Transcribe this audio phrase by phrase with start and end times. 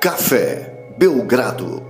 [0.00, 1.82] Café Belgrado.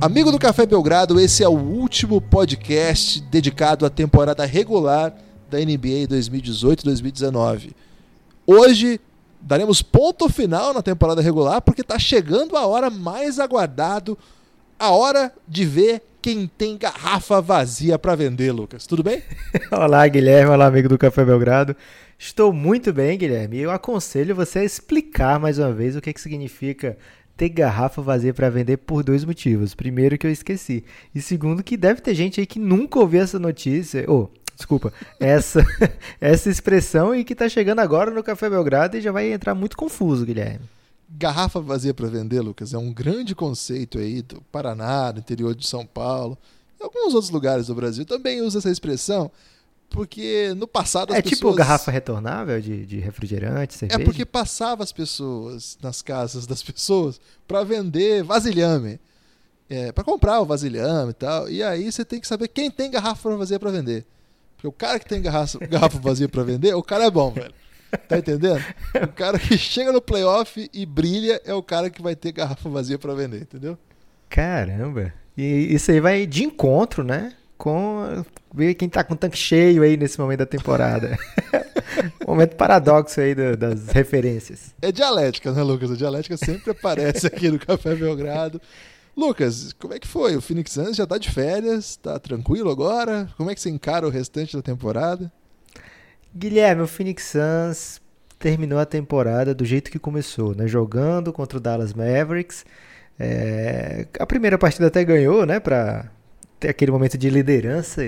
[0.00, 5.12] Amigo do Café Belgrado, esse é o último podcast dedicado à temporada regular
[5.50, 7.72] da NBA 2018-2019.
[8.46, 9.00] Hoje
[9.40, 14.16] daremos ponto final na temporada regular porque está chegando a hora mais aguardado,
[14.78, 18.86] a hora de ver quem tem garrafa vazia para vender, Lucas.
[18.86, 19.20] Tudo bem?
[19.72, 20.52] olá, Guilherme.
[20.52, 21.76] Olá, amigo do Café Belgrado.
[22.16, 23.58] Estou muito bem, Guilherme.
[23.58, 26.96] Eu aconselho você a explicar mais uma vez o que, que significa
[27.36, 29.74] ter garrafa vazia para vender por dois motivos.
[29.74, 30.84] Primeiro, que eu esqueci.
[31.12, 34.04] E segundo, que deve ter gente aí que nunca ouviu essa notícia.
[34.06, 35.66] Ou, oh, desculpa, essa,
[36.20, 39.76] essa expressão e que está chegando agora no Café Belgrado e já vai entrar muito
[39.76, 40.60] confuso, Guilherme.
[41.18, 45.66] Garrafa vazia para vender, Lucas, é um grande conceito aí do Paraná, do interior de
[45.66, 46.38] São Paulo.
[46.80, 49.30] Em alguns outros lugares do Brasil também usa essa expressão
[49.92, 51.52] porque no passado as é tipo pessoas...
[51.52, 54.00] tipo garrafa retornável de, de refrigerante, é cerveja?
[54.00, 58.98] É porque passava as pessoas nas casas das pessoas para vender vasilhame.
[59.68, 61.48] É, para comprar o vasilhame e tal.
[61.48, 64.04] E aí você tem que saber quem tem garrafa vazia para vender.
[64.56, 67.54] Porque o cara que tem garrafa, garrafa vazia para vender, o cara é bom, velho.
[68.08, 68.62] Tá entendendo?
[69.02, 72.68] O cara que chega no playoff e brilha é o cara que vai ter garrafa
[72.68, 73.78] vazia para vender, entendeu?
[74.28, 75.12] Caramba.
[75.36, 77.32] E isso aí vai de encontro, né?
[77.62, 81.16] com ver quem tá com o tanque cheio aí nesse momento da temporada.
[82.26, 84.74] momento paradoxo aí do, das referências.
[84.82, 85.92] É dialética, né, Lucas?
[85.92, 88.60] A dialética sempre aparece aqui no Café Belgrado.
[89.16, 90.34] Lucas, como é que foi?
[90.34, 93.28] O Phoenix Suns já tá de férias, tá tranquilo agora?
[93.36, 95.30] Como é que você encara o restante da temporada?
[96.34, 98.00] Guilherme, o Phoenix Suns
[98.38, 100.66] terminou a temporada do jeito que começou, né?
[100.66, 102.64] Jogando contra o Dallas Mavericks.
[103.18, 104.06] É...
[104.18, 105.60] A primeira partida até ganhou, né?
[105.60, 106.10] Pra
[106.58, 108.02] ter aquele momento de liderança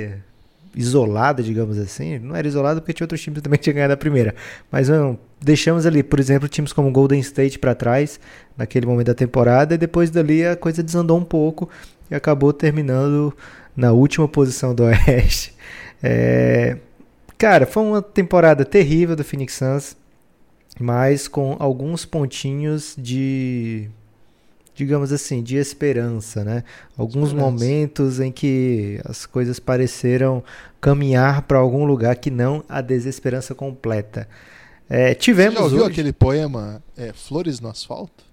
[0.75, 2.19] isolada, digamos assim.
[2.19, 4.34] Não era isolado porque tinha outros times também que tinham ganhado a primeira.
[4.70, 8.19] Mas não, deixamos ali, por exemplo, times como Golden State para trás,
[8.56, 11.69] naquele momento da temporada, e depois dali a coisa desandou um pouco
[12.10, 13.37] e acabou terminando
[13.76, 15.54] na última posição do Oeste.
[16.03, 16.76] É...
[17.37, 19.97] Cara, foi uma temporada terrível do Phoenix Suns,
[20.78, 23.91] mas com alguns pontinhos de
[24.75, 26.65] digamos assim, de esperança, né?
[26.97, 27.50] Alguns esperança.
[27.50, 30.43] momentos em que as coisas pareceram
[30.81, 34.28] caminhar para algum lugar que não a desesperança completa.
[34.91, 35.93] É, tivemos Você já ouviu hoje...
[35.93, 38.25] aquele poema é, Flores no Asfalto?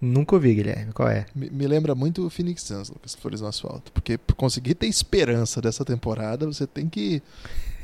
[0.00, 0.92] Nunca ouvi, Guilherme.
[0.92, 1.26] Qual é?
[1.34, 3.90] Me, me lembra muito o Phoenix Suns, Lucas, Flores no Asfalto.
[3.90, 7.20] Porque para conseguir ter esperança dessa temporada, você tem que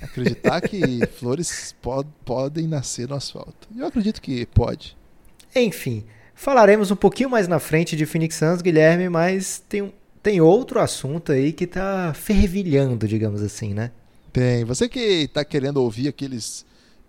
[0.04, 3.68] acreditar que flores pod, podem nascer no asfalto.
[3.76, 4.96] Eu acredito que pode.
[5.54, 6.04] Enfim,
[6.34, 11.30] Falaremos um pouquinho mais na frente de Phoenix Suns, Guilherme, mas tem, tem outro assunto
[11.30, 13.92] aí que está fervilhando, digamos assim, né?
[14.32, 14.64] Tem.
[14.64, 16.66] Você que está querendo ouvir aqueles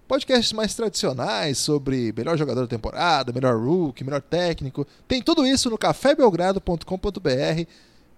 [0.08, 5.72] podcasts mais tradicionais sobre melhor jogador da temporada, melhor rookie, melhor técnico, tem tudo isso
[5.72, 7.66] no cafébelgrado.com.br.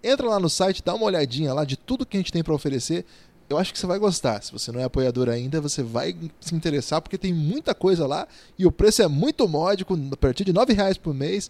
[0.03, 2.53] Entra lá no site, dá uma olhadinha lá de tudo que a gente tem para
[2.53, 3.05] oferecer
[3.49, 4.41] eu acho que você vai gostar.
[4.43, 8.27] Se você não é apoiador ainda, você vai se interessar porque tem muita coisa lá
[8.57, 11.49] e o preço é muito módico, a partir de R$ reais por mês.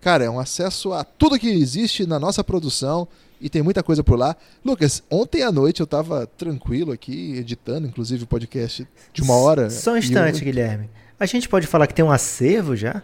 [0.00, 3.08] Cara, é um acesso a tudo que existe na nossa produção
[3.40, 4.36] e tem muita coisa por lá.
[4.64, 9.70] Lucas, ontem à noite eu estava tranquilo aqui, editando, inclusive, o podcast de uma hora.
[9.70, 10.44] Só um instante, eu...
[10.44, 10.88] Guilherme.
[11.18, 13.02] A gente pode falar que tem um acervo já?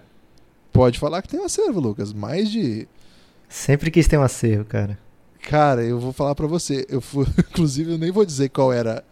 [0.73, 2.13] Pode falar que tem um acervo, Lucas.
[2.13, 2.87] Mais de.
[3.49, 4.99] Sempre quis ter um acervo, cara.
[5.43, 6.87] Cara, eu vou falar para você.
[6.89, 9.05] Eu fui, inclusive, eu nem vou dizer qual era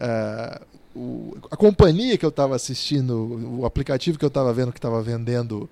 [0.00, 0.64] uh,
[0.94, 5.02] o, a companhia que eu estava assistindo, o aplicativo que eu estava vendo que estava
[5.02, 5.68] vendendo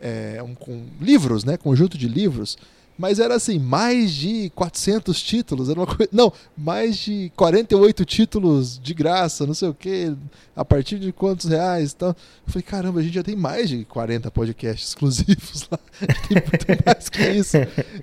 [0.00, 1.56] é, um, com livros, né?
[1.56, 2.58] Conjunto de livros
[2.98, 8.78] mas era assim, mais de 400 títulos, era uma coisa, não, mais de 48 títulos
[8.78, 10.14] de graça, não sei o que,
[10.54, 13.84] a partir de quantos reais, então, eu falei, caramba, a gente já tem mais de
[13.84, 15.78] 40 podcasts exclusivos lá,
[16.28, 17.56] tem muito mais que isso.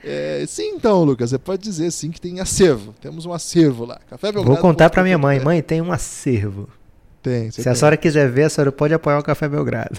[0.03, 3.99] É, sim, então, Lucas, você pode dizer sim que tem acervo, temos um acervo lá.
[4.09, 6.69] Café Belgrado, Vou contar para minha mãe, mãe, tem um acervo.
[7.21, 7.71] Tem, Se tem.
[7.71, 9.97] a senhora quiser ver, a senhora pode apoiar o Café Belgrado.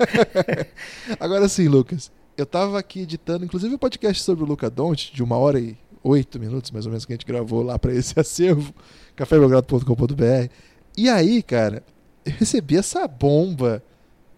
[1.20, 2.10] Agora sim, Lucas
[2.40, 5.60] eu tava aqui editando, inclusive, o um podcast sobre o Luca Doncic, de uma hora
[5.60, 8.74] e oito minutos, mais ou menos, que a gente gravou lá para esse acervo,
[9.14, 10.50] cafébelgrado.com.br.
[10.96, 11.84] E aí, cara,
[12.24, 13.82] eu recebi essa bomba.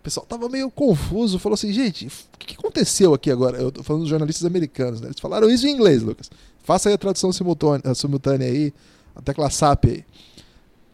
[0.00, 3.58] O pessoal tava meio confuso, falou assim, gente, o que aconteceu aqui agora?
[3.58, 5.06] Eu tô falando dos jornalistas americanos, né?
[5.06, 6.28] Eles falaram isso em inglês, Lucas.
[6.64, 8.75] Faça aí a tradução simultânea, simultânea aí,
[9.14, 10.04] a tecla SAP aí.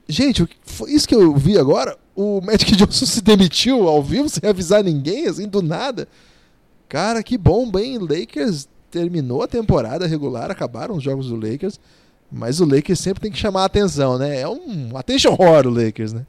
[0.07, 0.47] Gente,
[0.89, 5.27] isso que eu vi agora, o Magic Johnson se demitiu ao vivo sem avisar ninguém,
[5.27, 6.07] assim, do nada.
[6.89, 7.99] Cara, que bomba, hein?
[7.99, 11.79] Lakers terminou a temporada regular, acabaram os jogos do Lakers.
[12.31, 14.41] Mas o Lakers sempre tem que chamar a atenção, né?
[14.41, 16.27] É um attention horror o Lakers, né?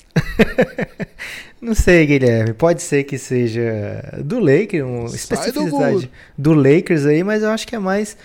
[1.62, 2.54] Não sei, Guilherme.
[2.54, 3.62] Pode ser que seja
[4.24, 8.16] do Lakers, uma especificidade do, Lakers aí, mas eu acho que é mais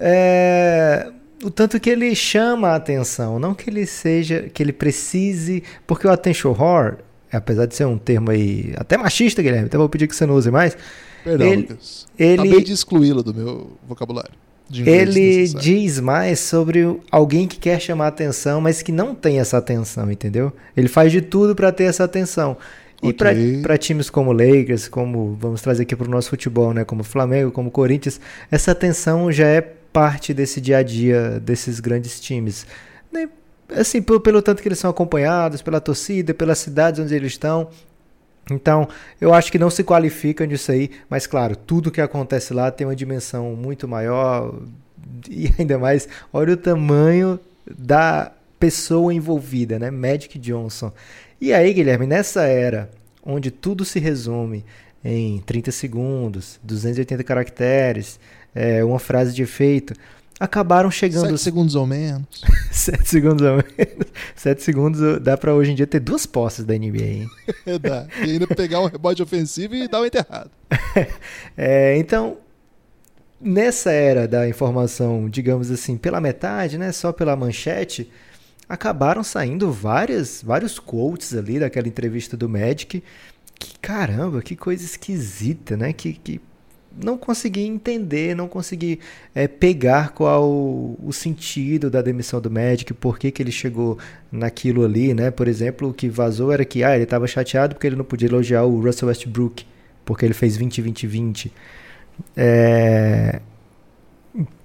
[0.00, 1.06] é,
[1.42, 6.06] o tanto que ele chama a atenção, não que ele seja, que ele precise, porque
[6.06, 6.96] o attention horror,
[7.32, 10.34] apesar de ser um termo aí até machista, Guilherme, então vou pedir que você não
[10.34, 10.76] use mais.
[11.24, 12.06] Perdão, Ele- Lucas.
[12.18, 14.32] ele- Acabei de excluí-lo do meu vocabulário.
[14.70, 20.10] Ele diz mais sobre alguém que quer chamar atenção, mas que não tem essa atenção,
[20.12, 20.52] entendeu?
[20.76, 22.56] Ele faz de tudo para ter essa atenção.
[23.02, 23.62] E Ok.
[23.62, 27.50] para times como Lakers, como vamos trazer aqui para o nosso futebol, né, como Flamengo,
[27.52, 28.20] como Corinthians,
[28.50, 32.66] essa atenção já é parte desse dia a dia desses grandes times.
[33.12, 33.28] Né,
[33.76, 37.68] Assim, pelo, pelo tanto que eles são acompanhados, pela torcida, pelas cidades onde eles estão.
[38.50, 38.88] Então,
[39.20, 42.86] eu acho que não se qualificam disso aí, mas claro, tudo que acontece lá tem
[42.86, 44.54] uma dimensão muito maior
[45.28, 49.90] e ainda mais, olha o tamanho da pessoa envolvida, né?
[49.90, 50.92] Magic Johnson.
[51.40, 52.90] E aí, Guilherme, nessa era
[53.24, 54.64] onde tudo se resume
[55.04, 58.18] em 30 segundos, 280 caracteres,
[58.54, 59.94] é, uma frase de efeito,
[60.38, 62.26] acabaram chegando Sete os segundos ou menos.
[62.70, 64.06] 7 segundos a menos.
[64.36, 67.30] 7 segundos dá pra hoje em dia ter duas posses da NBA, hein?
[67.80, 68.06] Dá.
[68.24, 70.50] E ainda pegar um rebote ofensivo e dar um enterrado.
[71.56, 72.38] É, então,
[73.40, 78.10] nessa era da informação, digamos assim, pela metade, né, só pela manchete,
[78.68, 83.02] acabaram saindo várias, vários quotes ali daquela entrevista do Magic.
[83.58, 85.92] Que caramba, que coisa esquisita, né?
[85.92, 86.40] Que, que
[87.02, 89.00] não consegui entender, não consegui
[89.34, 93.98] é, pegar qual o sentido da demissão do Magic, por que, que ele chegou
[94.30, 95.30] naquilo ali, né?
[95.30, 98.28] Por exemplo, o que vazou era que ah, ele estava chateado porque ele não podia
[98.28, 99.64] elogiar o Russell Westbrook,
[100.04, 101.50] porque ele fez 20-20-20.
[102.36, 103.40] É...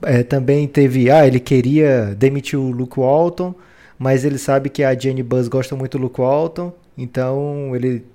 [0.04, 3.56] É, também teve, ah, ele queria demitir o Luke Walton,
[3.98, 8.06] mas ele sabe que a Jenny Buzz gosta muito do Luke Walton, então ele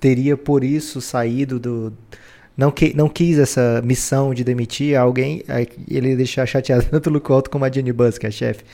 [0.00, 1.92] teria por isso saído do
[2.56, 5.42] não, que, não quis essa missão de demitir alguém,
[5.88, 8.64] ele deixar chateado tanto o Luke Walton como a Jenny Buzz, que é a chefe.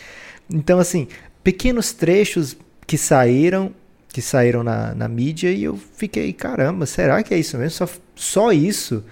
[0.48, 1.08] Então, assim,
[1.42, 2.56] pequenos trechos
[2.86, 3.72] que saíram,
[4.08, 7.70] que saíram na, na mídia e eu fiquei, caramba, será que é isso mesmo?
[7.70, 9.04] Só, só isso?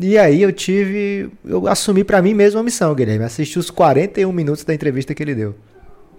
[0.00, 4.32] E aí eu tive, eu assumi pra mim mesmo a missão, Guilherme, assisti os 41
[4.32, 5.54] minutos da entrevista que ele deu.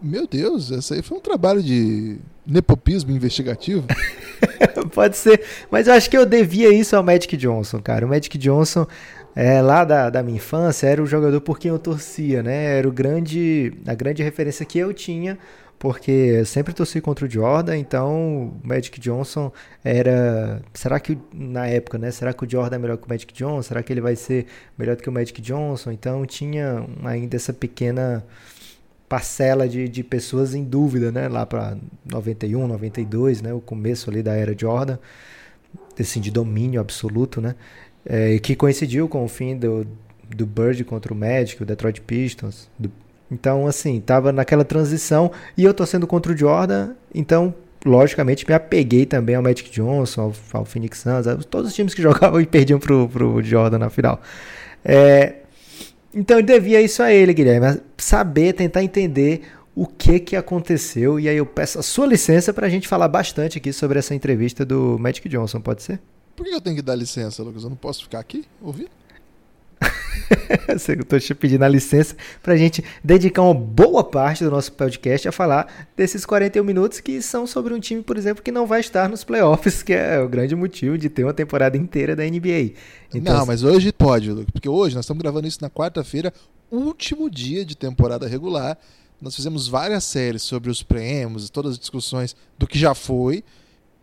[0.01, 3.85] Meu Deus, essa aí foi um trabalho de nepopismo investigativo.
[4.93, 8.05] Pode ser, mas eu acho que eu devia isso ao Magic Johnson, cara.
[8.05, 8.85] O Magic Johnson,
[9.35, 12.77] é, lá da, da minha infância, era o jogador por quem eu torcia, né?
[12.77, 15.37] Era o grande, a grande referência que eu tinha,
[15.79, 19.51] porque eu sempre torci contra o Jordan, então o Magic Johnson
[19.83, 20.61] era.
[20.73, 22.11] Será que na época, né?
[22.11, 23.63] Será que o Jordan é melhor que o Magic Johnson?
[23.63, 24.45] Será que ele vai ser
[24.77, 25.91] melhor do que o Magic Johnson?
[25.91, 28.23] Então tinha ainda essa pequena
[29.11, 31.27] parcela de, de pessoas em dúvida, né?
[31.27, 31.77] Lá para
[32.09, 33.53] 91, 92, né?
[33.53, 34.97] O começo ali da era Jordan,
[35.99, 37.55] assim, de domínio absoluto, né?
[38.05, 39.85] É, que coincidiu com o fim do,
[40.35, 42.69] do Bird contra o Magic, o Detroit Pistons.
[42.79, 42.91] do-
[43.29, 47.53] então, assim, tava naquela transição e eu torcendo contra o Jordan, então,
[47.85, 50.21] logicamente, me apeguei também ao Magic Johnson,
[50.53, 53.77] ao, ao Phoenix Suns, a todos os times que jogavam e perdiam pro, pro Jordan
[53.79, 54.19] na final.
[54.83, 55.35] É,
[56.13, 59.43] então eu devia isso a ele, Guilherme, saber, tentar entender
[59.75, 61.19] o que que aconteceu.
[61.19, 64.13] E aí eu peço a sua licença para a gente falar bastante aqui sobre essa
[64.13, 65.99] entrevista do Magic Johnson, pode ser?
[66.35, 67.63] Por que eu tenho que dar licença, Lucas?
[67.63, 68.89] Eu não posso ficar aqui ouvindo?
[71.07, 75.27] Tô te pedindo a licença para a gente dedicar uma boa parte do nosso podcast
[75.27, 78.79] a falar desses 41 minutos que são sobre um time, por exemplo, que não vai
[78.79, 82.73] estar nos playoffs, que é o grande motivo de ter uma temporada inteira da NBA.
[83.13, 86.33] Então, não, mas hoje pode, Lucas, porque hoje nós estamos gravando isso na quarta-feira,
[86.69, 88.77] último dia de temporada regular.
[89.21, 93.43] Nós fizemos várias séries sobre os prêmios, todas as discussões do que já foi,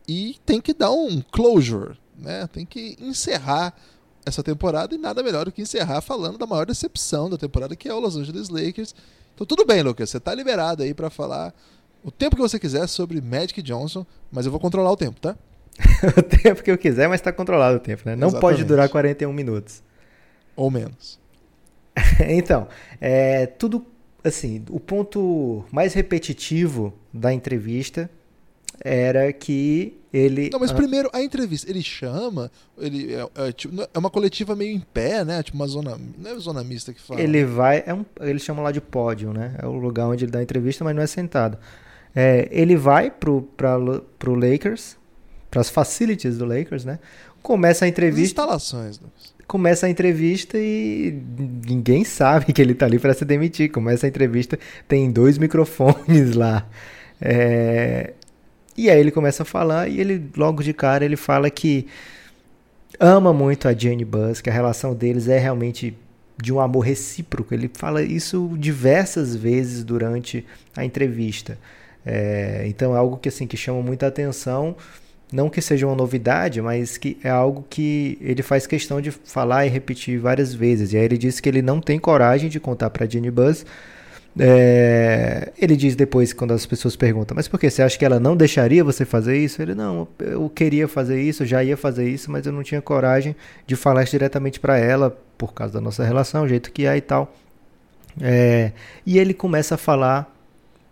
[0.07, 2.47] e tem que dar um closure, né?
[2.53, 3.75] Tem que encerrar
[4.29, 7.89] essa temporada e nada melhor do que encerrar falando da maior decepção da temporada, que
[7.89, 8.95] é o Los Angeles Lakers.
[9.35, 11.55] Então tudo bem, Lucas, você tá liberado aí para falar
[12.03, 15.37] o tempo que você quiser sobre Magic Johnson, mas eu vou controlar o tempo, tá?
[16.17, 18.15] o tempo que eu quiser, mas está controlado o tempo, né?
[18.15, 18.65] Não pode Exatamente.
[18.65, 19.83] durar 41 minutos.
[20.57, 21.19] Ou menos.
[22.29, 22.69] então,
[23.01, 23.85] é, tudo
[24.25, 28.11] assim, o ponto mais repetitivo da entrevista
[28.85, 33.87] era que ele Não, mas primeiro, a entrevista, ele chama, ele é, é, tipo, não-
[33.93, 35.43] é uma coletiva meio em pé, né?
[35.43, 37.21] Tipo uma zona, não é zona mista que fala.
[37.21, 39.55] ele vai, é um, eles chamam lá de pódio, né?
[39.61, 41.59] É o lugar onde ele dá a entrevista, mas não é sentado.
[42.15, 43.77] É, ele vai pro para
[44.19, 44.97] pro Lakers,
[45.51, 46.99] para as facilities do Lakers, né?
[47.43, 49.35] Começa a As entrevista instalações, Lucas.
[49.47, 51.23] começa a entrevista e
[51.67, 53.71] ninguém sabe que ele tá ali para se demitir.
[53.71, 54.59] Começa a entrevista,
[54.89, 56.67] tem dois microfones lá.
[57.21, 58.15] É...
[58.79, 61.89] E aí ele começa a falar e ele logo de cara ele fala que
[63.01, 65.99] ama muito a Jane Buzz, que a relação deles é realmente
[66.41, 67.53] de um amor recíproco.
[67.53, 71.59] Ele fala isso diversas vezes durante a entrevista.
[72.07, 74.77] É, então é algo que assim que chama muita atenção.
[75.33, 79.67] Não que seja uma novidade, mas que é algo que ele faz questão de falar
[79.67, 80.93] e repetir várias vezes.
[80.93, 83.67] E aí ele disse que ele não tem coragem de contar para Jenny Buzz.
[84.39, 87.69] É, ele diz depois, quando as pessoas perguntam, mas por que?
[87.69, 89.61] Você acha que ela não deixaria você fazer isso?
[89.61, 93.35] Ele, não, eu queria fazer isso, já ia fazer isso, mas eu não tinha coragem
[93.67, 96.97] de falar isso diretamente para ela, por causa da nossa relação, o jeito que é
[96.97, 97.35] e tal.
[98.21, 98.73] É,
[99.05, 100.35] e ele começa a falar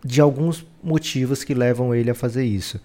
[0.05, 2.81] de alguns motivos que levam ele a fazer isso.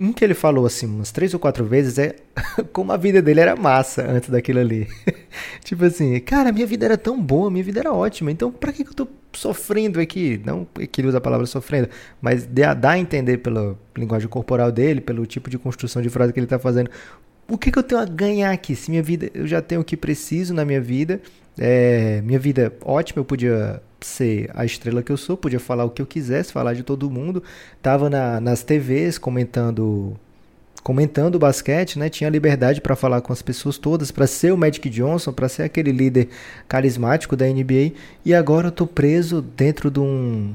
[0.00, 2.14] Um que ele falou assim umas três ou quatro vezes é
[2.72, 4.86] como a vida dele era massa antes daquilo ali.
[5.64, 8.84] tipo assim, cara, minha vida era tão boa, minha vida era ótima, então pra que,
[8.84, 10.40] que eu tô sofrendo aqui?
[10.44, 11.88] Não que ele usa a palavra sofrendo,
[12.20, 16.40] mas dá a entender pela linguagem corporal dele, pelo tipo de construção de frase que
[16.40, 16.90] ele tá fazendo.
[17.50, 18.76] O que, que eu tenho a ganhar aqui?
[18.76, 21.20] Se minha vida, eu já tenho o que preciso na minha vida,
[21.58, 25.90] é, minha vida ótima, eu podia ser a estrela que eu sou, podia falar o
[25.90, 27.42] que eu quisesse, falar de todo mundo.
[27.82, 30.16] Tava na, nas TVs comentando
[30.82, 32.08] comentando o basquete, né?
[32.08, 35.64] Tinha liberdade para falar com as pessoas todas, para ser o Magic Johnson, para ser
[35.64, 36.28] aquele líder
[36.66, 37.92] carismático da NBA.
[38.24, 40.54] E agora eu tô preso dentro de um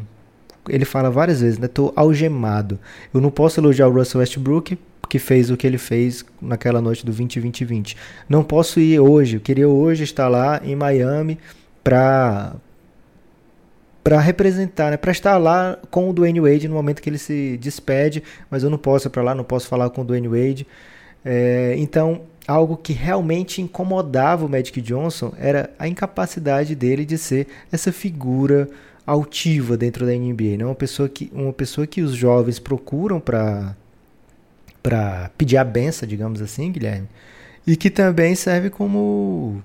[0.67, 1.67] ele fala várias vezes, né?
[1.67, 2.79] Tô algemado.
[3.13, 4.77] Eu não posso elogiar o Russell Westbrook,
[5.09, 7.95] que fez o que ele fez naquela noite do 20-20-20.
[8.27, 11.37] Não posso ir hoje, eu queria hoje estar lá em Miami
[11.83, 12.55] para
[14.03, 17.57] para representar, né, para estar lá com o Dwayne Wade no momento que ele se
[17.57, 20.67] despede, mas eu não posso ir para lá, não posso falar com o Dwayne Wade.
[21.23, 27.47] É, então, algo que realmente incomodava o Magic Johnson era a incapacidade dele de ser
[27.71, 28.67] essa figura
[29.05, 30.65] altiva dentro da NBA, né?
[30.65, 33.75] uma pessoa que uma pessoa que os jovens procuram para
[34.81, 37.07] para pedir a benção, digamos assim, Guilherme,
[37.65, 39.63] e que também serve como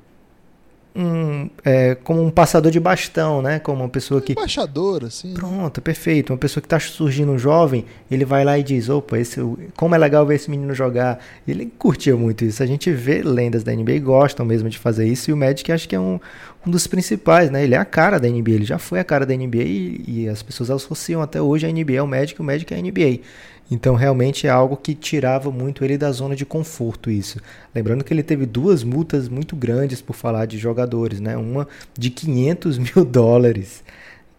[0.94, 3.58] um, é, como um passador de bastão, né?
[3.58, 4.32] Como uma pessoa que.
[4.32, 5.32] Embaixador, assim.
[5.34, 6.32] Pronto, perfeito.
[6.32, 9.40] Uma pessoa que está surgindo um jovem, ele vai lá e diz: opa, esse,
[9.76, 11.18] como é legal ver esse menino jogar.
[11.46, 12.62] Ele curtia muito isso.
[12.62, 15.88] A gente vê lendas da NBA gostam mesmo de fazer isso, e o Magic acho
[15.88, 16.18] que é um,
[16.66, 17.62] um dos principais, né?
[17.62, 20.28] Ele é a cara da NBA, ele já foi a cara da NBA e, e
[20.28, 23.20] as pessoas associam até hoje a NBA ao Magic, o Magic é a NBA.
[23.70, 27.38] Então realmente é algo que tirava muito ele da zona de conforto isso.
[27.74, 31.36] Lembrando que ele teve duas multas muito grandes por falar de jogadores, né?
[31.36, 33.84] Uma de 500 mil dólares.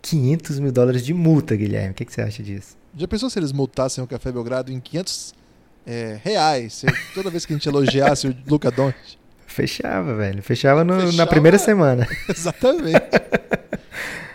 [0.02, 1.92] 500 mil dólares de multa, Guilherme.
[1.92, 2.78] O que, que você acha disso?
[2.96, 5.34] Já pensou se eles multassem o Café Belgrado em 500
[5.86, 6.84] é, reais?
[7.14, 9.20] Toda vez que a gente elogiasse o Luca Doncic?
[9.46, 10.42] Fechava, velho.
[10.42, 12.08] Fechava, no, Fechava na primeira semana.
[12.30, 13.02] Exatamente.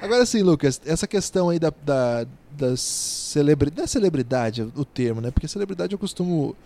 [0.03, 5.21] Agora sim, Lucas, essa questão aí da, da, da celebridade, não é celebridade o termo,
[5.21, 5.31] né?
[5.31, 6.57] Porque celebridade eu costumo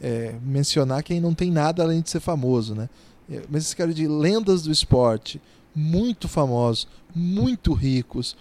[0.00, 2.88] é, mencionar quem não tem nada além de ser famoso, né?
[3.30, 5.40] É, mas esse cara de lendas do esporte,
[5.74, 8.36] muito famosos, muito ricos,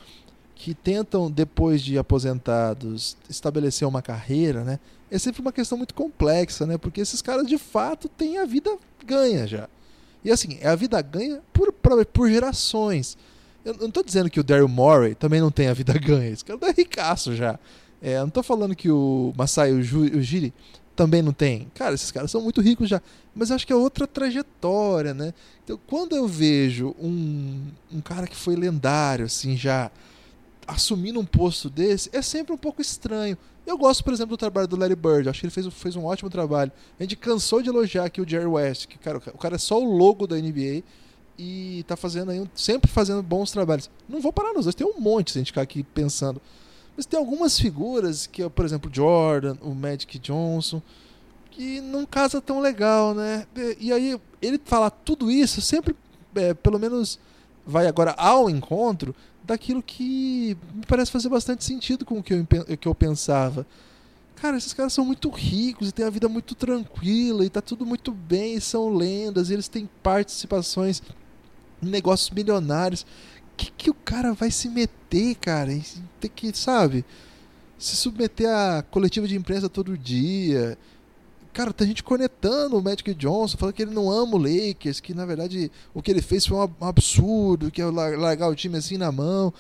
[0.56, 4.80] que tentam, depois de aposentados, estabelecer uma carreira, né?
[5.12, 6.78] É sempre uma questão muito complexa, né?
[6.78, 9.70] Porque esses caras de fato têm a vida ganha já.
[10.24, 11.72] E assim, é a vida ganha por,
[12.06, 13.18] por gerações.
[13.66, 16.30] Eu não estou dizendo que o Daryl Morey também não tem a vida ganha.
[16.30, 17.60] Esse cara é ricaço já.
[18.00, 20.54] É, eu não estou falando que o Masai Ujiri
[20.96, 21.68] também não tem.
[21.74, 23.02] Cara, esses caras são muito ricos já.
[23.34, 25.34] Mas eu acho que é outra trajetória, né?
[25.64, 29.92] Então, quando eu vejo um, um cara que foi lendário, assim, já
[30.68, 33.36] assumindo um posto desse, é sempre um pouco estranho.
[33.66, 35.28] Eu gosto, por exemplo, do trabalho do Larry Bird.
[35.28, 36.72] Acho que ele fez, fez um ótimo trabalho.
[37.00, 39.82] A gente cansou de elogiar aqui o Jerry West, que cara, o cara é só
[39.82, 40.84] o logo da NBA
[41.38, 43.90] e tá fazendo aí, sempre fazendo bons trabalhos.
[44.08, 46.42] Não vou parar nos dois, tem um monte se a gente ficar aqui pensando.
[46.96, 50.82] Mas tem algumas figuras, que por exemplo, Jordan, o Magic Johnson,
[51.52, 53.46] que não casa tão legal, né?
[53.80, 55.96] E aí, ele falar tudo isso sempre,
[56.36, 57.20] é, pelo menos,
[57.66, 62.78] vai agora ao encontro daquilo que me parece fazer bastante sentido com o que eu,
[62.78, 63.66] que eu pensava.
[64.36, 67.86] Cara, esses caras são muito ricos e têm a vida muito tranquila e tá tudo
[67.86, 71.02] muito bem, e são lendas, e eles têm participações
[71.82, 73.06] negócios milionários.
[73.58, 75.72] Que que o cara vai se meter, cara?
[76.20, 77.06] Ter que, sabe?
[77.78, 80.78] Se submeter a coletiva de imprensa todo dia.
[81.54, 85.14] Cara, tem gente conectando o Magic Johnson, falando que ele não ama o Lakers, que
[85.14, 88.98] na verdade o que ele fez foi um absurdo, que é largar o time assim
[88.98, 89.54] na mão.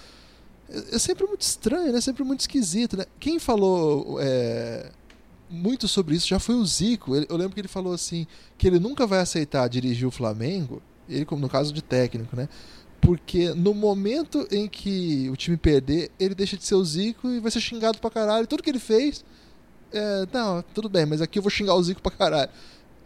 [0.69, 2.01] É, é sempre muito estranho, né?
[2.01, 3.05] Sempre muito esquisito, né?
[3.17, 4.91] Quem falou é,
[5.49, 7.15] muito sobre isso já foi o Zico.
[7.15, 11.25] Eu lembro que ele falou assim que ele nunca vai aceitar dirigir o Flamengo, ele
[11.25, 12.47] como no caso de técnico, né?
[13.01, 17.39] Porque no momento em que o time perder, ele deixa de ser o Zico e
[17.39, 18.47] vai ser xingado pra caralho.
[18.47, 19.23] Tudo que ele fez,
[19.91, 22.49] é, não, tudo bem, mas aqui eu vou xingar o Zico pra caralho.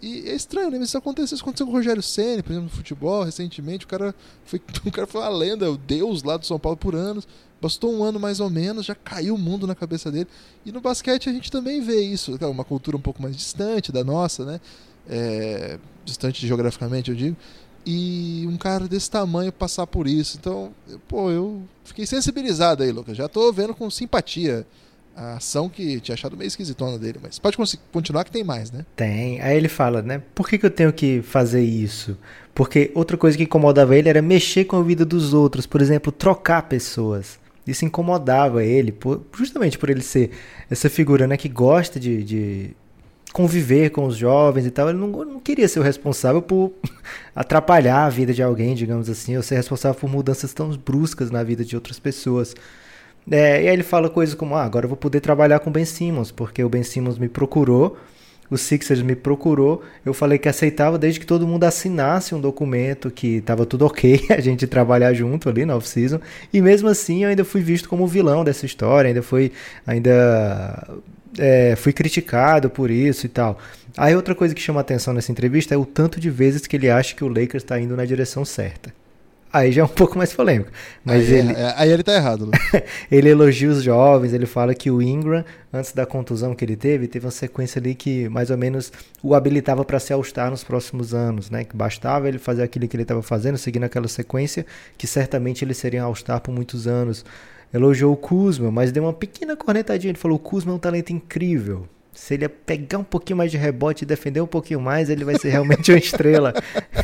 [0.02, 0.78] E é estranho, né?
[0.80, 3.86] Isso aconteceu, isso aconteceu com o Rogério Senna, por exemplo, no futebol, recentemente.
[3.86, 4.16] O cara
[4.46, 7.28] foi, o cara foi uma lenda, o deus lá do São Paulo por anos.
[7.62, 10.28] Bastou um ano mais ou menos, já caiu o mundo na cabeça dele.
[10.66, 12.38] E no basquete a gente também vê isso.
[12.40, 14.62] É uma cultura um pouco mais distante da nossa, né?
[15.10, 17.36] É, distante geograficamente, eu digo.
[17.86, 20.38] E um cara desse tamanho passar por isso.
[20.40, 20.72] Então,
[21.08, 23.18] pô, eu fiquei sensibilizado aí, Lucas.
[23.18, 24.66] Já tô vendo com simpatia
[25.16, 27.58] a ação que tinha achado meio esquisitona dele, mas pode
[27.92, 28.86] continuar que tem mais, né?
[28.96, 29.42] Tem.
[29.42, 30.22] Aí ele fala, né?
[30.34, 32.18] Por que, que eu tenho que fazer isso?
[32.56, 36.12] Porque outra coisa que incomodava ele era mexer com a vida dos outros, por exemplo,
[36.12, 37.40] trocar pessoas.
[37.68, 40.32] Isso incomodava ele, por, justamente por ele ser
[40.70, 42.76] essa figura né, que gosta de, de
[43.34, 44.90] conviver com os jovens e tal.
[44.90, 46.74] Ele não, não queria ser o responsável por
[47.36, 51.44] atrapalhar a vida de alguém, digamos assim, ou ser responsável por mudanças tão bruscas na
[51.44, 52.56] vida de outras pessoas.
[53.30, 55.74] É, e aí ele fala coisas como: ah, agora eu vou poder trabalhar com o
[55.74, 57.98] Ben Simmons, porque o Ben Simmons me procurou,
[58.50, 63.12] o Sixers me procurou, eu falei que aceitava desde que todo mundo assinasse um documento
[63.12, 66.20] que estava tudo ok, a gente trabalhar junto ali na off-season,
[66.52, 69.52] e mesmo assim eu ainda fui visto como vilão dessa história, ainda fui,
[69.86, 70.88] ainda
[71.38, 73.60] é, fui criticado por isso e tal.
[73.98, 76.90] Aí outra coisa que chama atenção nessa entrevista é o tanto de vezes que ele
[76.90, 78.94] acha que o Lakers está indo na direção certa.
[79.52, 80.72] Aí já é um pouco mais polêmico.
[81.04, 81.54] Mas aí, ele...
[81.54, 82.46] É, aí ele tá errado.
[82.46, 82.58] Né?
[83.12, 85.44] ele elogia os jovens, ele fala que o Ingram,
[85.74, 88.92] antes da contusão que ele teve, teve uma sequência ali que mais ou menos
[89.24, 91.64] o habilitava para se All-Star nos próximos anos, né?
[91.64, 94.66] Que bastava ele fazer aquilo que ele estava fazendo, seguindo aquela sequência,
[94.98, 97.26] que certamente ele seria All-Star por muitos anos.
[97.74, 100.12] Elogiou o Kuzma, mas deu uma pequena cornetadinha.
[100.12, 101.88] Ele falou: o Kuzma é um talento incrível.
[102.12, 105.38] Se ele pegar um pouquinho mais de rebote e defender um pouquinho mais, ele vai
[105.40, 106.54] ser realmente uma estrela.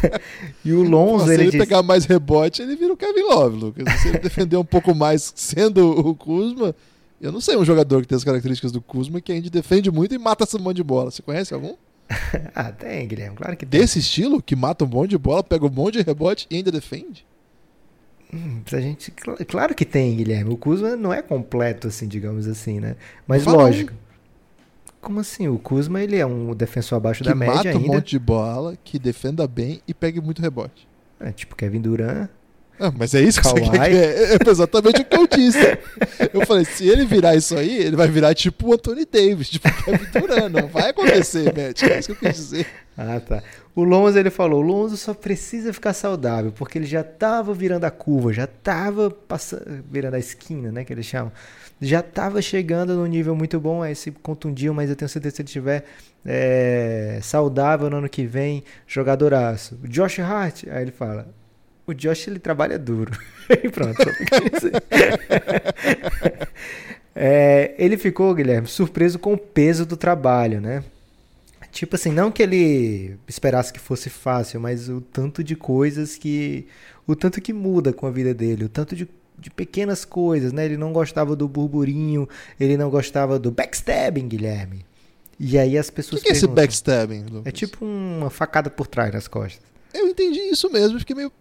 [0.66, 1.58] e o Lonzo, Pô, ele Se ele disse...
[1.58, 4.02] pegar mais rebote, ele vira o Kevin Love, Lucas.
[4.02, 6.76] Se ele defender um pouco mais sendo o Kuzma,
[7.22, 9.90] eu não sei um jogador que tem as características do Kuzma que a gente defende
[9.90, 11.12] muito e mata essa mão de bola.
[11.12, 11.75] Você conhece algum?
[12.54, 13.80] ah, tem, Guilherme, claro que tem.
[13.80, 16.72] Desse estilo, que mata um monte de bola, pega um monte de rebote e ainda
[16.72, 17.25] defende?
[18.36, 19.12] Hum, a gente,
[19.48, 20.54] claro que tem, Guilherme.
[20.54, 22.98] O Kuzma não é completo, assim, digamos assim, né?
[23.26, 23.94] Mas lógico.
[25.00, 25.48] Como assim?
[25.48, 27.80] O Kuzma ele é um defensor abaixo que da média mata ainda.
[27.80, 30.86] um monte de bola, que defenda bem e pegue muito rebote.
[31.20, 32.30] É tipo Kevin Durant.
[32.79, 33.66] Ah, mas é isso que Kawhi.
[33.66, 33.92] você quer.
[33.92, 35.77] É, é exatamente o que eu disse.
[36.33, 39.68] Eu falei, se ele virar isso aí, ele vai virar tipo o Anthony Davis, tipo
[39.68, 40.51] o Kevin Durant.
[40.51, 41.83] Não vai acontecer, Matt.
[41.83, 42.68] É isso que eu quis dizer.
[42.98, 43.44] Ah, tá.
[43.75, 47.83] O Lonzo, ele falou, o Lonzo só precisa ficar saudável, porque ele já tava virando
[47.83, 51.31] a curva, já tava passando, virando a esquina, né, que eles chamam.
[51.81, 55.35] Já tava chegando num nível muito bom, aí se contundiu, mas eu tenho certeza que
[55.35, 55.85] se ele estiver
[56.25, 59.77] é, saudável no ano que vem, jogadoraço.
[59.83, 61.27] O Josh Hart, aí ele fala,
[61.88, 63.12] o Josh, ele trabalha duro.
[63.64, 64.02] e pronto,
[67.16, 70.84] é, ele ficou, Guilherme, surpreso com o peso do trabalho, né?
[71.72, 76.68] Tipo assim, não que ele esperasse que fosse fácil, mas o tanto de coisas que.
[77.06, 80.66] O tanto que muda com a vida dele, o tanto de, de pequenas coisas, né?
[80.66, 82.28] Ele não gostava do burburinho,
[82.60, 84.86] ele não gostava do backstabbing, Guilherme.
[85.38, 86.22] E aí as O pessoas.
[86.22, 87.46] que, que é esse backstabbing, Lucas?
[87.46, 89.62] É tipo uma facada por trás das costas.
[89.94, 91.32] Eu entendi isso mesmo, fiquei meio.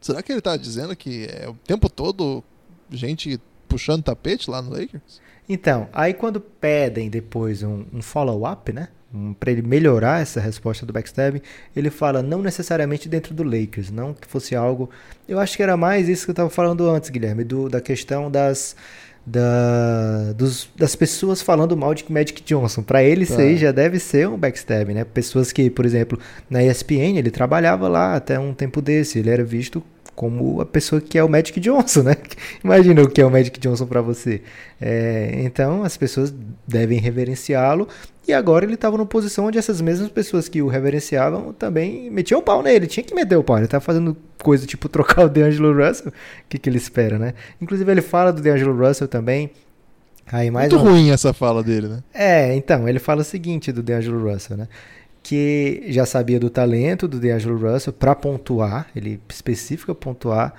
[0.00, 2.42] Será que ele tá dizendo que é o tempo todo
[2.90, 5.20] gente puxando tapete lá no Lakers?
[5.48, 8.88] Então, aí quando pedem depois um, um follow-up, né?
[9.12, 11.40] Um, para ele melhorar essa resposta do backstabbing,
[11.74, 14.90] ele fala não necessariamente dentro do Lakers, não que fosse algo.
[15.26, 18.30] Eu acho que era mais isso que eu estava falando antes, Guilherme, do, da questão
[18.30, 18.76] das
[19.30, 22.82] da, dos, das pessoas falando mal de Magic Johnson.
[22.82, 23.42] Para ele isso Tá.
[23.42, 25.04] aí já deve ser um backstabbing, né?
[25.04, 29.44] Pessoas que, por exemplo, na ESPN ele trabalhava lá até um tempo desse, ele era
[29.44, 29.82] visto
[30.18, 32.16] como a pessoa que é o Magic Johnson, né?
[32.64, 34.42] Imagina o que é o Magic Johnson para você.
[34.80, 36.34] É, então as pessoas
[36.66, 37.86] devem reverenciá-lo.
[38.26, 42.40] E agora ele estava numa posição onde essas mesmas pessoas que o reverenciavam também metiam
[42.40, 42.88] o pau nele.
[42.88, 43.58] Tinha que meter o pau.
[43.58, 46.08] Ele estava fazendo coisa tipo trocar o DeAngelo Russell.
[46.08, 46.12] O
[46.48, 47.34] que, que ele espera, né?
[47.60, 49.52] Inclusive ele fala do DeAngelo Russell também.
[50.32, 52.02] Aí mais Muito uma- ruim essa fala dele, né?
[52.12, 54.66] é, então, ele fala o seguinte do DeAngelo Russell, né?
[55.28, 60.54] Que já sabia do talento do DeAngelo Russell para pontuar, ele especifica pontuar,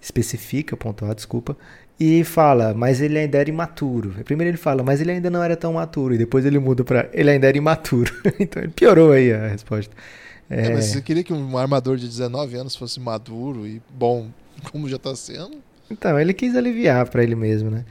[0.00, 1.56] especifica pontuar, desculpa,
[1.98, 4.14] e fala, mas ele ainda era imaturo.
[4.24, 7.08] Primeiro ele fala, mas ele ainda não era tão maturo, e depois ele muda para
[7.12, 8.12] ele ainda era imaturo.
[8.40, 9.94] então ele piorou aí a resposta.
[10.48, 14.28] É, É, mas você queria que um armador de 19 anos fosse maduro e bom,
[14.72, 15.58] como já tá sendo?
[15.88, 17.84] Então, ele quis aliviar para ele mesmo, né?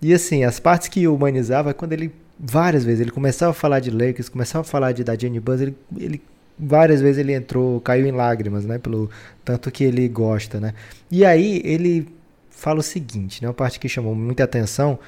[0.00, 3.78] E assim, as partes que humanizava é quando ele várias vezes, ele começava a falar
[3.78, 6.20] de Lakers, começava a falar de da Jenny Buzz, ele, ele
[6.58, 9.08] várias vezes ele entrou, caiu em lágrimas, né, pelo
[9.44, 10.74] tanto que ele gosta, né?
[11.10, 12.08] E aí ele
[12.50, 14.98] fala o seguinte, né, uma parte que chamou muita atenção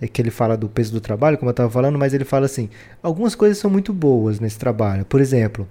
[0.00, 2.46] é que ele fala do peso do trabalho, como eu estava falando, mas ele fala
[2.46, 2.68] assim:
[3.02, 5.04] algumas coisas são muito boas nesse trabalho.
[5.04, 5.68] Por exemplo,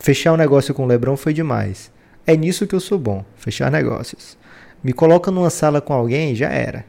[0.00, 1.92] fechar um negócio com o Lebron foi demais.
[2.26, 4.38] É nisso que eu sou bom, fechar negócios.
[4.82, 6.86] Me coloca numa sala com alguém, já era.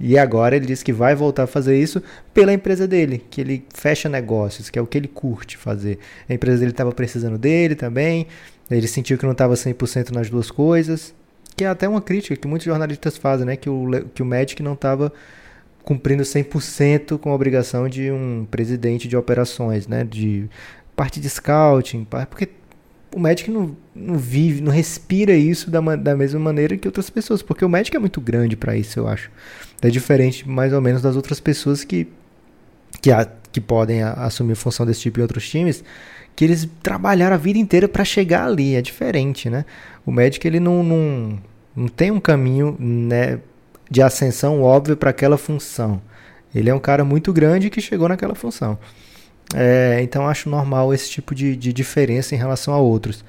[0.00, 3.64] E agora ele diz que vai voltar a fazer isso pela empresa dele, que ele
[3.74, 5.98] fecha negócios, que é o que ele curte fazer.
[6.28, 8.26] A empresa dele estava precisando dele também,
[8.70, 11.14] ele sentiu que não estava 100% nas duas coisas,
[11.56, 14.62] que é até uma crítica que muitos jornalistas fazem, né, que o, que o Magic
[14.62, 15.12] não estava
[15.82, 20.48] cumprindo 100% com a obrigação de um presidente de operações, né, de
[20.94, 22.48] parte de scouting, porque
[23.14, 27.42] o Magic não, não vive, não respira isso da, da mesma maneira que outras pessoas,
[27.42, 29.30] porque o Magic é muito grande para isso, eu acho.
[29.80, 32.08] É diferente mais ou menos das outras pessoas que
[33.00, 35.84] que, a, que podem a, assumir função desse tipo em outros times,
[36.34, 39.64] que eles trabalharam a vida inteira para chegar ali, é diferente, né?
[40.06, 41.38] O Magic ele não, não,
[41.74, 43.40] não tem um caminho né,
[43.90, 46.00] de ascensão óbvio para aquela função.
[46.54, 48.78] Ele é um cara muito grande que chegou naquela função.
[49.54, 53.24] É, então acho normal esse tipo de, de diferença em relação a outros.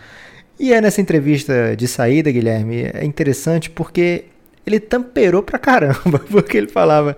[0.60, 4.26] E é nessa entrevista de saída, Guilherme, é interessante porque
[4.66, 7.18] ele tamperou pra caramba, porque ele falava.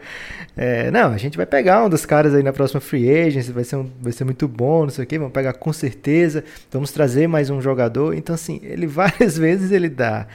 [0.56, 3.64] É, não, a gente vai pegar um dos caras aí na próxima free agency, vai
[3.64, 6.92] ser, um, vai ser muito bom, não sei o que, vamos pegar com certeza, vamos
[6.92, 8.14] trazer mais um jogador.
[8.14, 10.28] Então, assim, ele várias vezes ele dá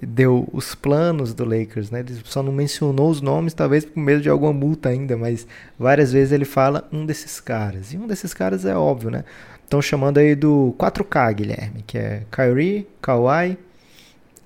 [0.00, 2.00] deu os planos do Lakers, né?
[2.00, 5.46] Ele só não mencionou os nomes, talvez por medo de alguma multa ainda, mas
[5.78, 7.92] várias vezes ele fala um desses caras.
[7.92, 9.24] E um desses caras é óbvio, né?
[9.64, 13.58] Estão chamando aí do 4K, Guilherme, que é Kyrie, Kawhi,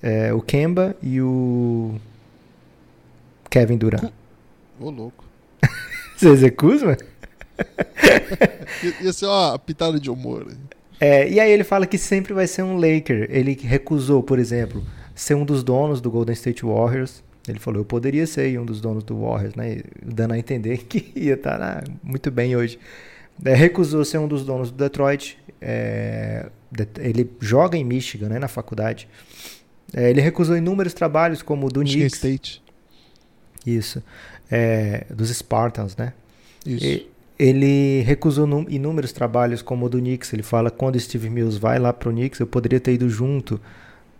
[0.01, 1.95] é, o Kemba e o
[3.49, 4.11] Kevin Durant.
[4.79, 5.23] Ô, louco.
[6.15, 6.97] Você executa,
[9.01, 10.47] Ia ser uma pitada de humor.
[10.99, 13.27] É, e aí ele fala que sempre vai ser um Laker.
[13.29, 14.83] Ele recusou, por exemplo,
[15.17, 17.23] ser um dos donos do Golden State Warriors.
[17.47, 19.81] Ele falou, eu poderia ser um dos donos do Warriors, né?
[20.05, 22.77] Dando a entender que ia estar tá, muito bem hoje.
[23.43, 25.37] É, recusou ser um dos donos do Detroit.
[25.59, 26.47] É,
[26.99, 29.07] ele joga em Michigan, né, na faculdade.
[29.93, 32.17] É, ele recusou inúmeros trabalhos, como o do Michigan Knicks.
[32.17, 32.63] State.
[33.65, 34.03] Isso.
[34.51, 36.13] É, dos Spartans, né?
[36.65, 36.85] Isso.
[36.85, 40.33] E, ele recusou inúmeros trabalhos, como o do Knicks.
[40.33, 43.59] Ele fala, quando Steve Mills vai lá pro Knicks, eu poderia ter ido junto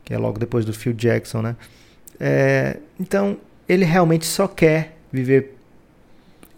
[0.07, 1.57] que é logo depois do Phil Jackson, né?
[2.17, 3.35] É, então,
[3.67, 5.53] ele realmente só quer viver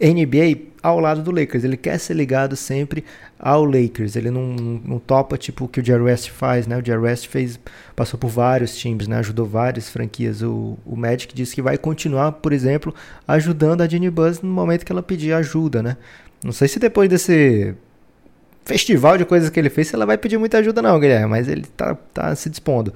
[0.00, 1.64] NBA ao lado do Lakers.
[1.64, 3.04] Ele quer ser ligado sempre
[3.36, 4.14] ao Lakers.
[4.14, 6.78] Ele não, não topa tipo o que o Jerry West faz, né?
[6.78, 7.58] O Jerry West fez,
[7.96, 9.16] passou por vários times, né?
[9.16, 10.42] Ajudou várias franquias.
[10.42, 12.94] O, o Magic disse que vai continuar, por exemplo,
[13.26, 15.96] ajudando a Jenny Buzz no momento que ela pedir ajuda, né?
[16.44, 17.74] Não sei se depois desse
[18.64, 21.64] festival de coisas que ele fez, ela vai pedir muita ajuda não, Guilherme, mas ele
[21.76, 22.94] tá, tá se dispondo.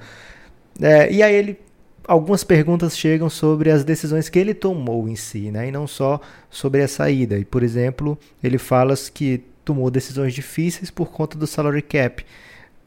[0.81, 1.59] É, e aí ele
[2.07, 5.67] algumas perguntas chegam sobre as decisões que ele tomou em si, né?
[5.67, 7.37] E não só sobre a saída.
[7.37, 12.23] E por exemplo, ele fala que tomou decisões difíceis por conta do salary cap,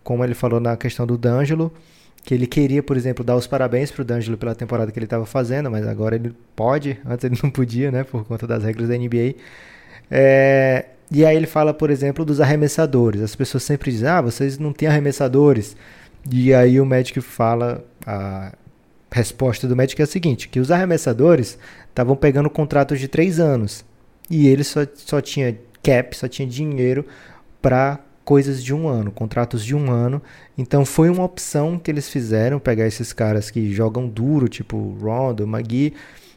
[0.04, 1.72] como ele falou na questão do D'Angelo,
[2.24, 5.06] que ele queria, por exemplo, dar os parabéns para o D'Angelo pela temporada que ele
[5.06, 8.04] estava fazendo, mas agora ele pode, antes ele não podia, né?
[8.04, 9.34] Por conta das regras da NBA.
[10.10, 13.22] É, e aí ele fala, por exemplo, dos arremessadores.
[13.22, 15.76] As pessoas sempre dizem, ah, vocês não têm arremessadores.
[16.30, 18.52] E aí o Magic fala, a
[19.10, 23.84] resposta do Magic é a seguinte, que os arremessadores estavam pegando contratos de três anos
[24.30, 27.04] e ele só, só tinha cap, só tinha dinheiro
[27.62, 30.20] para coisas de um ano, contratos de um ano.
[30.56, 35.46] Então foi uma opção que eles fizeram, pegar esses caras que jogam duro, tipo Rondo,
[35.46, 35.94] Magui,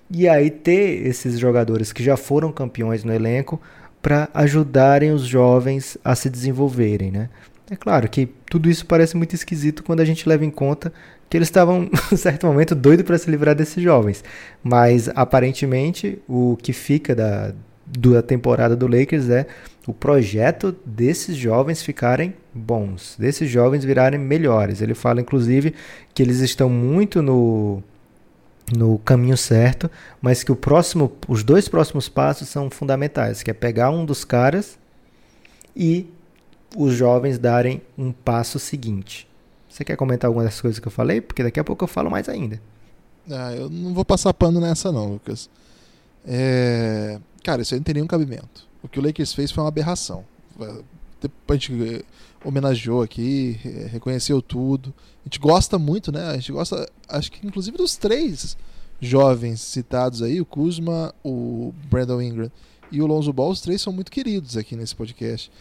[0.09, 3.61] e aí ter esses jogadores que já foram campeões no elenco
[4.01, 7.29] para ajudarem os jovens a se desenvolverem, né?
[7.71, 10.91] É claro que tudo isso parece muito esquisito quando a gente leva em conta
[11.29, 14.25] que eles estavam, em certo momento, doidos para se livrar desses jovens.
[14.61, 17.53] Mas, aparentemente, o que fica da,
[17.87, 19.47] da temporada do Lakers é
[19.87, 24.81] o projeto desses jovens ficarem bons, desses jovens virarem melhores.
[24.81, 25.73] Ele fala, inclusive,
[26.13, 27.81] que eles estão muito no,
[28.75, 29.89] no caminho certo,
[30.21, 34.25] mas que o próximo, os dois próximos passos são fundamentais, que é pegar um dos
[34.25, 34.77] caras
[35.73, 36.11] e
[36.75, 39.27] os jovens darem um passo seguinte.
[39.69, 41.21] Você quer comentar alguma das coisas que eu falei?
[41.21, 42.61] Porque daqui a pouco eu falo mais ainda.
[43.29, 45.49] Ah, eu não vou passar pano nessa não, Lucas.
[46.25, 47.19] É...
[47.43, 48.67] Cara, isso aí não tem nenhum cabimento.
[48.83, 50.25] O que o Lakers fez foi uma aberração.
[50.59, 52.03] A gente eh,
[52.43, 53.59] homenageou aqui,
[53.91, 54.93] reconheceu tudo.
[55.21, 56.25] A gente gosta muito, né?
[56.29, 58.57] A gente gosta, acho que inclusive dos três
[58.99, 62.51] jovens citados aí, o Kuzma, o Brandon Ingram
[62.91, 65.51] e o Lonzo Ball, os três são muito queridos aqui nesse podcast.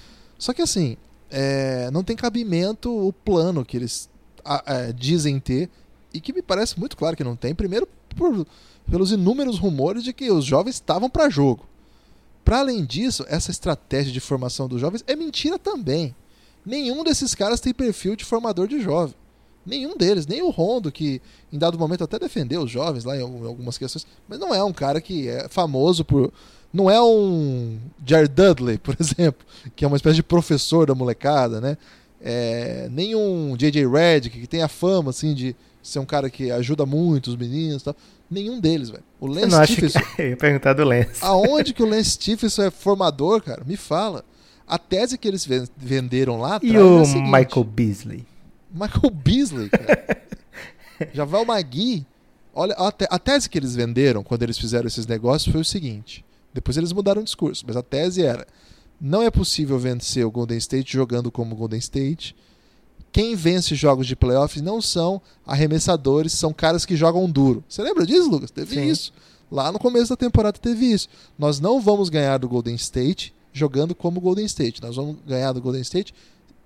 [0.41, 0.97] Só que assim,
[1.31, 4.11] é, não tem cabimento o plano que eles
[4.45, 5.71] a, a, dizem ter
[6.13, 7.55] e que me parece muito claro que não tem.
[7.55, 8.47] Primeiro, por,
[8.91, 11.69] pelos inúmeros rumores de que os jovens estavam para jogo.
[12.43, 16.17] Para além disso, essa estratégia de formação dos jovens é mentira também.
[16.65, 19.15] Nenhum desses caras tem perfil de formador de jovem.
[19.65, 21.21] Nenhum deles, nem o Rondo, que
[21.53, 24.73] em dado momento até defendeu os jovens lá em algumas questões, mas não é um
[24.73, 26.33] cara que é famoso por.
[26.73, 31.61] Não é um Jared Dudley, por exemplo, que é uma espécie de professor da molecada,
[31.61, 31.77] né?
[32.23, 33.87] É, nem um J.J.
[33.87, 37.83] Redick, que tem a fama assim de ser um cara que ajuda muito os meninos
[37.83, 37.97] e tal.
[38.31, 39.03] Nenhum deles, velho.
[39.19, 40.01] O Lance não Stephenson.
[40.01, 40.23] Que...
[40.23, 41.19] Eu ia perguntar do Lance.
[41.23, 43.65] Aonde que o Lance Stephenson é formador, cara?
[43.65, 44.25] Me fala.
[44.69, 46.73] A tese que eles venderam lá atrás.
[46.73, 48.25] E o é Michael Beasley?
[48.73, 50.23] Michael Beasley, cara.
[51.13, 52.07] Já vai o Magui.
[52.55, 55.65] Olha, a, te a tese que eles venderam quando eles fizeram esses negócios foi o
[55.65, 56.25] seguinte.
[56.53, 58.47] Depois eles mudaram o discurso, mas a tese era:
[59.01, 62.37] não é possível vencer o Golden State jogando como Golden State.
[63.13, 67.65] Quem vence jogos de playoffs não são arremessadores, são caras que jogam duro.
[67.69, 68.51] Você lembra disso, Lucas?
[68.51, 68.87] Teve Sim.
[68.89, 69.13] isso.
[69.51, 71.09] Lá no começo da temporada teve isso.
[71.37, 74.81] Nós não vamos ganhar do Golden State jogando como Golden State.
[74.81, 76.15] Nós vamos ganhar do Golden State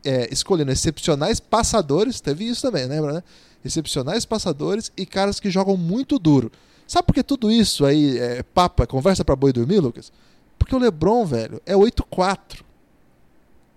[0.05, 3.23] é, escolhendo excepcionais passadores, teve isso também, lembra, né?
[3.65, 6.53] Excepcionais passadores e caras que jogam muito duro.
[6.87, 10.13] Sabe por que tudo isso aí é papa, conversa para boi dormir, Lucas?
[10.59, 12.63] Porque o LeBron, velho, é 8-4.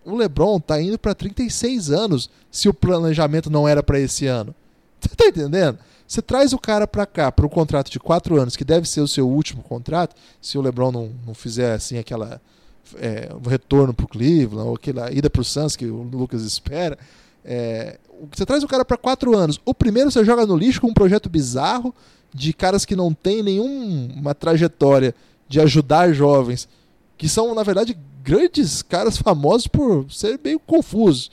[0.05, 4.55] O LeBron tá indo para 36 anos se o planejamento não era para esse ano.
[4.99, 5.79] Você tá entendendo?
[6.07, 9.01] Você traz o cara para cá para um contrato de 4 anos, que deve ser
[9.01, 12.41] o seu último contrato, se o LeBron não, não fizer assim aquela
[12.95, 16.97] é, retorno para o Cleveland, ou aquela ida para o Suns que o Lucas espera.
[17.43, 17.99] É,
[18.33, 19.59] você traz o cara para quatro anos.
[19.65, 21.93] O primeiro você joga no lixo com um projeto bizarro
[22.33, 25.13] de caras que não têm nenhuma trajetória
[25.47, 26.67] de ajudar jovens,
[27.17, 31.31] que são, na verdade, grandes caras famosos por ser meio confusos.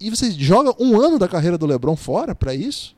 [0.00, 2.94] E você joga um ano da carreira do LeBron fora para isso?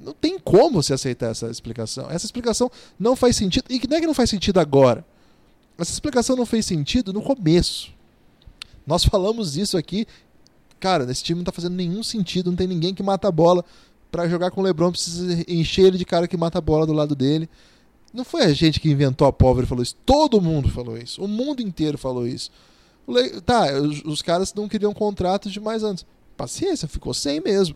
[0.00, 2.10] Não tem como se aceitar essa explicação.
[2.10, 3.64] Essa explicação não faz sentido.
[3.70, 5.04] E não é que não faz sentido agora.
[5.78, 7.90] Essa explicação não fez sentido no começo.
[8.86, 10.06] Nós falamos isso aqui.
[10.78, 13.64] Cara, esse time não tá fazendo nenhum sentido, não tem ninguém que mata a bola.
[14.12, 16.92] Para jogar com o LeBron precisa encher ele de cara que mata a bola do
[16.92, 17.50] lado dele.
[18.14, 19.96] Não foi a gente que inventou a pobre e falou isso.
[20.06, 21.20] Todo mundo falou isso.
[21.20, 22.52] O mundo inteiro falou isso.
[23.08, 23.40] Le...
[23.40, 26.06] Tá, os, os, caras não queriam contratos de mais anos.
[26.36, 27.74] Paciência, ficou sem mesmo.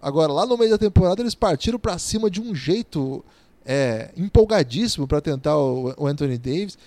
[0.00, 3.24] Agora, lá no meio da temporada, eles partiram para cima de um jeito
[3.64, 6.78] é, empolgadíssimo para tentar o, o Anthony Davis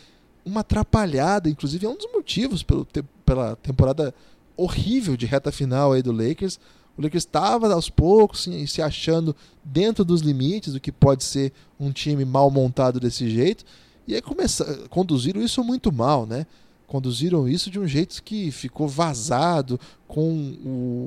[0.46, 2.88] uma atrapalhada, inclusive é um dos motivos pelo,
[3.26, 4.14] pela temporada
[4.58, 6.60] horrível de reta final aí do Lakers.
[6.98, 11.52] O Lakers estava aos poucos se, se achando dentro dos limites do que pode ser
[11.80, 13.64] um time mal montado desse jeito.
[14.08, 16.46] E aí começar, conduziram isso muito mal, né?
[16.88, 20.58] Conduziram isso de um jeito que ficou vazado, com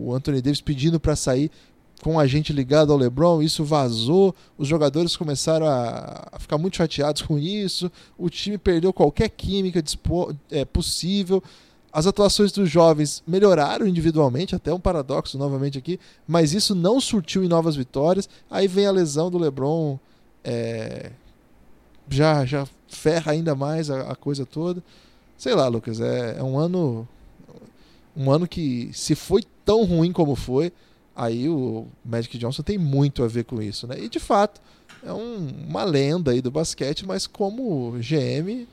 [0.07, 1.51] o Anthony Davis pedindo para sair
[2.03, 6.77] com a gente ligado ao LeBron, isso vazou, os jogadores começaram a, a ficar muito
[6.77, 9.83] chateados com isso, o time perdeu qualquer química
[10.51, 11.43] é, possível.
[11.95, 17.45] As atuações dos jovens melhoraram individualmente, até um paradoxo novamente aqui, mas isso não surtiu
[17.45, 18.29] em novas vitórias.
[18.51, 19.97] Aí vem a lesão do LeBron,
[20.43, 21.13] é,
[22.09, 24.83] já, já ferra ainda mais a, a, coisa toda.
[25.39, 27.07] Sei lá, Lucas, é, é um ano
[28.17, 30.73] um ano que se foi tão ruim como foi,
[31.17, 33.97] Aí o Magic Johnson tem muito a ver com isso, né?
[34.01, 34.61] E de fato
[35.03, 38.67] é um, uma lenda aí do basquete, mas como GM,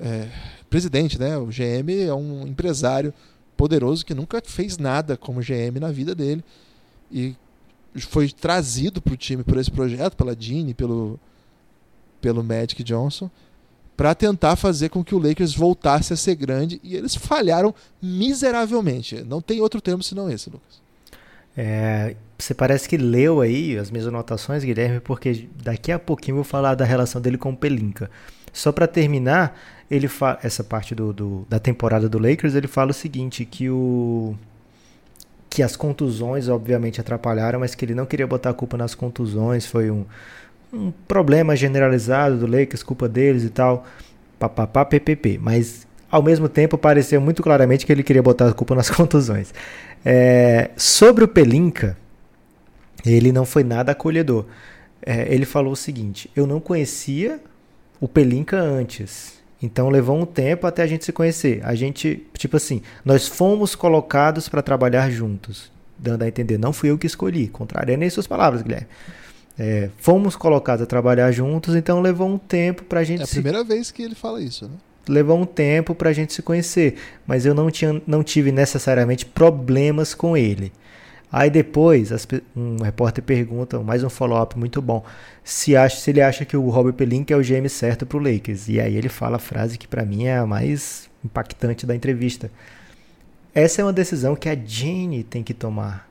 [0.00, 0.28] é,
[0.68, 1.36] presidente, né?
[1.36, 3.12] O GM é um empresário
[3.56, 6.44] poderoso que nunca fez nada como GM na vida dele
[7.10, 7.34] e
[7.96, 11.18] foi trazido para o time por esse projeto, pela Jeanne, pelo
[12.20, 13.30] pelo Magic Johnson,
[13.96, 19.22] para tentar fazer com que o Lakers voltasse a ser grande e eles falharam miseravelmente.
[19.24, 20.80] Não tem outro termo senão esse, Lucas.
[21.56, 26.36] É, você parece que leu aí as minhas anotações, Guilherme, porque daqui a pouquinho eu
[26.36, 28.08] vou falar da relação dele com o Pelinka.
[28.52, 29.58] Só para terminar,
[29.90, 30.08] ele
[30.42, 34.34] essa parte do, do, da temporada do Lakers, ele fala o seguinte, que o
[35.50, 39.66] que as contusões obviamente atrapalharam, mas que ele não queria botar a culpa nas contusões,
[39.66, 40.04] foi um,
[40.72, 43.86] um problema generalizado do Lakers, culpa deles e tal,
[44.38, 45.38] papapá, ppp.
[45.38, 49.52] Mas ao mesmo tempo pareceu muito claramente que ele queria botar a culpa nas contusões.
[50.04, 51.96] É, sobre o Pelinka,
[53.04, 54.44] ele não foi nada acolhedor.
[55.04, 57.40] É, ele falou o seguinte: eu não conhecia
[58.00, 59.37] o Pelinka antes.
[59.60, 61.60] Então levou um tempo até a gente se conhecer.
[61.64, 65.70] A gente, tipo assim, nós fomos colocados para trabalhar juntos.
[65.98, 67.48] Dando a entender, não fui eu que escolhi.
[67.48, 68.86] Contrariando nem suas palavras, Guilherme.
[69.58, 73.20] É, fomos colocados a trabalhar juntos, então levou um tempo para a gente.
[73.20, 73.34] É a se...
[73.34, 74.74] primeira vez que ele fala isso, né?
[75.08, 80.14] levou um tempo pra gente se conhecer, mas eu não, tinha, não tive necessariamente problemas
[80.14, 80.72] com ele.
[81.30, 85.04] Aí depois as, um repórter pergunta, mais um follow-up muito bom,
[85.44, 88.68] se, acha, se ele acha que o Robert Pelinka é o GM certo pro Lakers.
[88.68, 92.50] E aí ele fala a frase que para mim é a mais impactante da entrevista.
[93.54, 96.08] Essa é uma decisão que a Jane tem que tomar.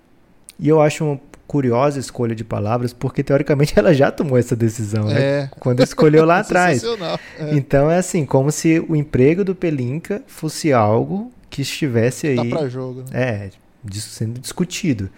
[0.60, 5.06] E eu acho uma curiosa escolha de palavras, porque teoricamente ela já tomou essa decisão,
[5.06, 5.21] né?
[5.21, 5.49] É.
[5.60, 6.84] Quando escolheu lá atrás.
[6.84, 7.56] É.
[7.56, 12.36] Então é assim, como se o emprego do Pelinka fosse algo que estivesse aí.
[12.36, 13.03] Tá pra jogo.
[13.12, 13.23] Né?
[13.23, 13.49] É,
[13.95, 15.10] sendo discutido.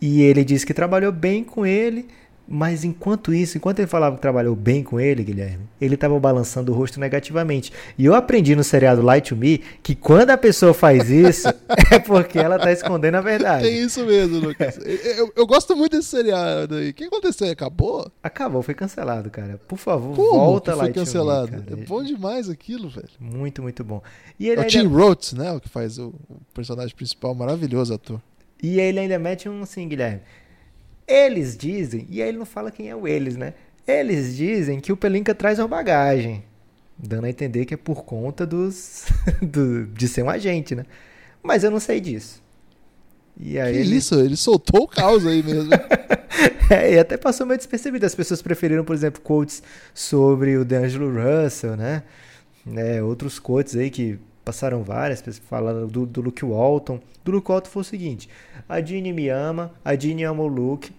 [0.00, 2.06] E ele disse que trabalhou bem com ele,
[2.48, 6.72] mas enquanto isso, enquanto ele falava que trabalhou bem com ele, Guilherme, ele estava balançando
[6.72, 7.72] o rosto negativamente.
[7.98, 11.48] E eu aprendi no seriado Light to Me que quando a pessoa faz isso,
[11.92, 13.64] é porque ela tá escondendo a verdade.
[13.64, 14.78] Tem isso mesmo, Lucas.
[15.16, 16.90] Eu, eu- gosto muito desse seriado aí.
[16.90, 17.50] O que aconteceu?
[17.50, 18.10] Acabou?
[18.22, 19.58] Acabou, foi cancelado, cara.
[19.66, 21.50] Por favor, Como volta que foi Light Me, cancelado?
[21.50, 21.64] cara.
[21.70, 23.08] é bom demais aquilo, velho.
[23.18, 24.02] Muito, muito bom.
[24.38, 25.52] E É ele, o Tim Roth, né?
[25.52, 26.12] O que faz o
[26.54, 28.20] personagem principal, maravilhoso ator.
[28.62, 30.20] e ele ainda mete um assim, Guilherme.
[31.06, 33.54] Eles dizem, e aí ele não fala quem é o eles, né?
[33.86, 36.42] Eles dizem que o Pelinka traz uma bagagem,
[36.98, 39.06] dando a entender que é por conta dos
[39.40, 40.84] do- de ser um agente, né?
[41.42, 42.42] Mas eu não sei disso.
[43.38, 44.14] E aí que ele, isso?
[44.18, 45.70] Ele soltou o caos aí mesmo.
[46.68, 48.04] É, e até passou meio despercebido.
[48.04, 49.62] As pessoas preferiram, por exemplo, quotes
[49.94, 52.02] sobre o D'Angelo Russell, né?
[52.64, 53.02] né?
[53.02, 57.00] Outros quotes aí que passaram várias, pessoas falando do, do Luke Walton.
[57.24, 58.28] Do Luke Walton foi o seguinte:
[58.68, 60.92] a Jeannie me ama, a Jeannie ama o Luke.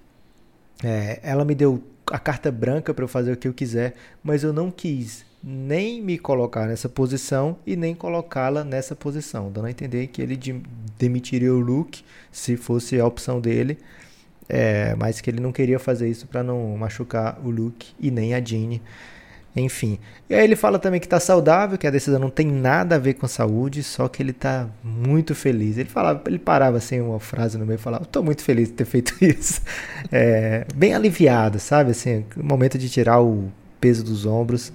[0.84, 1.82] É, ela me deu
[2.12, 6.02] a carta branca para eu fazer o que eu quiser, mas eu não quis nem
[6.02, 10.62] me colocar nessa posição e nem colocá-la nessa posição, dando a entender que ele de-
[10.98, 13.78] demitiria o Luke se fosse a opção dele.
[14.50, 18.34] É, mas que ele não queria fazer isso para não machucar o Luke e nem
[18.34, 18.82] a Jeannie.
[19.58, 19.98] Enfim.
[20.30, 23.00] E aí ele fala também que tá saudável, que a decisão não tem nada a
[23.00, 25.78] ver com saúde, só que ele tá muito feliz.
[25.78, 28.76] Ele falava, ele parava assim uma frase no meio e falava: "Tô muito feliz de
[28.76, 29.62] ter feito isso".
[30.12, 31.92] É, bem aliviado, sabe?
[31.92, 34.72] Assim, o momento de tirar o peso dos ombros.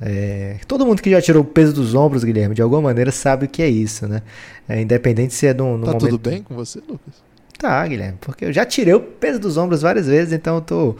[0.00, 3.46] É, todo mundo que já tirou o peso dos ombros, Guilherme, de alguma maneira sabe
[3.46, 4.22] o que é isso, né?
[4.68, 7.22] É, independente se é num, num tá momento tudo bem com você, Lucas?
[7.58, 10.96] Tá, Guilherme, porque eu já tirei o peso dos ombros várias vezes, então eu tô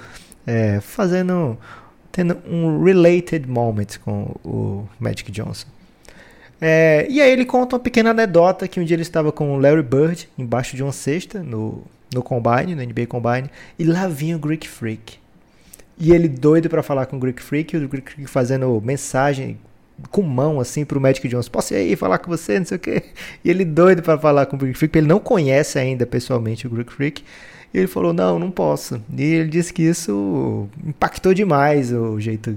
[0.46, 1.58] é, fazendo.
[2.14, 5.66] Tendo um related moment com o Magic Johnson.
[6.60, 9.58] É, e aí ele conta uma pequena anedota que um dia ele estava com o
[9.58, 11.82] Larry Bird embaixo de uma cesta no,
[12.14, 15.18] no Combine, no NBA Combine, e lá vinha o Greek Freak.
[15.98, 19.58] E ele doido pra falar com o Greek Freak, e o Greek Freak fazendo mensagem
[20.10, 21.50] com mão assim pro Magic Johnson.
[21.50, 23.02] Posso ir aí falar com você, não sei o quê.
[23.44, 26.66] E ele doido pra falar com o Greek Freak, porque ele não conhece ainda pessoalmente
[26.66, 27.22] o Greek Freak.
[27.72, 29.00] E ele falou: "Não, não posso".
[29.16, 32.56] E ele disse que isso impactou demais o jeito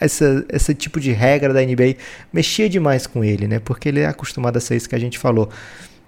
[0.00, 1.96] essa, esse tipo de regra da NBA
[2.32, 3.58] mexia demais com ele, né?
[3.58, 5.48] Porque ele é acostumado a ser isso que a gente falou.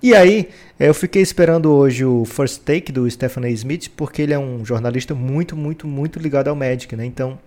[0.00, 3.50] E aí, eu fiquei esperando hoje o First Take do Stephen A.
[3.50, 7.04] Smith, porque ele é um jornalista muito, muito, muito ligado ao Magic, né?
[7.04, 7.38] Então,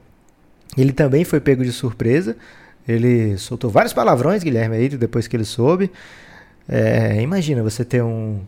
[0.78, 2.36] ele também foi pego de surpresa.
[2.88, 5.92] Ele soltou vários palavrões, Guilherme, aí, depois que ele soube.
[6.68, 8.42] É, imagina você ter um,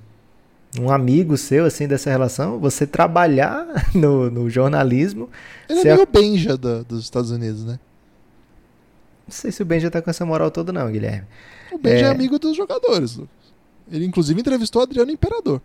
[0.80, 5.30] um amigo seu, assim, dessa relação, você trabalhar no, no jornalismo.
[5.70, 7.80] Ele é meio Benja da- dos Estados Unidos, né?
[9.28, 11.26] Não sei se o Ben já tá com essa moral toda, não, Guilherme.
[11.72, 12.12] O Benja é, É.
[12.12, 13.20] amigo dos jogadores.
[13.92, 15.62] Ele, inclusive, entrevistou o Adriano Imperador.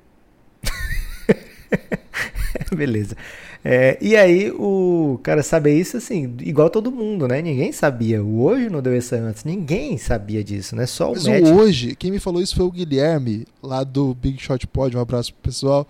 [2.75, 3.17] Beleza.
[3.65, 7.43] É, e aí o cara saber isso assim, igual todo mundo, né?
[7.43, 8.23] Ninguém sabia.
[8.23, 9.45] O hoje não deu essa antes.
[9.45, 10.87] Ninguém sabia disso, né?
[10.87, 11.49] Só o Mas Magic.
[11.49, 14.97] o hoje, quem me falou isso foi o Guilherme, lá do Big Shot Pod.
[14.97, 15.87] Um abraço pro pessoal.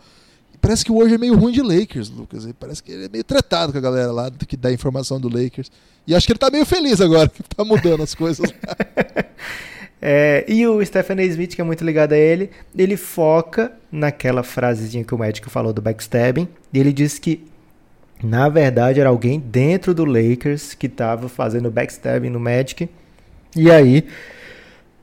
[0.60, 2.44] Parece que o hoje é meio ruim de Lakers, Lucas.
[2.44, 5.20] Ele parece que ele é meio tretado com a galera lá do que dá informação
[5.20, 5.70] do Lakers.
[6.06, 8.50] E acho que ele tá meio feliz agora, que tá mudando as coisas.
[10.00, 11.24] É, e o Stephen A.
[11.24, 15.72] Smith, que é muito ligado a ele, ele foca naquela frasezinha que o Magic falou
[15.72, 16.48] do backstabbing.
[16.72, 17.44] E ele diz que,
[18.22, 22.88] na verdade, era alguém dentro do Lakers que estava fazendo backstabbing no Magic.
[23.54, 24.06] E aí,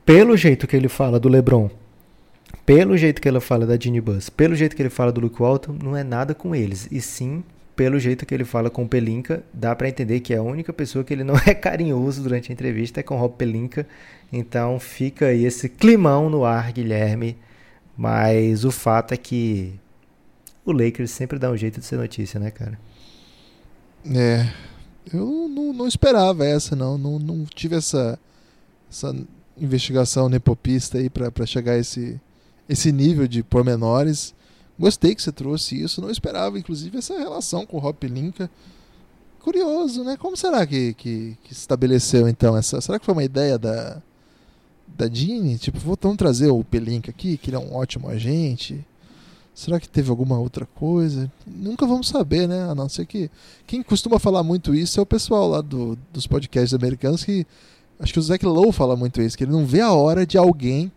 [0.04, 1.70] pelo jeito que ele fala do LeBron,
[2.66, 5.40] pelo jeito que ele fala da Ginny Bus, pelo jeito que ele fala do Luke
[5.40, 6.88] Walton, não é nada com eles.
[6.90, 7.42] E sim,
[7.74, 11.04] pelo jeito que ele fala com o Pelinka, dá pra entender que a única pessoa
[11.04, 13.86] que ele não é carinhoso durante a entrevista é com o Rob Pelinka.
[14.32, 17.36] Então fica aí esse climão no ar, Guilherme.
[17.96, 19.74] Mas o fato é que
[20.64, 22.78] o Lakers sempre dá um jeito de ser notícia, né, cara?
[24.14, 24.52] É.
[25.12, 26.98] Eu não, não esperava essa, não.
[26.98, 28.18] Não, não tive essa,
[28.90, 29.14] essa
[29.56, 32.20] investigação nepopista aí pra chegar a esse,
[32.68, 34.34] esse nível de pormenores.
[34.78, 36.00] Gostei que você trouxe isso.
[36.00, 38.50] Não esperava, inclusive, essa relação com o Rob Linka.
[39.40, 40.16] curioso, né?
[40.16, 42.80] Como será que, que, que se estabeleceu então essa?
[42.80, 44.02] Será que foi uma ideia da
[44.86, 45.58] da Jeanne?
[45.58, 48.84] Tipo, então trazer o Pelinka aqui, que ele é um ótimo agente.
[49.56, 51.32] Será que teve alguma outra coisa?
[51.46, 52.70] Nunca vamos saber, né?
[52.70, 53.30] A não ser que.
[53.66, 57.46] Quem costuma falar muito isso é o pessoal lá do, dos podcasts americanos que.
[57.98, 60.36] Acho que o Zack Lowe fala muito isso, que ele não vê a hora de
[60.36, 60.92] alguém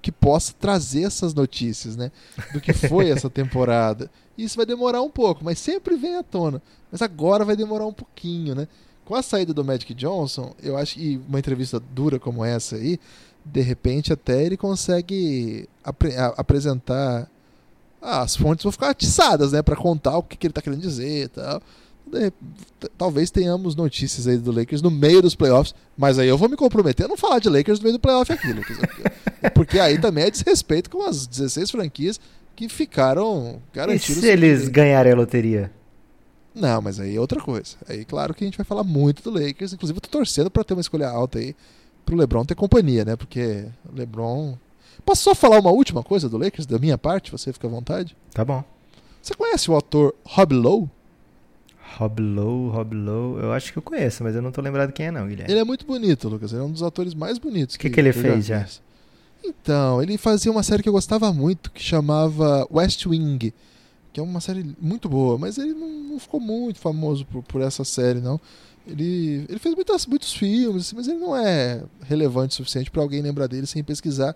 [0.00, 2.12] que possa trazer essas notícias, né?
[2.52, 4.08] Do que foi essa temporada.
[4.38, 6.62] Isso vai demorar um pouco, mas sempre vem à tona.
[6.92, 8.68] Mas agora vai demorar um pouquinho, né?
[9.04, 13.00] Com a saída do Magic Johnson, eu acho que uma entrevista dura como essa aí,
[13.44, 17.28] de repente até ele consegue apre apresentar.
[18.00, 19.62] Ah, as fontes vão ficar atiçadas, né?
[19.62, 21.62] para contar o que, que ele tá querendo dizer e tal.
[22.96, 26.56] Talvez tenhamos notícias aí do Lakers no meio dos playoffs, mas aí eu vou me
[26.56, 28.78] comprometer a não falar de Lakers no meio do playoff aqui, Lucas.
[29.54, 32.18] Porque aí também é desrespeito com as 16 franquias
[32.56, 34.18] que ficaram garantidas.
[34.18, 35.70] E se eles ganharem a loteria?
[36.54, 37.76] Não, mas aí é outra coisa.
[37.88, 39.72] Aí, claro que a gente vai falar muito do Lakers.
[39.72, 41.54] Inclusive, eu tô torcendo para ter uma escolha alta aí
[42.04, 43.16] pro LeBron ter companhia, né?
[43.16, 44.56] Porque o LeBron.
[45.04, 47.32] Posso só falar uma última coisa do Lakers, da minha parte?
[47.32, 48.16] Você fica à vontade?
[48.32, 48.62] Tá bom.
[49.22, 50.88] Você conhece o autor Rob Lowe?
[51.96, 55.06] Rob Lowe, Rob Lowe, eu acho que eu conheço, mas eu não tô lembrado quem
[55.06, 55.52] é não, Guilherme.
[55.52, 56.52] Ele é muito bonito, Lucas.
[56.52, 57.74] Ele é um dos atores mais bonitos.
[57.74, 58.66] O que, que, que, ele fez já?
[59.44, 63.52] Então, ele fazia uma série que eu gostava muito, que chamava West Wing,
[64.12, 67.60] que é uma série muito boa, mas ele não, não ficou muito famoso por, por
[67.60, 68.40] essa série, não.
[68.86, 73.20] Ele, ele fez muitas, muitos filmes, mas ele não é relevante o suficiente para alguém
[73.20, 74.34] lembrar dele sem pesquisar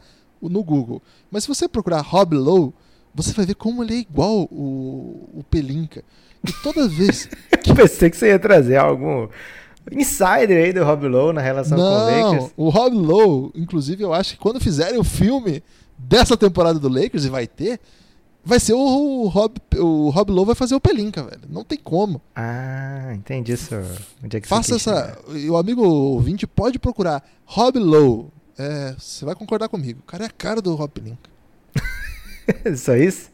[0.48, 1.02] no Google.
[1.30, 2.72] Mas se você procurar Rob Lowe,
[3.14, 6.02] você vai ver como ele é igual o, o Pelinka.
[6.46, 7.28] E toda vez.
[7.62, 7.74] que...
[7.74, 9.28] Pensei que você ia trazer algum
[9.90, 12.52] insider aí do Rob Lowe na relação não, com o Lakers.
[12.56, 15.62] O Rob Lowe, inclusive, eu acho que quando fizerem o filme
[15.98, 17.80] dessa temporada do Lakers, e vai ter,
[18.44, 21.42] vai ser o Rob, o Rob Lowe vai fazer o Pelinka, velho.
[21.48, 22.20] Não tem como.
[22.34, 23.74] Ah, entendi isso.
[24.22, 25.18] Onde é que Faça essa.
[25.34, 28.26] E o amigo ouvinte pode procurar Rob Lowe.
[28.58, 30.00] É, você vai concordar comigo.
[30.00, 31.30] O cara é a cara do Rob Pelinka.
[32.76, 33.30] Só isso?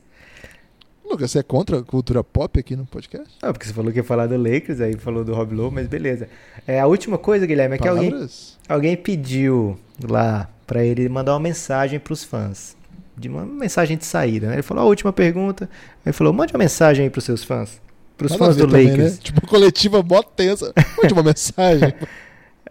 [1.05, 3.29] Lucas, você é contra a cultura pop aqui no podcast?
[3.43, 5.87] Não, porque você falou que ia falar do Lakers, aí falou do Rob Lowe, mas
[5.87, 6.29] beleza.
[6.67, 8.29] É, a última coisa, Guilherme, é que alguém,
[8.69, 12.77] alguém pediu lá para ele mandar uma mensagem para os fãs
[13.17, 14.49] de uma mensagem de saída.
[14.49, 14.55] Né?
[14.57, 15.69] Ele falou a última pergunta,
[16.05, 17.81] ele falou, mande uma mensagem aí pros seus fãs.
[18.17, 19.13] Pros Nada fãs do também, Lakers.
[19.13, 19.19] Né?
[19.23, 20.75] Tipo, coletiva mó tensa.
[21.03, 21.95] Mande uma mensagem.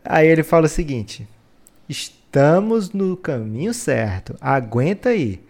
[0.05, 1.27] aí ele fala o seguinte:
[2.37, 4.37] estamos no caminho certo.
[4.39, 5.43] Aguenta aí.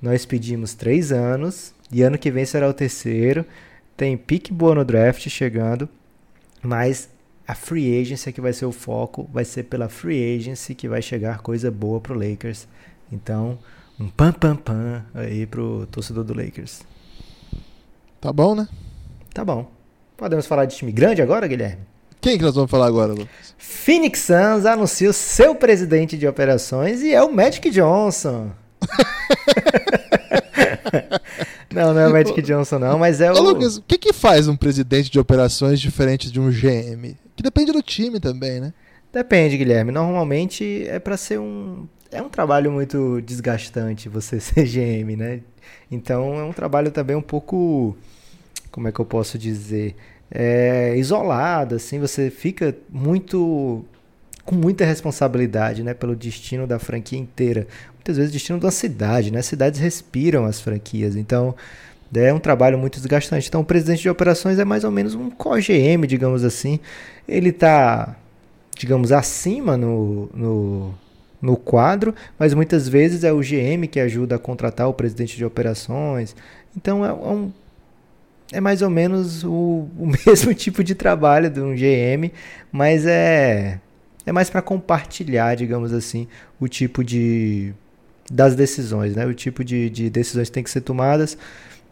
[0.00, 3.46] Nós pedimos três anos e ano que vem será o terceiro.
[3.96, 5.88] Tem pique boa no draft chegando,
[6.60, 7.08] mas
[7.46, 9.30] a free agency é que vai ser o foco.
[9.32, 12.66] Vai ser pela free agency que vai chegar coisa boa pro Lakers.
[13.12, 13.56] Então,
[14.00, 16.82] um pam pam pam aí pro torcedor do Lakers.
[18.20, 18.66] Tá bom, né?
[19.32, 19.70] Tá bom.
[20.16, 21.91] Podemos falar de time grande agora, Guilherme?
[22.22, 23.52] Quem que nós vamos falar agora, Lucas?
[23.58, 28.52] Phoenix Suns anuncia seu presidente de operações e é o Magic Johnson.
[31.74, 33.34] não, não é o Magic Johnson não, mas é o...
[33.34, 37.16] Ô, Lucas, o que que faz um presidente de operações diferente de um GM?
[37.34, 38.72] Que depende do time também, né?
[39.12, 39.90] Depende, Guilherme.
[39.90, 45.40] Normalmente é para ser um é um trabalho muito desgastante você ser GM, né?
[45.90, 47.96] Então é um trabalho também um pouco,
[48.70, 49.96] como é que eu posso dizer,
[50.32, 53.84] é, isolado, assim, você fica muito
[54.44, 57.66] com muita responsabilidade, né, pelo destino da franquia inteira.
[57.94, 59.40] Muitas vezes destino da cidade, né?
[59.40, 61.54] Cidades respiram as franquias, então
[62.12, 63.46] é um trabalho muito desgastante.
[63.46, 66.80] Então o presidente de operações é mais ou menos um co-GM, digamos assim.
[67.28, 68.16] Ele está,
[68.76, 70.94] digamos, acima no, no
[71.42, 75.44] no quadro, mas muitas vezes é o GM que ajuda a contratar o presidente de
[75.44, 76.36] operações.
[76.76, 77.52] Então é um,
[78.52, 82.30] é mais ou menos o, o, mesmo tipo de trabalho de um GM,
[82.70, 83.80] mas é,
[84.24, 86.28] é mais para compartilhar, digamos assim,
[86.60, 87.72] o tipo de
[88.30, 89.26] das decisões, né?
[89.26, 91.36] O tipo de, de decisões que tem que ser tomadas.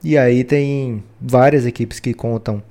[0.03, 2.63] E aí tem várias equipes que contam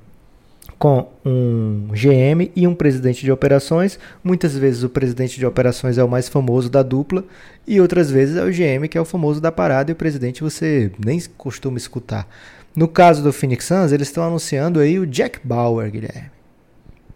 [0.80, 4.00] com um GM e um presidente de operações.
[4.24, 7.26] Muitas vezes o presidente de operações é o mais famoso da dupla
[7.68, 10.42] e outras vezes é o GM que é o famoso da parada e o presidente
[10.42, 12.26] você nem costuma escutar.
[12.76, 16.32] No caso do Phoenix Suns, eles estão anunciando aí o Jack Bauer, Guilherme.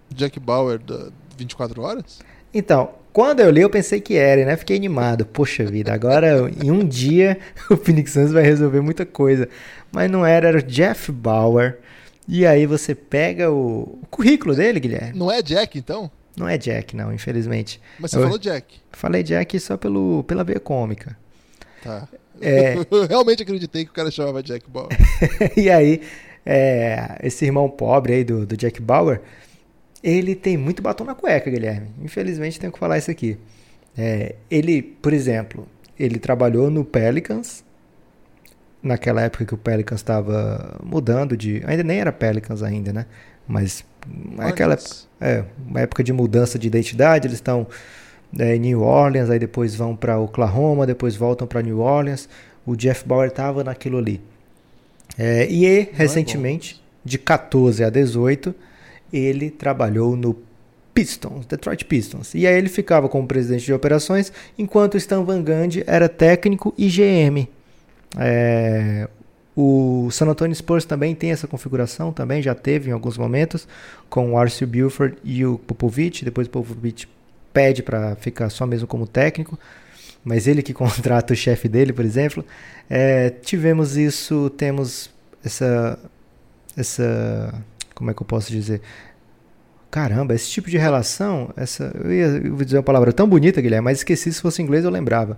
[0.09, 2.19] Jack Bauer da 24 horas?
[2.53, 4.55] Então, quando eu li, eu pensei que era, né?
[4.55, 5.25] Fiquei animado.
[5.25, 7.39] Poxa vida, agora em um dia
[7.69, 9.47] o Phoenix Suns vai resolver muita coisa.
[9.91, 11.79] Mas não era, era o Jeff Bauer
[12.27, 15.17] e aí você pega o, o currículo dele, Guilherme.
[15.17, 16.09] Não é Jack, então?
[16.35, 17.79] Não é Jack, não, infelizmente.
[17.99, 18.75] Mas você eu falou Jack.
[18.91, 21.15] Falei Jack só pelo, pela veia cômica.
[21.83, 22.07] Tá.
[22.43, 22.75] É...
[22.75, 24.89] eu realmente acreditei que o cara chamava Jack Bauer.
[25.57, 26.01] e aí,
[26.45, 29.21] é, esse irmão pobre aí do, do Jack Bauer
[30.03, 31.87] ele tem muito batom na cueca, Guilherme.
[32.01, 33.37] Infelizmente tenho que falar isso aqui.
[33.97, 35.65] É, ele, por exemplo,
[35.97, 37.63] ele trabalhou no Pelicans,
[38.81, 41.63] naquela época que o Pelicans estava mudando de.
[41.65, 43.05] Ainda nem era Pelicans ainda, né?
[43.47, 44.77] Mas naquela
[45.21, 47.65] é, uma época de mudança de identidade, eles estão
[48.37, 52.27] é, New Orleans, aí depois vão para Oklahoma, depois voltam para New Orleans.
[52.65, 54.21] O Jeff Bauer estava naquilo ali.
[55.17, 58.55] É, e é recentemente, de 14 a 18,
[59.11, 60.35] ele trabalhou no
[60.93, 62.33] Pistons, Detroit Pistons.
[62.33, 66.87] E aí ele ficava como presidente de operações, enquanto Stan Van Gundy era técnico e
[66.87, 67.47] GM.
[68.17, 69.07] É,
[69.55, 73.67] o San Antonio Spurs também tem essa configuração, também já teve em alguns momentos,
[74.09, 76.25] com o Arce Buford e o Popovich.
[76.25, 77.07] Depois o Popovich
[77.53, 79.57] pede para ficar só mesmo como técnico,
[80.23, 82.43] mas ele que contrata o chefe dele, por exemplo.
[82.89, 85.09] É, tivemos isso, temos
[85.45, 85.99] essa,
[86.75, 88.81] essa, como é que eu posso dizer?
[89.91, 93.61] Caramba, esse tipo de relação, essa, eu ia, eu vou dizer uma palavra tão bonita,
[93.61, 95.37] Guilherme, mas esqueci se fosse inglês eu lembrava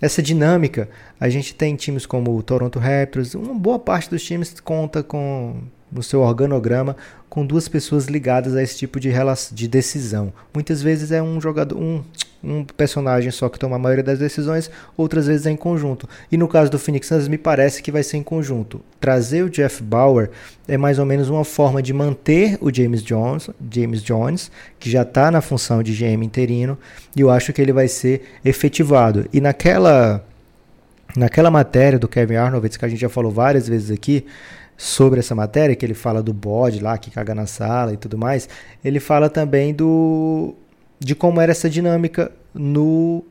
[0.00, 0.88] essa dinâmica.
[1.18, 5.62] A gente tem times como o Toronto Raptors, uma boa parte dos times conta com
[5.90, 6.96] no seu organograma
[7.28, 9.12] com duas pessoas ligadas a esse tipo de,
[9.52, 10.32] de decisão.
[10.52, 12.02] Muitas vezes é um jogador, um,
[12.42, 16.08] um personagem só que toma a maioria das decisões, outras vezes é em conjunto.
[16.30, 18.80] E no caso do Phoenix Suns, me parece que vai ser em conjunto.
[18.98, 20.30] Trazer o Jeff Bauer
[20.66, 25.02] é mais ou menos uma forma de manter o James Jones, James Jones, que já
[25.02, 26.76] está na função de GM interino,
[27.14, 29.26] e eu acho que ele vai ser efetivado.
[29.32, 30.24] E naquela
[31.16, 34.24] naquela matéria do Kevin Arnovitz que a gente já falou várias vezes aqui,
[34.80, 38.16] sobre essa matéria, que ele fala do bode lá que caga na sala e tudo
[38.16, 38.48] mais,
[38.82, 40.54] ele fala também do
[40.98, 43.22] de como era essa dinâmica no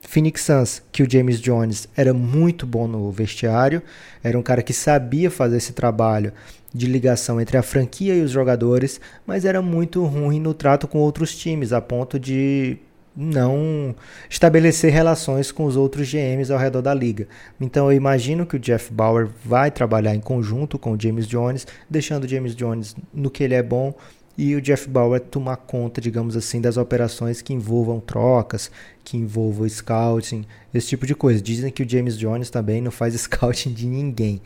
[0.00, 3.82] Phoenix Suns, que o James Jones era muito bom no vestiário,
[4.22, 6.32] era um cara que sabia fazer esse trabalho
[6.72, 10.98] de ligação entre a franquia e os jogadores, mas era muito ruim no trato com
[10.98, 12.78] outros times, a ponto de
[13.16, 13.94] não
[14.28, 17.26] estabelecer relações com os outros GMs ao redor da liga.
[17.60, 21.66] Então eu imagino que o Jeff Bauer vai trabalhar em conjunto com o James Jones,
[21.88, 23.94] deixando o James Jones no que ele é bom
[24.38, 28.70] e o Jeff Bauer tomar conta, digamos assim, das operações que envolvam trocas,
[29.02, 30.44] que envolvam scouting,
[30.74, 31.40] esse tipo de coisa.
[31.40, 34.42] Dizem que o James Jones também não faz scouting de ninguém.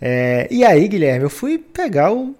[0.00, 2.34] É, e aí, Guilherme, eu fui pegar o,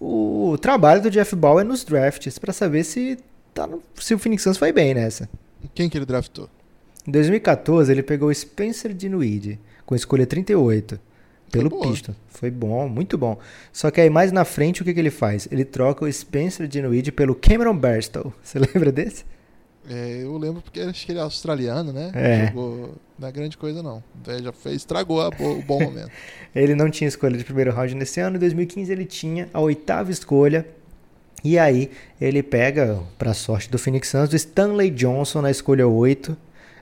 [0.00, 3.18] o trabalho do Jeff Bauer nos drafts para saber se
[3.58, 5.28] tá no, se o Phoenix Suns foi bem nessa.
[5.74, 6.48] Quem que ele draftou?
[7.06, 11.00] Em 2014, ele pegou o Spencer Dinwiddie com escolha 38
[11.50, 12.14] pelo Pistons.
[12.28, 13.38] Foi bom, muito bom.
[13.72, 15.48] Só que aí mais na frente, o que, que ele faz?
[15.50, 18.32] Ele troca o Spencer Dinwiddie pelo Cameron Barstow.
[18.42, 19.24] Você lembra desse?
[19.90, 22.12] É, eu lembro porque acho que ele é australiano, né?
[22.14, 22.46] É.
[22.48, 24.04] Jogou, não é grande coisa não.
[24.20, 26.10] Então, já fez, estragou a, o bom momento.
[26.54, 28.36] ele não tinha escolha de primeiro round nesse ano.
[28.36, 30.66] Em 2015 ele tinha a oitava escolha
[31.44, 36.36] e aí ele pega, para sorte do Phoenix Suns, o Stanley Johnson na escolha 8.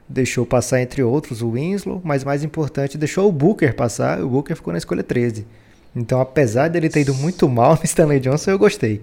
[0.08, 4.22] Deixou passar entre outros o Winslow, mas mais importante, deixou o Booker passar.
[4.22, 5.46] O Booker ficou na escolha 13.
[5.94, 9.02] Então, apesar dele ter ido muito mal no Stanley Johnson, eu gostei.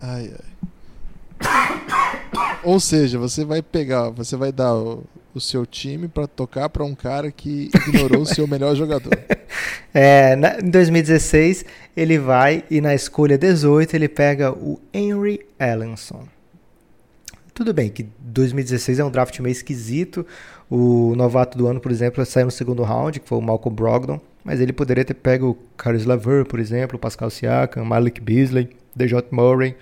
[0.00, 0.32] Ai,
[1.40, 1.90] ai.
[2.62, 5.02] Ou seja, você vai pegar, você vai dar o,
[5.34, 9.18] o seu time para tocar para um cara que ignorou o seu melhor jogador.
[9.92, 11.64] É, na, em 2016,
[11.96, 16.26] ele vai e na escolha 18 ele pega o Henry Ellenson.
[17.54, 20.26] Tudo bem que 2016 é um draft meio esquisito.
[20.70, 24.20] O novato do ano, por exemplo, saiu no segundo round, que foi o Malcolm Brogdon.
[24.42, 29.24] Mas ele poderia ter pego o Caris Laver, por exemplo, Pascal Siakam, Malik Beasley, DJ
[29.30, 29.76] Murray.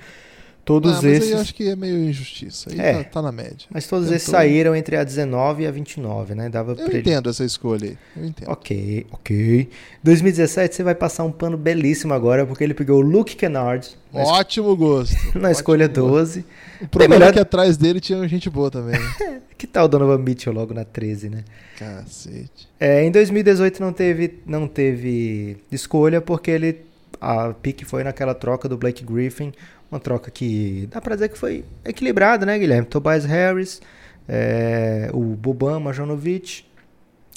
[0.70, 1.30] Todos ah, mas esses.
[1.30, 2.70] Eu acho que é meio injustiça.
[2.70, 3.66] Aí é, tá, tá, na média.
[3.70, 4.16] Mas todos Tentou...
[4.18, 6.48] esses saíram entre a 19 e a 29, né?
[6.48, 7.30] Dava eu entendo ele...
[7.30, 7.98] essa escolha aí.
[8.16, 8.48] Eu entendo.
[8.48, 9.68] Ok, ok.
[10.04, 13.98] 2017 você vai passar um pano belíssimo agora, porque ele pegou o Luke Kennard.
[14.12, 15.16] Ótimo gosto.
[15.34, 16.08] na Ótimo escolha gosto.
[16.08, 16.44] 12.
[16.82, 17.30] O problema melhor...
[17.30, 18.96] é que atrás dele tinha gente boa também.
[18.96, 19.40] Né?
[19.58, 21.44] que tal o Donovan Mitchell logo na 13, né?
[21.76, 22.68] Cacete.
[22.78, 26.88] É, em 2018 não teve, não teve escolha, porque ele.
[27.20, 29.52] A pique foi naquela troca do Blake Griffin
[29.90, 32.86] uma troca que dá pra dizer que foi equilibrada, né, Guilherme?
[32.86, 33.80] Tobias Harris,
[34.28, 36.64] é, o Boban Marjanovic,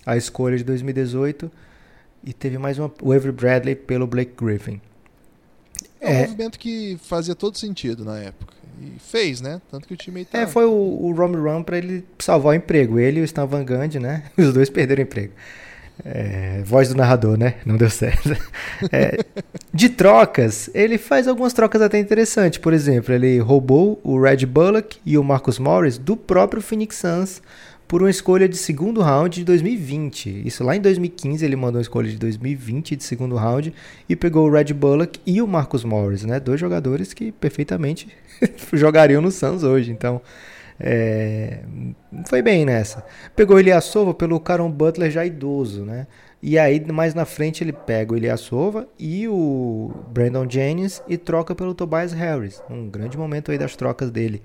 [0.06, 1.52] a escolha de 2018
[2.24, 4.80] e teve mais uma, o Avery Bradley pelo Blake Griffin.
[6.00, 8.54] É um é, movimento que fazia todo sentido na época.
[8.82, 9.62] E fez, né?
[9.72, 10.40] Tanto que o time aí tá...
[10.40, 13.00] É, foi o, o Rom Run pra ele salvar o emprego.
[13.00, 14.24] Ele e o Stan Van Gundy, né?
[14.38, 15.34] Os dois perderam o emprego.
[16.04, 17.56] É, voz do narrador, né?
[17.66, 18.36] Não deu certo.
[18.92, 19.24] É,
[19.74, 22.60] de trocas, ele faz algumas trocas até interessantes.
[22.60, 27.42] Por exemplo, ele roubou o Red Bullock e o Marcus Morris do próprio Phoenix Suns
[27.88, 30.48] por uma escolha de segundo round de 2020.
[30.48, 33.74] Isso lá em 2015 ele mandou uma escolha de 2020 de segundo round
[34.10, 36.40] e pegou o Red Bullock e o Marcus Morris, né?
[36.40, 38.08] Dois jogadores que perfeitamente
[38.74, 39.92] jogariam no Suns hoje.
[39.92, 40.22] Então,
[40.86, 41.60] é,
[42.26, 43.06] foi bem nessa.
[43.34, 46.08] Pegou ele Sova pelo Caron Butler já idoso, né?
[46.42, 51.56] E aí, mais na frente, ele pega o Ilyasova e o Brandon Jennings e troca
[51.56, 52.62] pelo Tobias Harris.
[52.70, 54.44] Um grande momento aí das trocas dele.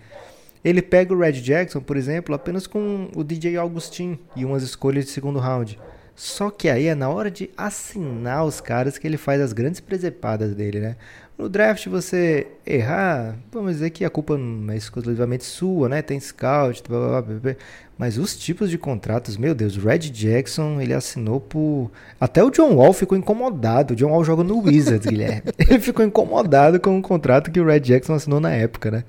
[0.64, 5.06] Ele pega o Red Jackson, por exemplo, apenas com o DJ Augustin e umas escolhas
[5.06, 5.76] de segundo round.
[6.14, 9.80] Só que aí é na hora de assinar os caras que ele faz as grandes
[9.80, 10.96] presepadas dele, né?
[11.38, 16.02] No draft você errar, vamos dizer que a culpa não é exclusivamente sua, né?
[16.02, 17.56] Tem scout, blá, blá, blá, blá,
[17.96, 21.92] mas os tipos de contratos, meu Deus, o Red Jackson, ele assinou por...
[22.20, 25.52] Até o John Wall ficou incomodado, o John Wall joga no Wizards, Guilherme.
[25.56, 29.04] Ele ficou incomodado com o contrato que o Red Jackson assinou na época, né?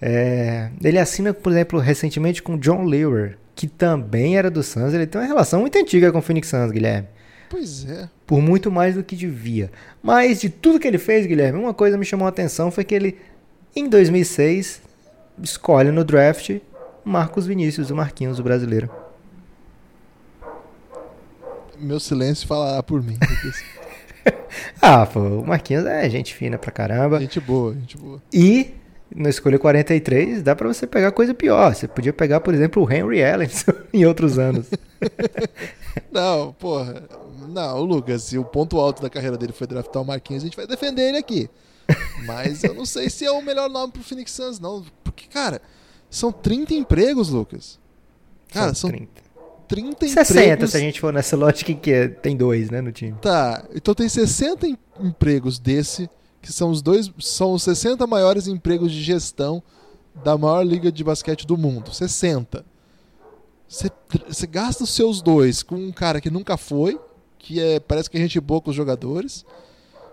[0.00, 0.70] É...
[0.84, 5.06] Ele assina, por exemplo, recentemente com o John Lewer, que também era do Suns, ele
[5.06, 7.08] tem uma relação muito antiga com o Phoenix Suns, Guilherme.
[7.48, 8.08] Pois é.
[8.26, 9.70] Por muito mais do que devia.
[10.02, 12.94] Mas de tudo que ele fez, Guilherme, uma coisa me chamou a atenção foi que
[12.94, 13.18] ele,
[13.74, 14.82] em 2006,
[15.42, 16.58] escolhe no draft
[17.04, 18.90] Marcos Vinícius, o Marquinhos, o brasileiro.
[21.78, 23.18] Meu silêncio falará por mim.
[24.82, 27.20] ah, pô, o Marquinhos é gente fina pra caramba.
[27.20, 28.20] Gente boa, gente boa.
[28.32, 28.74] E
[29.14, 31.74] na escolha 43, dá para você pegar coisa pior.
[31.74, 34.66] Você podia pegar, por exemplo, o Henry Ellenson em outros anos.
[36.10, 37.04] não, porra.
[37.48, 40.56] Não, Lucas, se o ponto alto da carreira dele foi draftar o Marquinhos, a gente
[40.56, 41.48] vai defender ele aqui.
[42.26, 44.84] Mas eu não sei se é o melhor nome pro Phoenix Suns, não.
[45.04, 45.62] Porque, cara,
[46.10, 47.78] são 30 empregos, Lucas.
[48.52, 49.26] Cara, são, são 30.
[49.68, 50.70] 30 60, empregos.
[50.70, 53.16] se a gente for nessa lógica que é, tem dois, né, no time.
[53.20, 54.66] Tá, então tem 60
[55.00, 56.08] empregos desse,
[56.46, 59.60] que são os dois, são os 60 maiores empregos de gestão
[60.22, 61.92] da maior liga de basquete do mundo.
[61.92, 62.64] 60.
[63.68, 67.00] Você gasta os seus dois com um cara que nunca foi,
[67.36, 69.44] que é, parece que é gente boa com os jogadores.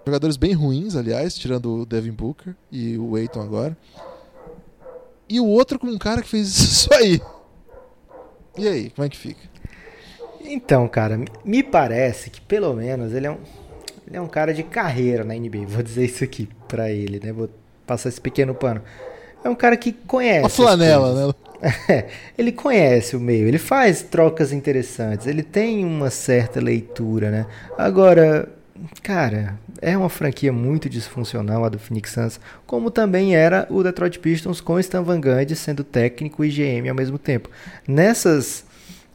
[0.04, 3.78] Jogadores bem ruins, aliás, tirando o Devin Booker e o Aiton agora.
[5.30, 7.22] E o outro com um cara que fez isso aí.
[8.58, 9.48] E aí, como é que fica?
[10.42, 13.38] Então, cara, me parece que pelo menos ele é um,
[14.08, 15.66] ele é um cara de carreira na NBA.
[15.68, 17.32] Vou dizer isso aqui pra ele, né?
[17.32, 17.49] Vou
[17.86, 18.82] passar esse pequeno pano.
[19.43, 20.41] É um cara que conhece.
[20.41, 21.34] Uma flanela, né?
[21.88, 27.45] É, ele conhece o meio, ele faz trocas interessantes, ele tem uma certa leitura, né?
[27.78, 28.49] Agora,
[29.01, 34.20] cara, é uma franquia muito disfuncional a do Phoenix Suns, como também era o Detroit
[34.20, 37.49] Pistons com Stan Van Gundy sendo técnico e GM ao mesmo tempo.
[37.88, 38.66] Nessas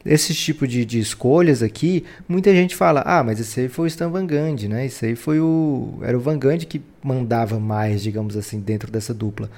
[0.05, 3.87] esse tipo de, de escolhas aqui, muita gente fala: "Ah, mas esse aí foi o
[3.87, 4.85] Stan Van Gundy, né?
[4.85, 9.13] Esse aí foi o era o Van Gundy que mandava mais, digamos assim, dentro dessa
[9.13, 9.49] dupla".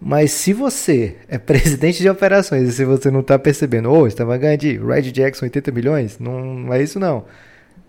[0.00, 4.06] Mas se você é presidente de operações e se você não está percebendo, ô, oh,
[4.06, 7.24] estava ganhando de Red Jackson 80 milhões, não, não, é isso não.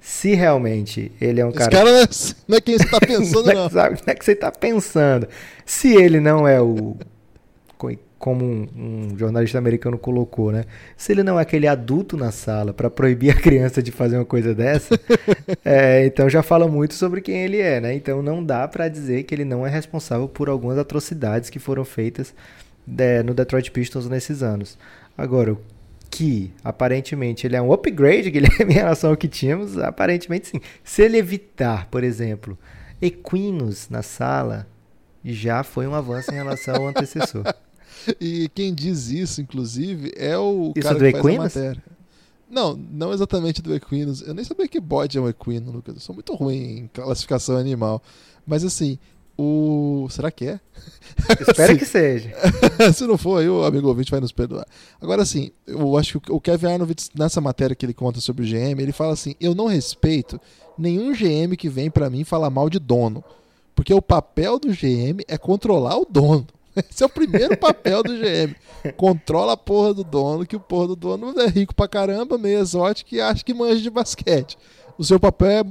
[0.02, 1.72] Se realmente ele é um Esse cara.
[1.72, 2.08] cara não é,
[2.48, 3.54] não é quem você está pensando, não.
[3.54, 3.70] não.
[3.70, 5.28] não é que você está pensando.
[5.66, 6.96] Se ele não é o
[8.20, 10.66] como um, um, jornalista americano colocou, né?
[10.98, 14.26] Se ele não é aquele adulto na sala para proibir a criança de fazer uma
[14.26, 15.00] coisa dessa,
[15.64, 17.96] é, então já fala muito sobre quem ele é, né?
[17.96, 21.86] Então não dá para dizer que ele não é responsável por algumas atrocidades que foram
[21.86, 22.36] feitas
[22.86, 24.78] de, é, no Detroit Pistons nesses anos.
[25.18, 25.56] Agora,
[26.12, 30.62] que aparentemente ele é um upgrade, Guilherme, em relação ao que tínhamos, aparentemente sim.
[30.84, 32.58] Se ele evitar, por exemplo,
[33.02, 34.68] equinos na sala,
[35.24, 37.44] já foi um avanço em relação ao antecessor.
[38.20, 41.40] E quem diz isso, inclusive, é o isso cara do que faz Equinos?
[41.40, 41.84] a matéria.
[42.50, 44.22] Não, não exatamente do Equinos.
[44.22, 45.96] Eu nem sabia que bode é um equino, Lucas.
[45.96, 48.02] Eu sou muito ruim em classificação animal.
[48.46, 48.98] Mas assim,
[49.38, 50.08] o.
[50.10, 50.60] Será que é?
[51.48, 52.34] Espero que seja.
[52.94, 54.66] Se não for, aí o amigo ouvinte vai nos perdoar.
[55.00, 58.48] Agora, assim, eu acho que o Kevin Arnovitz, nessa matéria que ele conta sobre o
[58.48, 60.42] GM, ele fala assim: eu não respeito
[60.78, 63.24] nenhum GM que vem para mim falar mal de dono.
[63.76, 66.48] Porque o papel do GM é controlar o dono.
[66.90, 68.56] Esse é o primeiro papel do GM.
[68.96, 72.60] Controla a porra do dono, que o porra do dono é rico pra caramba, meio
[72.60, 74.58] exótico e acha que manja de basquete.
[74.98, 75.64] O seu papel é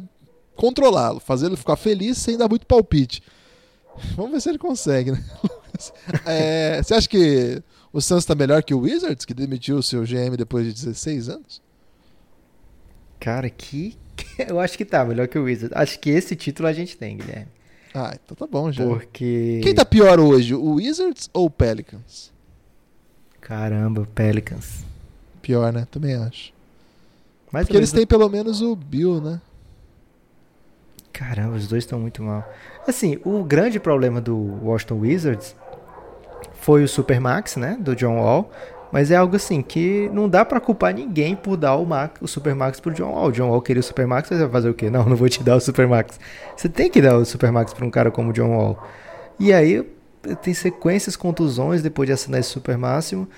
[0.56, 3.22] controlá-lo, fazer ele ficar feliz sem dar muito palpite.
[4.14, 5.24] Vamos ver se ele consegue, né?
[6.26, 10.02] É, você acha que o Suns está melhor que o Wizards, que demitiu o seu
[10.02, 11.62] GM depois de 16 anos?
[13.20, 13.96] Cara, que.
[14.36, 15.76] Eu acho que tá melhor que o Wizards.
[15.76, 17.57] Acho que esse título a gente tem, Guilherme.
[17.94, 18.84] Ah, então tá bom já.
[18.84, 19.60] Porque.
[19.62, 22.32] Quem tá pior hoje, o Wizards ou o Pelicans?
[23.40, 24.84] Caramba, Pelicans.
[25.40, 25.86] Pior, né?
[25.90, 26.52] Também acho.
[27.50, 29.40] Mais Porque eles têm pelo menos o Bill, né?
[31.12, 32.46] Caramba, os dois estão muito mal.
[32.86, 35.56] Assim, o grande problema do Washington Wizards
[36.60, 37.76] foi o Supermax, né?
[37.80, 38.50] Do John Wall.
[38.90, 42.28] Mas é algo assim que não dá para culpar ninguém por dar o, Max, o
[42.28, 43.28] Supermax pro John Wall.
[43.28, 44.88] O John Wall queria o Supermax, você vai fazer o quê?
[44.90, 46.18] Não, não vou te dar o Supermax.
[46.56, 48.82] Você tem que dar o Supermax para um cara como o John Wall.
[49.38, 49.86] E aí
[50.42, 53.28] tem sequências contusões depois de assinar esse Super Máximo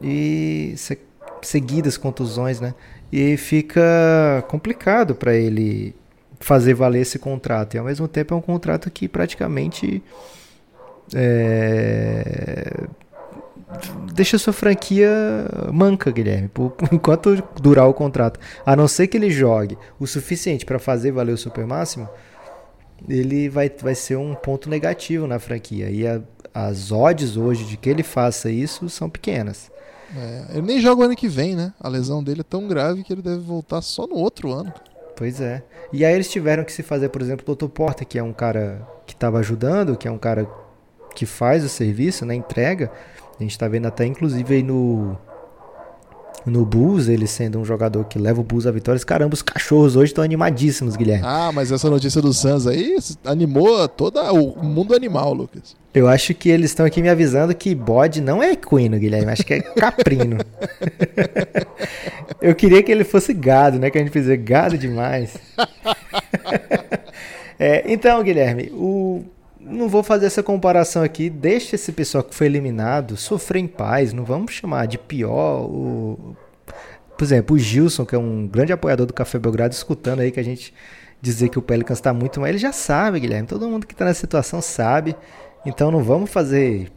[0.00, 0.98] e se,
[1.42, 2.74] seguidas contusões, né?
[3.12, 5.94] E fica complicado para ele
[6.38, 7.74] fazer valer esse contrato.
[7.74, 10.02] E ao mesmo tempo é um contrato que praticamente
[11.14, 12.86] é,
[14.12, 15.08] deixa sua franquia
[15.72, 18.38] manca, Guilherme, por, enquanto durar o contrato.
[18.64, 22.08] A não ser que ele jogue o suficiente para fazer valer o super máximo,
[23.08, 25.90] ele vai, vai ser um ponto negativo na franquia.
[25.90, 26.20] E a,
[26.52, 29.70] as odds hoje de que ele faça isso são pequenas.
[30.16, 31.72] É, ele nem joga o ano que vem, né?
[31.80, 34.72] A lesão dele é tão grave que ele deve voltar só no outro ano.
[35.16, 35.62] Pois é.
[35.92, 37.68] E aí eles tiveram que se fazer, por exemplo, o Dr.
[37.68, 40.48] Porter, que é um cara que estava ajudando, que é um cara
[41.14, 42.34] que faz o serviço, né?
[42.34, 42.90] Entrega.
[43.40, 45.16] A gente está vendo até inclusive aí no
[46.46, 49.04] no Bulls, ele sendo um jogador que leva o Bulls a vitórias.
[49.04, 51.24] Caramba, os cachorros hoje estão animadíssimos, Guilherme.
[51.26, 55.76] Ah, mas essa notícia do Suns aí animou todo o mundo animal, Lucas.
[55.92, 59.44] Eu acho que eles estão aqui me avisando que bode não é equino, Guilherme, acho
[59.44, 60.38] que é caprino.
[62.40, 63.90] Eu queria que ele fosse gado, né?
[63.90, 65.36] Que a gente fizer gado demais.
[67.58, 69.24] é, então, Guilherme, o
[69.70, 71.30] não vou fazer essa comparação aqui.
[71.30, 74.12] Deixa esse pessoal que foi eliminado sofrer em paz.
[74.12, 76.36] Não vamos chamar de pior o.
[77.16, 80.40] Por exemplo, o Gilson, que é um grande apoiador do Café Belgrado, escutando aí que
[80.40, 80.72] a gente
[81.20, 82.48] dizer que o Pelicans está muito mal.
[82.48, 83.46] Ele já sabe, Guilherme.
[83.46, 85.14] Todo mundo que está nessa situação sabe.
[85.64, 86.90] Então não vamos fazer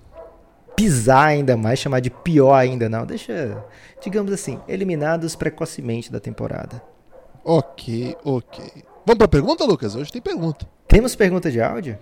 [0.76, 3.06] pisar ainda mais, chamar de pior ainda, não.
[3.06, 3.64] Deixa,
[4.02, 6.82] digamos assim, eliminados precocemente da temporada.
[7.44, 8.64] Ok, ok.
[9.06, 9.96] Vamos para a pergunta, Lucas?
[9.96, 10.66] Hoje tem pergunta.
[10.88, 11.98] Temos pergunta de áudio?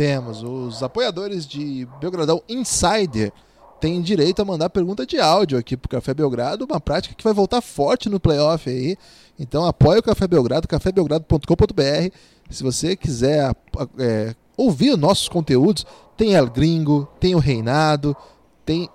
[0.00, 0.42] Temos.
[0.42, 3.30] Os apoiadores de Belgradão Insider
[3.78, 7.34] têm direito a mandar pergunta de áudio aqui pro Café Belgrado, uma prática que vai
[7.34, 8.96] voltar forte no playoff aí.
[9.38, 12.16] Então apoie o Café Belgrado, cafébelgrado.com.br.
[12.48, 13.54] Se você quiser
[13.98, 15.84] é, ouvir nossos conteúdos,
[16.16, 18.16] tem El Gringo, tem o Reinado,
[18.64, 18.88] tem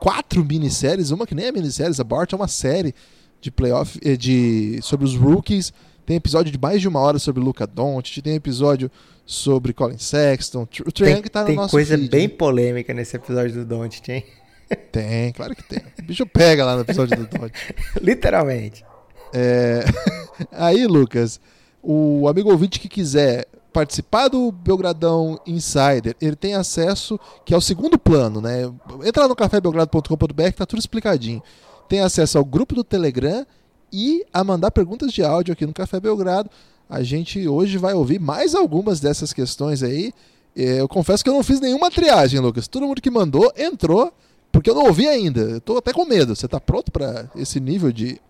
[0.00, 2.94] quatro minisséries, uma que nem é minissérie, a Bart é uma série
[3.42, 5.70] de playoff eh, de sobre os rookies.
[6.06, 8.88] Tem episódio de mais de uma hora sobre Luca Doncic, tem episódio
[9.26, 10.62] sobre Colin Sexton.
[10.86, 12.08] O Triangle tá no tem nosso coisa feed.
[12.08, 14.24] bem polêmica nesse episódio do Doncic, hein?
[14.90, 15.80] Tem, claro que tem.
[15.96, 17.54] O bicho pega lá no episódio do Doncic.
[18.02, 18.84] Literalmente.
[19.32, 19.84] É...
[20.50, 21.40] Aí, Lucas,
[21.82, 27.60] o amigo ouvinte que quiser participar do Belgradão Insider, ele tem acesso, que é o
[27.60, 28.62] segundo plano, né?
[29.04, 31.42] Entra lá no cafébelgrado.com.br que tá tudo explicadinho.
[31.88, 33.46] Tem acesso ao grupo do Telegram
[33.92, 36.50] e a mandar perguntas de áudio aqui no Café Belgrado.
[36.88, 40.12] A gente hoje vai ouvir mais algumas dessas questões aí.
[40.56, 42.68] É, eu confesso que eu não fiz nenhuma triagem, Lucas.
[42.68, 44.12] Todo mundo que mandou entrou,
[44.52, 45.40] porque eu não ouvi ainda.
[45.40, 46.34] Eu tô até com medo.
[46.34, 48.20] Você tá pronto para esse nível de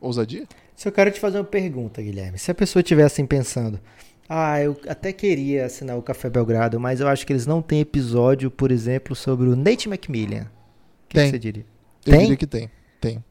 [0.00, 0.46] ousadia?
[0.76, 2.38] Se eu quero te fazer uma pergunta, Guilherme.
[2.38, 3.80] Se a pessoa estiver assim pensando,
[4.28, 7.80] ah, eu até queria assinar o Café Belgrado, mas eu acho que eles não têm
[7.80, 10.42] episódio, por exemplo, sobre o Nate McMillan.
[10.42, 11.24] O que, Tem.
[11.26, 11.66] que você diria?
[12.04, 12.20] Eu Tem?
[12.20, 12.70] diria que tem.
[13.00, 13.24] Tem.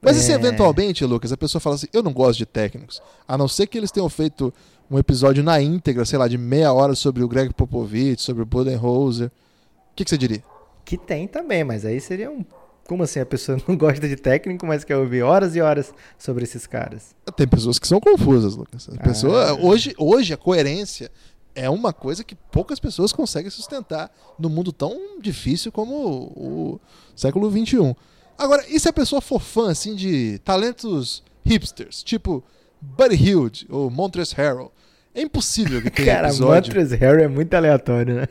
[0.00, 0.34] Mas e se É.
[0.34, 3.76] eventualmente, Lucas, a pessoa fala assim, eu não gosto de técnicos, a não ser que
[3.76, 4.52] eles tenham feito
[4.90, 8.46] um episódio na íntegra, sei lá, de meia hora sobre o Greg Popovich, sobre o
[8.46, 10.42] Budenholzer, o que, que você diria?
[10.84, 12.44] Que tem também, mas aí seria um.
[12.86, 13.20] Como assim?
[13.20, 17.14] A pessoa não gosta de técnico, mas quer ouvir horas e horas sobre esses caras.
[17.36, 18.88] Tem pessoas que são confusas, Lucas.
[18.88, 19.54] A pessoa, Ah.
[19.54, 21.10] hoje, hoje a coerência
[21.54, 26.80] é uma coisa que poucas pessoas conseguem sustentar no mundo tão difícil como o, o
[27.14, 27.94] século XXI.
[28.38, 32.42] Agora, e se a pessoa for fã assim de talentos hipsters, tipo
[32.80, 34.72] Buddy Hilde ou Montrezl Harrell?
[35.14, 36.72] É impossível que tenha Cara, episódio.
[36.72, 38.28] Montrezl Harrell é muito aleatório, né?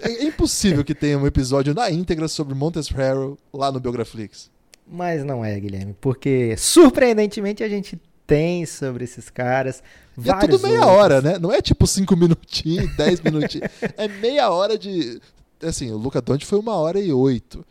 [0.00, 4.50] É impossível que tenha um episódio na íntegra sobre Montrezl Harrell lá no Biograflix.
[4.86, 9.82] Mas não é, Guilherme, porque surpreendentemente a gente tem sobre esses caras.
[10.22, 10.96] E é tudo meia outros.
[10.96, 11.38] hora, né?
[11.38, 13.68] Não é tipo cinco minutinhos, dez minutinhos.
[13.96, 15.20] É meia hora de.
[15.62, 17.64] Assim, o Luca Doncic foi uma hora e oito.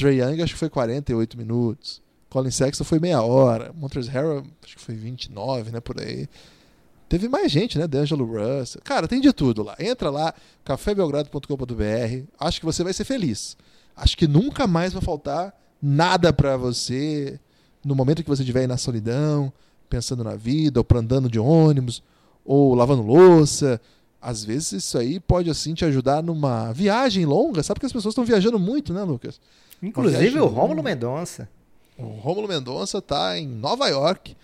[0.00, 2.00] Trey Young acho que foi 48 minutos.
[2.30, 3.72] Colin Sexton foi meia hora.
[3.76, 5.80] Montrezl Harrell acho que foi 29, né?
[5.80, 6.26] Por aí.
[7.08, 7.86] Teve mais gente, né?
[7.86, 8.80] D'Angelo Russell.
[8.82, 9.76] Cara, tem de tudo lá.
[9.78, 10.32] Entra lá,
[10.64, 12.24] cafébelgrado.com.br.
[12.38, 13.56] Acho que você vai ser feliz.
[13.96, 17.38] Acho que nunca mais vai faltar nada pra você
[17.84, 19.52] no momento que você estiver aí na solidão,
[19.88, 22.02] pensando na vida, ou andando de ônibus,
[22.44, 23.80] ou lavando louça.
[24.22, 27.62] Às vezes isso aí pode assim te ajudar numa viagem longa.
[27.62, 29.40] Sabe que as pessoas estão viajando muito, né, Lucas?
[29.82, 30.82] Inclusive o Rômulo.
[30.82, 31.48] Mendonça.
[31.98, 34.36] O Rômulo Mendonça tá em Nova York.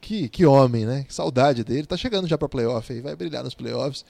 [0.00, 1.04] Que, que homem, né?
[1.04, 1.86] Que saudade dele.
[1.86, 4.04] Tá chegando já para playoff aí, vai brilhar nos playoffs.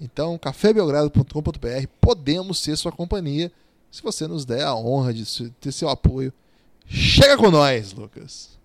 [0.00, 3.50] Então, cafébelgrado.com.br, podemos ser sua companhia
[3.90, 6.32] se você nos der a honra de se- ter seu apoio
[6.88, 8.56] Chega com nós, Lucas.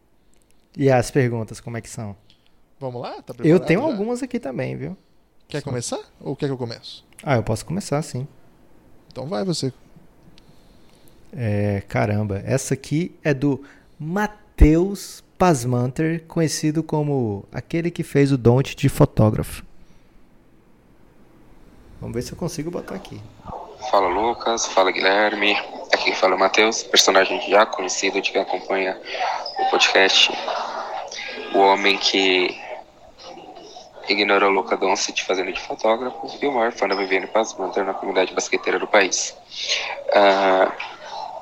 [0.77, 2.15] E as perguntas, como é que são?
[2.79, 3.19] Vamos lá?
[3.21, 3.85] Tá Eu tenho já?
[3.87, 4.95] algumas aqui também, viu?
[5.47, 5.99] Quer começar?
[6.19, 7.01] Ou quer que eu comece?
[7.23, 8.27] Ah, eu posso começar sim.
[9.11, 9.73] Então vai você.
[11.33, 13.63] É, caramba, essa aqui é do
[13.99, 19.63] Matheus Pasmanter, conhecido como aquele que fez o Don't de fotógrafo.
[21.99, 23.21] Vamos ver se eu consigo botar aqui.
[23.89, 25.55] Fala Lucas, fala Guilherme,
[25.91, 28.99] aqui fala é Matheus, personagem já conhecido de quem acompanha
[29.59, 30.31] o podcast.
[31.53, 32.55] O homem que
[34.09, 37.93] ignorou o Luca Doncic fazendo de fotógrafo e o maior fã da Viviane Pasmanter na
[37.93, 39.35] comunidade basqueteira do país.
[40.13, 40.71] Ah,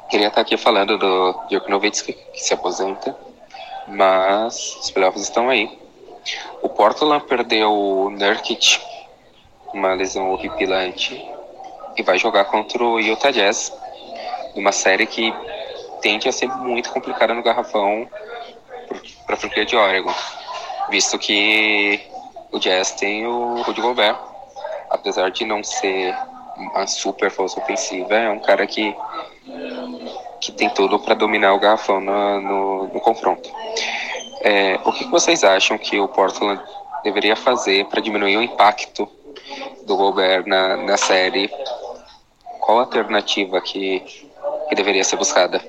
[0.09, 1.35] queria estar aqui falando do
[1.67, 3.15] Nowitzki, que se aposenta,
[3.87, 5.77] mas os playoffs estão aí.
[6.61, 8.81] O Portland perdeu o Nurkic,
[9.73, 11.23] uma lesão horripilante,
[11.95, 13.71] e vai jogar contra o Utah Jazz,
[14.55, 15.33] numa série que
[16.01, 18.07] tende a ser muito complicada no garrafão
[19.25, 20.13] para a franquia de Oregon,
[20.89, 21.99] visto que
[22.51, 24.17] o Jazz tem o Rudy Gobert,
[24.89, 26.15] apesar de não ser
[26.57, 28.95] uma super força ofensiva, é um cara que
[30.39, 33.49] que tem tudo para dominar o garrafão no, no, no confronto.
[34.41, 36.61] É, o que vocês acham que o Portland
[37.03, 39.07] deveria fazer para diminuir o impacto
[39.85, 41.49] do Gobert na, na série?
[42.59, 43.99] Qual a alternativa que,
[44.69, 45.61] que deveria ser buscada?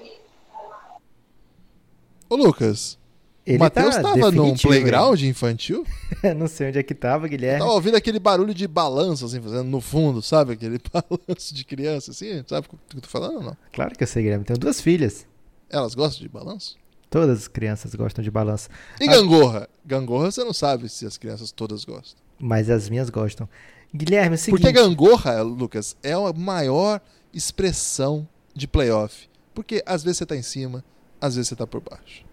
[2.29, 2.99] Ô, Lucas,
[3.47, 5.86] Ele o Matheus tá tava num playground infantil?
[6.36, 7.61] Não sei onde é que tava, Guilherme.
[7.61, 10.53] Tava ouvindo aquele barulho de balanço, assim, fazendo no fundo, sabe?
[10.53, 12.45] Aquele balanço de criança, assim.
[12.47, 13.57] Sabe o que eu tô falando ou não?
[13.72, 14.45] Claro que eu sei, Guilherme.
[14.45, 15.26] Tenho duas filhas.
[15.70, 16.76] Elas gostam de balanço?
[17.09, 18.68] Todas as crianças gostam de balanço.
[19.01, 19.12] E Ah.
[19.12, 19.68] gangorra?
[19.84, 22.20] Gangorra você não sabe se as crianças todas gostam.
[22.38, 23.49] Mas as minhas gostam.
[23.93, 24.61] Guilherme, é o seguinte.
[24.61, 27.01] Porque gangorra, Lucas, é a maior
[27.32, 29.28] expressão de playoff.
[29.55, 30.84] Porque às vezes você tá em cima,
[31.20, 32.24] às vezes você tá por baixo.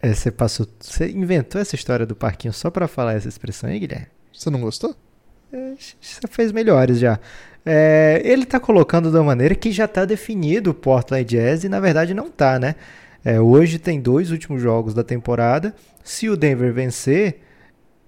[0.00, 0.66] É, você passou.
[0.80, 4.06] Você inventou essa história do parquinho só pra falar essa expressão aí, Guilherme?
[4.32, 4.94] Você não gostou?
[5.52, 7.18] É, Você fez melhores já.
[7.64, 11.80] É, ele tá colocando da maneira que já tá definido o Portland Jazz e na
[11.80, 12.76] verdade não tá, né?
[13.24, 15.74] É, hoje tem dois últimos jogos da temporada.
[16.04, 17.40] Se o Denver vencer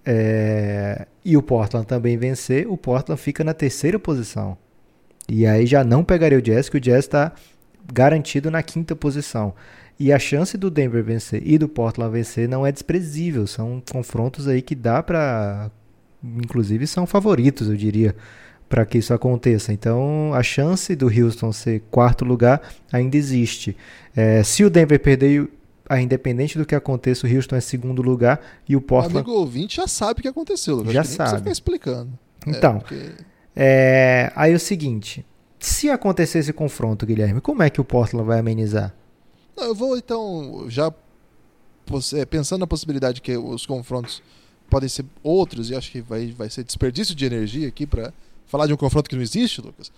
[0.06, 4.56] é, e o Portland também vencer, o Portland fica na terceira posição.
[5.28, 7.32] E aí já não pegaria o Jazz, que o Jazz está
[7.92, 9.54] garantido na quinta posição.
[10.00, 13.46] E a chance do Denver vencer e do Portland vencer não é desprezível.
[13.46, 15.70] São confrontos aí que dá pra.
[16.22, 18.14] Inclusive são favoritos, eu diria,
[18.68, 19.72] para que isso aconteça.
[19.72, 22.60] Então a chance do Houston ser quarto lugar
[22.92, 23.76] ainda existe.
[24.16, 25.48] É, se o Denver perder,
[25.88, 29.16] a independente do que aconteça, o Houston é segundo lugar e o O Portland.
[29.18, 30.92] amigo ouvinte já sabe o que aconteceu, Lucas.
[30.92, 31.38] Já sabe.
[31.38, 32.10] ficar explicando.
[32.46, 33.10] É, Então, porque-
[33.56, 35.24] é, aí é o seguinte:
[35.58, 38.94] se acontecer esse confronto, Guilherme, como é que o Portland vai amenizar?
[39.58, 40.92] Não, eu vou então já
[42.14, 44.22] é, pensando na possibilidade que os confrontos
[44.70, 48.12] podem ser outros e acho que vai, vai ser desperdício de energia aqui para
[48.46, 49.90] falar de um confronto que não existe, Lucas.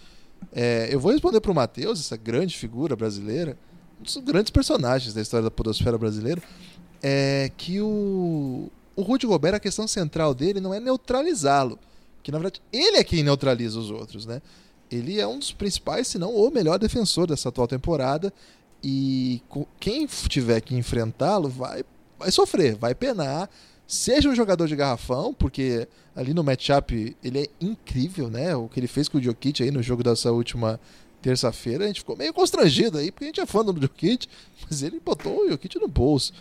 [0.50, 3.58] É, eu vou responder para o Matheus, essa grande figura brasileira,
[4.00, 6.42] um dos grandes personagens da história da podosfera brasileira,
[7.02, 11.78] é que o, o Rudy Gobert, a questão central dele não é neutralizá-lo,
[12.22, 14.40] que na verdade ele é quem neutraliza os outros, né?
[14.90, 18.32] Ele é um dos principais, se não o melhor defensor dessa atual temporada
[18.82, 19.42] e
[19.78, 21.84] quem tiver que enfrentá-lo vai,
[22.18, 23.48] vai sofrer, vai penar.
[23.86, 28.54] Seja um jogador de garrafão, porque ali no matchup ele é incrível, né?
[28.54, 30.80] O que ele fez com o Jokic aí no jogo dessa última
[31.20, 34.26] terça-feira, a gente ficou meio constrangido aí, porque a gente é fã do Jokic,
[34.68, 36.32] mas ele botou o Jokic no bolso.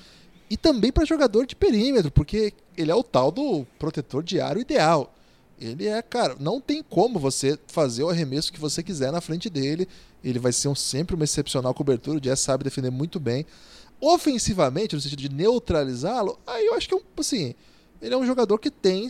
[0.50, 5.14] E também para jogador de perímetro, porque ele é o tal do protetor diário ideal.
[5.60, 9.50] Ele é, cara, não tem como você fazer o arremesso que você quiser na frente
[9.50, 9.88] dele.
[10.24, 12.18] Ele vai ser um- sempre uma excepcional cobertura.
[12.18, 13.46] O Jazz sabe defender muito bem.
[14.00, 17.54] Ofensivamente, no sentido de neutralizá-lo, aí eu acho que é um, assim,
[18.02, 19.08] ele é um jogador que tem,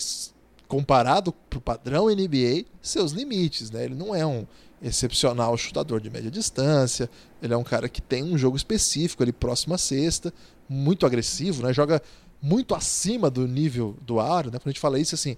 [0.68, 3.86] comparado pro padrão NBA, seus limites, né?
[3.86, 4.48] Ele não é um
[4.82, 7.10] excepcional chutador de média distância.
[7.42, 10.34] Ele é um cara que tem um jogo específico ali próximo à cesta,
[10.68, 11.74] muito agressivo, né?
[11.74, 12.02] Joga
[12.42, 14.58] muito acima do nível do aro, né?
[14.58, 15.36] Quando a gente fala isso, assim,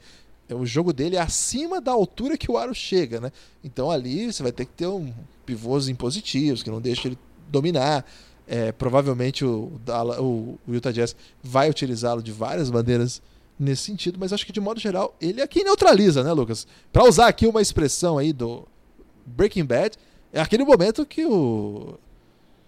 [0.53, 3.31] o jogo dele é acima da altura que o aro chega, né?
[3.63, 5.13] Então ali você vai ter que ter um
[5.45, 7.17] pivôs impositivos que não deixa ele
[7.49, 8.05] dominar.
[8.47, 9.71] É, provavelmente o,
[10.19, 13.21] o, o Utah Jazz vai utilizá-lo de várias maneiras
[13.57, 16.67] nesse sentido, mas acho que de modo geral ele é quem neutraliza, né, Lucas?
[16.91, 18.67] Para usar aqui uma expressão aí do
[19.25, 19.97] Breaking Bad,
[20.33, 21.95] é aquele momento que o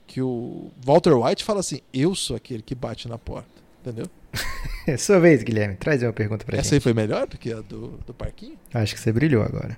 [0.05, 3.49] que o Walter White fala assim: "Eu sou aquele que bate na porta",
[3.81, 4.05] entendeu?
[4.86, 5.75] É sua vez, Guilherme.
[5.77, 6.73] Traz aí uma pergunta pra Essa gente.
[6.73, 8.57] aí foi melhor do que a do, do parquinho?
[8.73, 9.77] Acho que você brilhou agora.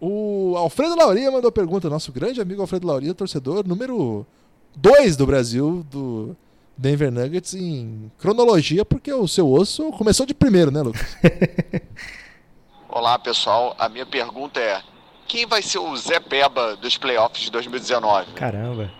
[0.00, 4.26] O Alfredo Lauria mandou pergunta, nosso grande amigo Alfredo Lauria, torcedor número
[4.74, 6.34] 2 do Brasil, do
[6.74, 11.16] Denver Nuggets, em cronologia, porque o seu osso começou de primeiro, né, Lucas?
[12.88, 13.74] Olá, pessoal.
[13.78, 14.80] A minha pergunta é:
[15.26, 18.32] quem vai ser o Zé Peba dos playoffs de 2019?
[18.32, 18.90] Caramba.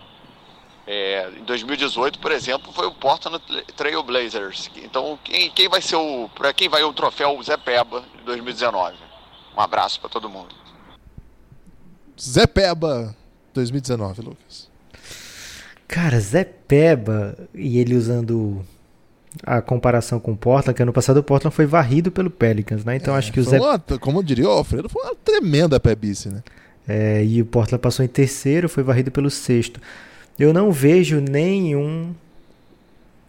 [0.89, 3.43] É, em 2018, por exemplo, foi o Portland
[3.75, 4.69] Trail Blazers.
[4.77, 6.29] Então, quem, quem vai ser o.
[6.33, 8.95] Para quem vai o troféu Zé Peba de 2019?
[9.55, 10.55] Um abraço para todo mundo.
[12.19, 13.15] Zé Peba
[13.53, 14.69] 2019, Lucas.
[15.87, 18.65] Cara, Zé Peba, e ele usando
[19.43, 22.95] a comparação com o Portland, que ano passado o Portland foi varrido pelo Pelicans, né?
[22.95, 23.59] Então É, acho que o Zé.
[23.59, 26.41] uma- como diria o Alfredo, foi uma tremenda pebice, né?
[26.87, 29.79] É, e o Portland passou em terceiro, foi varrido pelo sexto.
[30.39, 32.13] Eu não vejo nenhum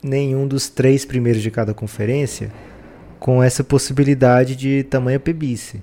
[0.02, 2.52] nenhum dos três primeiros de cada conferência
[3.18, 5.82] com essa possibilidade de tamanha pebice.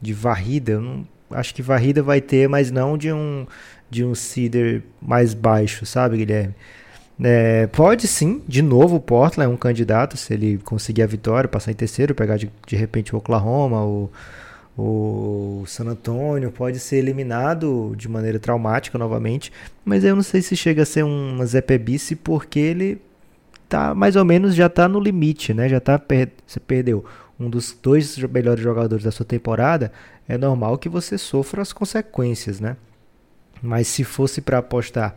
[0.00, 3.46] De varrida, eu não acho que varrida vai ter, mas não de um
[3.90, 6.54] de um seeder mais baixo, sabe, Guilherme?
[7.22, 11.46] É, pode sim, de novo o Portland é um candidato, se ele conseguir a vitória,
[11.46, 14.10] passar em terceiro, pegar de, de repente o Oklahoma, o,
[14.76, 19.52] o San Antonio, pode ser eliminado de maneira traumática novamente,
[19.84, 23.02] mas eu não sei se chega a ser um Zé Pebice porque ele
[23.68, 25.68] tá mais ou menos já tá no limite, né?
[25.68, 26.00] Já tá
[26.46, 27.04] você perdeu
[27.38, 29.92] um dos dois melhores jogadores da sua temporada,
[30.28, 32.76] é normal que você sofra as consequências, né?
[33.62, 35.14] Mas se fosse para apostar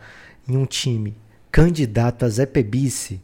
[0.47, 1.16] em um time
[1.51, 3.22] candidato a Zé Pebice,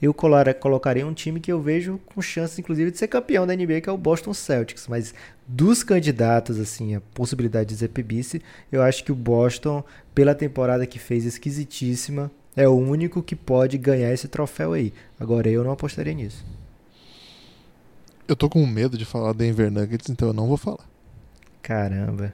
[0.00, 3.80] eu colocaria um time que eu vejo com chance, inclusive, de ser campeão da NBA,
[3.80, 4.86] que é o Boston Celtics.
[4.86, 5.12] Mas
[5.46, 8.40] dos candidatos, assim, a possibilidade de Zé Pebice,
[8.70, 9.82] eu acho que o Boston,
[10.14, 14.92] pela temporada que fez esquisitíssima, é o único que pode ganhar esse troféu aí.
[15.18, 16.44] Agora, eu não apostaria nisso.
[18.26, 20.86] Eu tô com medo de falar Denver Nuggets, então eu não vou falar.
[21.62, 22.32] Caramba.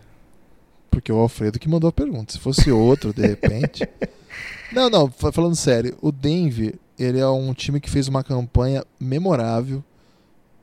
[0.90, 2.32] Porque o Alfredo que mandou a pergunta.
[2.32, 3.88] Se fosse outro, de repente.
[4.72, 8.84] Não, não, fa- falando sério, o Denver, ele é um time que fez uma campanha
[9.00, 9.82] memorável.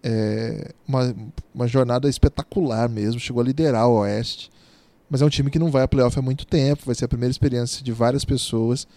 [0.03, 1.15] é, uma,
[1.53, 3.19] uma jornada espetacular mesmo.
[3.19, 4.49] Chegou a liderar o Oeste.
[5.09, 6.83] Mas é um time que não vai a playoff há muito tempo.
[6.85, 8.87] Vai ser a primeira experiência de várias pessoas.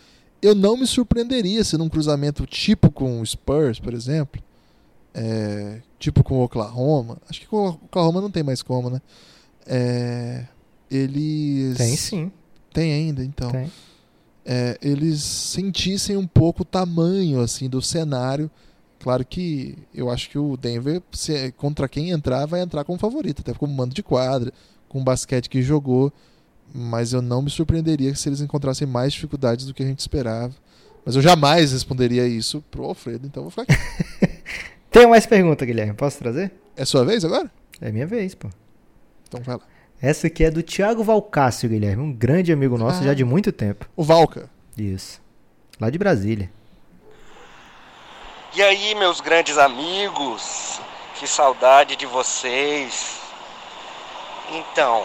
[0.40, 4.40] Eu não me surpreenderia se num cruzamento tipo com o Spurs, por exemplo.
[5.14, 7.18] é, tipo com o Oklahoma.
[7.28, 9.00] Acho que com o Oklahoma não tem mais como, né?
[9.66, 10.44] É,
[10.90, 11.76] eles.
[11.76, 12.32] Tem sim,
[12.72, 13.50] Tem ainda, então.
[13.50, 13.70] tem.
[14.44, 18.50] É, eles sentissem um pouco o tamanho assim do cenário.
[19.00, 23.40] Claro que eu acho que o Denver, se- contra quem entrar, vai entrar como favorito,
[23.40, 24.52] até como mando de quadra,
[24.88, 26.12] com o basquete que jogou.
[26.74, 30.54] Mas eu não me surpreenderia se eles encontrassem mais dificuldades do que a gente esperava.
[31.04, 33.74] Mas eu jamais responderia isso pro Alfredo, então vou ficar aqui.
[34.90, 35.92] Tem mais pergunta, Guilherme?
[35.94, 36.52] Posso trazer?
[36.76, 37.50] É sua vez agora?
[37.80, 38.48] É minha vez, pô.
[39.28, 39.62] Então vai lá.
[40.00, 43.04] Essa aqui é do Thiago Valcácio, Guilherme, um grande amigo nosso Ah.
[43.04, 43.86] já de muito tempo.
[43.96, 44.50] O Valca.
[44.76, 45.20] Isso.
[45.80, 46.50] Lá de Brasília.
[48.54, 50.80] E aí, meus grandes amigos,
[51.14, 53.18] que saudade de vocês.
[54.52, 55.04] Então,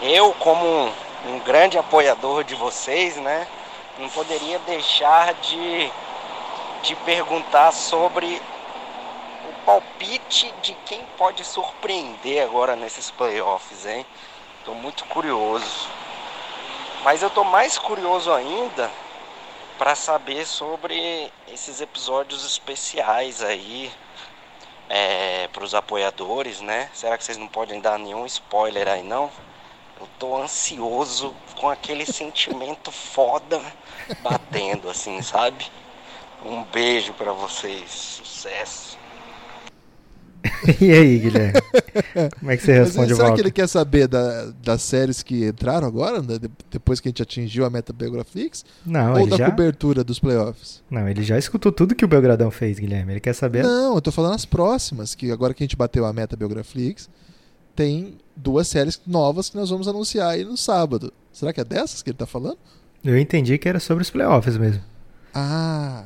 [0.00, 0.92] eu, como um,
[1.34, 3.46] um grande apoiador de vocês, né,
[3.98, 5.90] não poderia deixar de,
[6.82, 8.40] de perguntar sobre
[9.66, 14.06] palpite de quem pode surpreender agora nesses playoffs, hein?
[14.64, 15.88] Tô muito curioso.
[17.02, 18.88] Mas eu tô mais curioso ainda
[19.76, 23.92] para saber sobre esses episódios especiais aí
[24.88, 26.88] é, para os apoiadores, né?
[26.94, 29.30] Será que vocês não podem dar nenhum spoiler aí não?
[30.00, 33.60] Eu tô ansioso com aquele sentimento foda
[34.22, 35.66] batendo assim, sabe?
[36.44, 39.05] Um beijo para vocês, sucesso.
[40.80, 41.60] e aí, Guilherme?
[42.38, 45.22] Como é que você Mas responde o será que ele quer saber da- das séries
[45.22, 48.64] que entraram agora, né, de- depois que a gente atingiu a meta Biografix?
[48.84, 49.50] Não, ou ele da já...
[49.50, 50.82] cobertura dos playoffs?
[50.90, 53.14] Não, ele já escutou tudo que o Belgradão fez, Guilherme.
[53.14, 53.62] Ele quer saber.
[53.64, 57.08] Não, eu tô falando as próximas, que agora que a gente bateu a meta Biograflix,
[57.74, 61.12] tem duas séries novas que nós vamos anunciar aí no sábado.
[61.32, 62.58] Será que é dessas que ele tá falando?
[63.04, 64.82] Eu entendi que era sobre os playoffs mesmo.
[65.34, 66.04] Ah.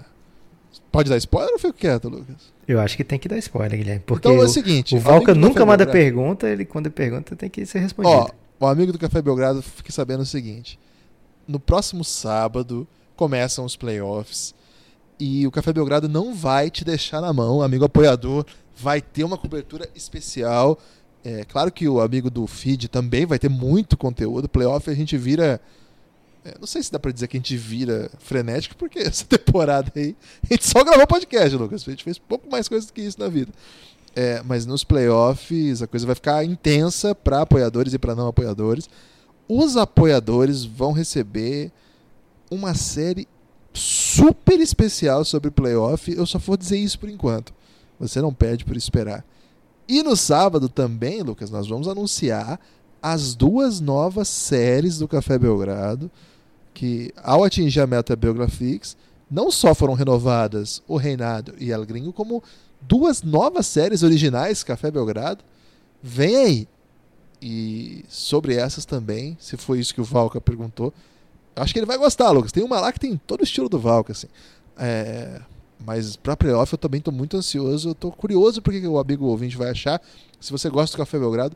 [0.91, 2.53] Pode dar spoiler ou fico quieto, Lucas?
[2.71, 4.03] Eu acho que tem que dar spoiler, Guilherme.
[4.07, 4.95] Porque então é o o, seguinte.
[4.95, 8.15] o do nunca manda Belgrado- pergunta, ele quando ele pergunta tem que ser respondido.
[8.15, 10.79] Ó, o amigo do Café Belgrado fique sabendo o seguinte:
[11.49, 14.55] no próximo sábado começam os playoffs
[15.19, 18.47] e o Café Belgrado não vai te deixar na mão, amigo apoiador,
[18.77, 20.79] vai ter uma cobertura especial.
[21.25, 24.49] É claro que o amigo do feed também vai ter muito conteúdo.
[24.49, 25.61] Playoff a gente vira.
[26.45, 29.93] É, não sei se dá pra dizer que a gente vira frenético, porque essa temporada
[29.95, 31.87] aí a gente só gravou podcast, Lucas.
[31.87, 33.53] A gente fez pouco mais coisas do que isso na vida.
[34.15, 38.89] É, mas nos playoffs a coisa vai ficar intensa para apoiadores e para não apoiadores.
[39.49, 41.71] Os apoiadores vão receber
[42.51, 43.29] uma série
[43.73, 46.13] super especial sobre playoff.
[46.13, 47.53] Eu só vou dizer isso por enquanto.
[47.99, 49.25] Você não perde por esperar.
[49.87, 52.59] E no sábado também, Lucas, nós vamos anunciar
[53.03, 56.11] as duas novas séries do Café Belgrado,
[56.81, 58.97] que ao atingir a meta Belgrafix,
[59.31, 62.43] não só foram renovadas o Reinado e El Gringo, como
[62.81, 65.45] duas novas séries originais Café Belgrado.
[66.03, 66.69] Vem aí.
[67.43, 70.91] E sobre essas também, se foi isso que o Valka perguntou,
[71.55, 72.51] acho que ele vai gostar, Lucas.
[72.51, 74.29] Tem uma lá que tem todo o estilo do Valka, assim.
[74.79, 75.39] É,
[75.85, 77.91] mas pra playoff eu também estou muito ansioso.
[77.91, 80.01] Eu tô curioso porque o amigo ouvinte vai achar.
[80.41, 81.55] Se você gosta do Café Belgrado,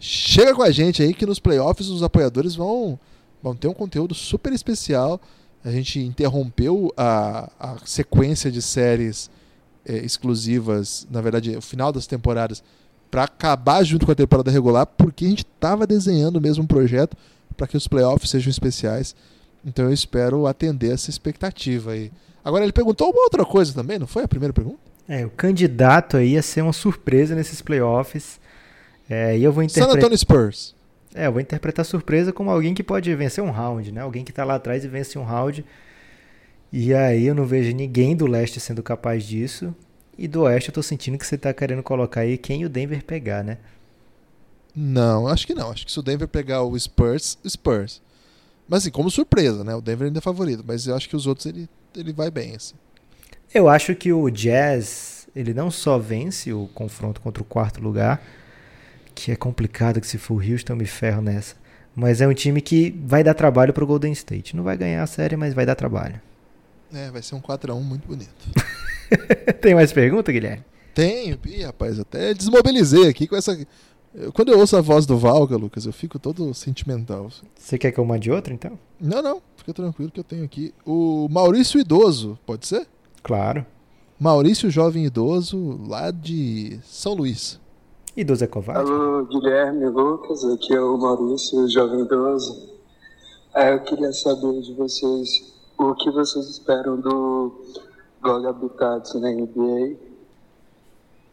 [0.00, 2.98] chega com a gente aí que nos playoffs os apoiadores vão,
[3.42, 5.20] vão ter um conteúdo super especial.
[5.64, 9.30] A gente interrompeu a, a sequência de séries
[9.84, 12.62] é, exclusivas, na verdade, o final das temporadas,
[13.10, 17.16] para acabar junto com a temporada regular, porque a gente estava desenhando mesmo um projeto
[17.56, 19.14] para que os playoffs sejam especiais.
[19.64, 22.10] Então eu espero atender essa expectativa aí.
[22.44, 24.78] Agora ele perguntou uma outra coisa também, não foi a primeira pergunta?
[25.08, 28.40] É, o candidato aí ia ser uma surpresa nesses playoffs.
[29.08, 29.90] É, e eu vou interpretar.
[29.90, 30.74] San Antonio Spurs.
[31.14, 34.00] É, eu vou interpretar a surpresa como alguém que pode vencer um round, né?
[34.00, 35.64] Alguém que está lá atrás e vence um round.
[36.72, 39.74] E aí eu não vejo ninguém do leste sendo capaz disso.
[40.16, 43.04] E do oeste eu tô sentindo que você tá querendo colocar aí quem o Denver
[43.04, 43.58] pegar, né?
[44.74, 45.70] Não, acho que não.
[45.70, 48.00] Acho que se o Denver pegar o Spurs, Spurs.
[48.66, 49.74] Mas assim, como surpresa, né?
[49.74, 52.56] O Denver ainda é favorito, mas eu acho que os outros ele, ele vai bem,
[52.56, 52.74] assim.
[53.52, 58.22] Eu acho que o Jazz, ele não só vence o confronto contra o quarto lugar,
[59.14, 61.54] que é complicado que se for o Houston me ferro nessa,
[61.94, 64.56] mas é um time que vai dar trabalho pro Golden State.
[64.56, 66.20] Não vai ganhar a série, mas vai dar trabalho.
[66.92, 68.30] É, vai ser um 4x1 muito bonito.
[69.60, 70.64] Tem mais pergunta, Guilherme?
[70.94, 73.58] Tenho, Ih, rapaz, até desmobilizei aqui com essa.
[74.34, 77.30] Quando eu ouço a voz do Valga, Lucas, eu fico todo sentimental.
[77.54, 78.78] Você quer que eu mande outro, então?
[79.00, 80.74] Não, não, fica tranquilo que eu tenho aqui.
[80.84, 82.86] O Maurício Idoso, pode ser?
[83.22, 83.64] Claro.
[84.20, 87.58] Maurício Jovem Idoso, lá de São Luís.
[88.16, 88.90] Idoso é covarde?
[88.90, 92.70] Alô, Guilherme, Lucas, aqui é o Maurício Jovem Idoso.
[93.54, 97.52] É, eu queria saber de vocês o que vocês esperam do
[98.20, 99.96] Gog Habitats na NBA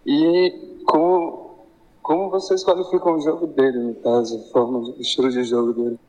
[0.05, 1.65] e como,
[2.01, 5.99] como vocês qualificam o jogo dele, no caso, a forma, o estilo de jogo dele.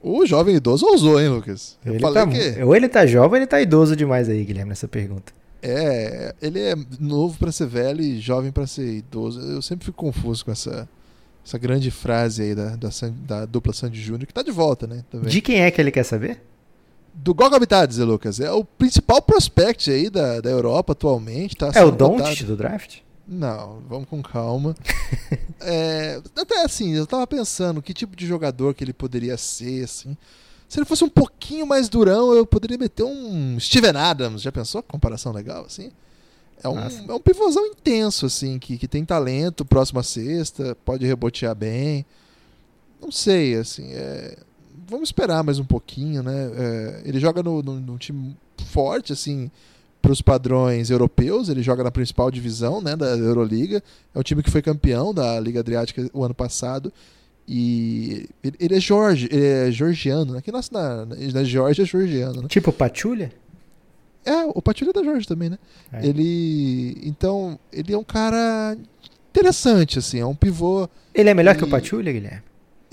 [0.00, 1.76] O jovem idoso ousou, hein, Lucas?
[1.84, 2.62] Eu ele tá, que...
[2.62, 5.32] Ou ele tá jovem ou ele tá idoso demais aí, Guilherme, nessa pergunta.
[5.62, 9.40] É, ele é novo para ser velho e jovem para ser idoso.
[9.40, 10.88] Eu sempre fico confuso com essa,
[11.44, 12.88] essa grande frase aí da, da,
[13.26, 15.04] da dupla Sandy Júnior, que tá de volta, né?
[15.10, 15.30] Também.
[15.30, 16.40] De quem é que ele quer saber?
[17.14, 18.40] do Gog Habitats, Lucas.
[18.40, 21.56] É o principal prospect aí da, da Europa atualmente.
[21.56, 22.98] Tá é o Don't do draft?
[23.26, 24.74] Não, vamos com calma.
[25.60, 30.16] é, até assim, eu tava pensando que tipo de jogador que ele poderia ser, assim.
[30.72, 34.40] Se ele fosse um pouquinho mais durão, eu poderia meter um Steven Adams.
[34.40, 34.82] Já pensou?
[34.82, 35.92] Comparação legal, assim?
[36.64, 41.54] É um, é um pivôzão intenso, assim, que, que tem talento, próxima sexta, pode rebotear
[41.54, 42.06] bem.
[42.98, 44.38] Não sei, assim, é
[44.88, 46.50] vamos esperar mais um pouquinho, né?
[46.56, 48.34] É, ele joga no, no, num time
[48.68, 49.50] forte, assim,
[50.00, 51.50] para os padrões europeus.
[51.50, 53.82] Ele joga na principal divisão, né, da Euroliga.
[54.14, 56.90] É um time que foi campeão da Liga Adriática o ano passado.
[57.54, 60.40] E ele, é Jorge, ele é georgiano, né?
[60.40, 62.48] Que nasce na, na Georgia é georgiano, né?
[62.48, 63.30] Tipo Patulha?
[64.24, 65.58] É, o Patulha é da Georgia também, né?
[65.92, 66.06] É.
[66.06, 66.96] Ele.
[67.04, 68.74] Então, ele é um cara
[69.30, 70.88] interessante, assim, é um pivô.
[71.14, 71.58] Ele é melhor e...
[71.58, 72.42] que o Patulha, Guilherme?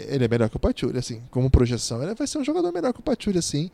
[0.08, 1.22] ele é melhor que o Pachulia, assim.
[1.32, 3.70] Como projeção, ele vai ser um jogador melhor que o Pachulia, assim.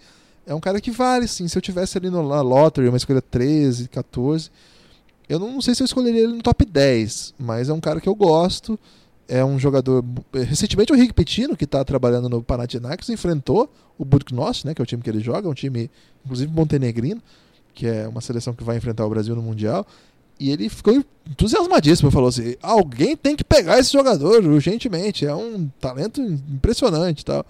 [0.45, 1.47] É um cara que vale, sim.
[1.47, 4.51] Se eu tivesse ali no na Lottery, uma escolha 13, 14,
[5.27, 7.99] eu não, não, sei se eu escolheria ele no top 10, mas é um cara
[7.99, 8.80] que eu gosto.
[9.27, 10.03] É um jogador.
[10.34, 14.84] Recentemente o Rick Petino, que está trabalhando no Panathinaikos, enfrentou o Budknost, né, que é
[14.84, 15.89] o time que ele joga, é um time,
[16.23, 17.22] inclusive, montenegrino,
[17.73, 19.85] que é uma seleção que vai enfrentar o Brasil no Mundial.
[20.39, 25.69] E ele ficou entusiasmadíssimo, falou assim: alguém tem que pegar esse jogador urgentemente, é um
[25.80, 27.45] talento impressionante tal.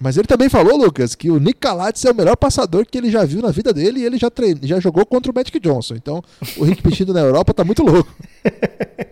[0.00, 3.10] Mas ele também falou, Lucas, que o Nick Calates é o melhor passador que ele
[3.10, 4.56] já viu na vida dele e ele já, trein...
[4.62, 5.96] já jogou contra o Magic Johnson.
[5.96, 6.22] Então,
[6.56, 8.08] o Rick Pichido na Europa tá muito louco.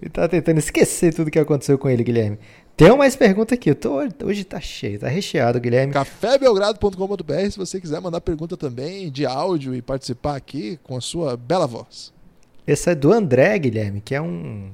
[0.00, 2.38] ele tá tentando esquecer tudo que aconteceu com ele, Guilherme.
[2.76, 3.74] Tem mais pergunta aqui.
[3.74, 5.92] Tô, hoje tá cheio, tá recheado, Guilherme.
[5.92, 11.36] cafébelgrado.com.br se você quiser mandar pergunta também de áudio e participar aqui com a sua
[11.36, 12.12] bela voz.
[12.64, 14.70] Essa é do André, Guilherme, que é um,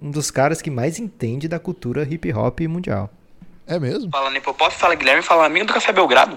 [0.00, 3.08] um dos caras que mais entende da cultura hip hop mundial.
[3.66, 4.10] É mesmo?
[4.10, 6.36] Fala Nipopop, fala Guilherme, fala amigo do Café Belgrado.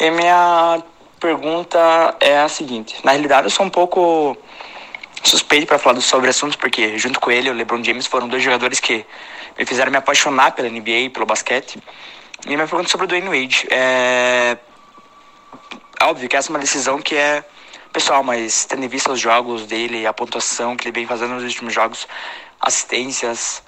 [0.00, 0.82] E minha
[1.20, 4.34] pergunta é a seguinte: na realidade, eu sou um pouco
[5.22, 8.80] suspeito para falar sobre assuntos, porque junto com ele, o LeBron James foram dois jogadores
[8.80, 9.04] que
[9.58, 11.82] me fizeram me apaixonar pela NBA e pelo basquete.
[12.44, 13.66] E minha pergunta é sobre o Dwayne Wade.
[13.70, 14.56] É...
[16.02, 17.44] Óbvio que essa é uma decisão que é
[17.92, 21.42] pessoal, mas tendo em vista os jogos dele, a pontuação que ele vem fazendo nos
[21.42, 22.06] últimos jogos,
[22.60, 23.62] assistências,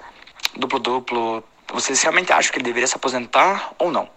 [0.55, 4.09] duplo-duplo, vocês realmente acham que ele deveria se aposentar ou não?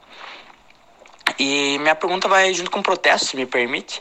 [1.38, 4.00] E minha pergunta vai junto com um protesto, se me permite,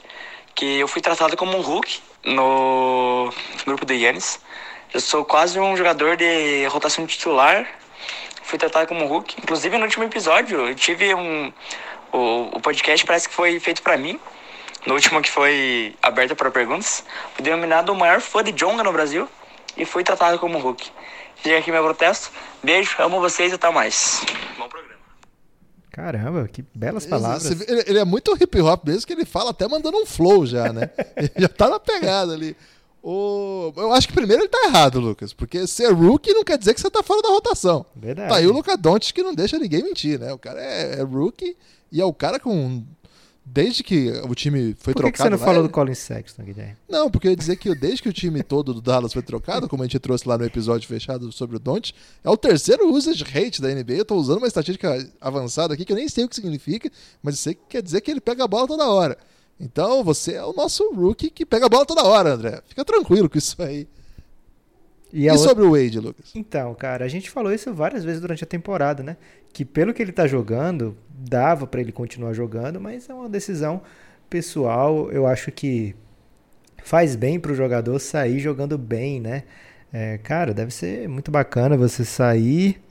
[0.53, 3.31] que eu fui tratado como um Hulk no
[3.65, 4.39] grupo do Yannis.
[4.93, 7.67] Eu sou quase um jogador de rotação titular,
[8.43, 9.35] fui tratado como Hulk.
[9.41, 11.51] Inclusive, no último episódio, eu tive um...
[12.11, 14.19] O, o podcast parece que foi feito para mim,
[14.85, 18.91] no último que foi aberto para perguntas, fui denominado o maior fã de Jonga no
[18.91, 19.27] Brasil
[19.75, 20.91] e fui tratado como Hulk.
[21.37, 22.31] Fica aqui meu protesto.
[22.61, 24.23] Beijo, amo vocês e até mais.
[25.93, 27.45] Caramba, que belas palavras.
[27.45, 30.73] Ele, ele é muito hip hop mesmo, que ele fala até mandando um flow já,
[30.73, 30.89] né?
[31.15, 32.57] ele já tá na pegada ali.
[33.03, 33.71] O...
[33.77, 36.81] Eu acho que primeiro ele tá errado, Lucas, porque ser rookie não quer dizer que
[36.81, 37.85] você tá fora da rotação.
[37.95, 38.27] Verdade.
[38.27, 40.33] Tá aí o Luca Doncic que não deixa ninguém mentir, né?
[40.33, 41.55] O cara é, é rookie
[41.91, 42.83] e é o cara com
[43.45, 45.93] desde que o time foi Por que, trocado que você não lá, falou do Colin
[45.93, 46.77] Sexton, Guilherme?
[46.89, 49.67] Não, porque eu ia dizer que desde que o time todo do Dallas foi trocado,
[49.67, 51.93] como a gente trouxe lá no episódio fechado sobre o Don't,
[52.23, 53.93] é o terceiro usage rate da NBA.
[53.93, 56.89] Eu tô usando uma estatística avançada aqui que eu nem sei o que significa,
[57.21, 59.17] mas sei que quer dizer que ele pega a bola toda hora.
[59.59, 62.61] Então você é o nosso rookie que pega a bola toda hora, André.
[62.67, 63.87] Fica tranquilo com isso aí.
[65.13, 66.31] E, E, outra- sobre o Wade, Lucas?
[66.33, 69.15] Então, cara, a gente falou isso várias vezes durante a temporada, né?
[69.53, 73.81] Que pelo que ele tá jogando, dava pra ele continuar jogando, mas é uma decisão
[74.29, 75.11] pessoal.
[75.11, 75.95] Eu acho que
[76.83, 79.43] faz bem pro jogador sair jogando bem, né?
[79.91, 82.81] É, cara, deve ser muito bacana você sair.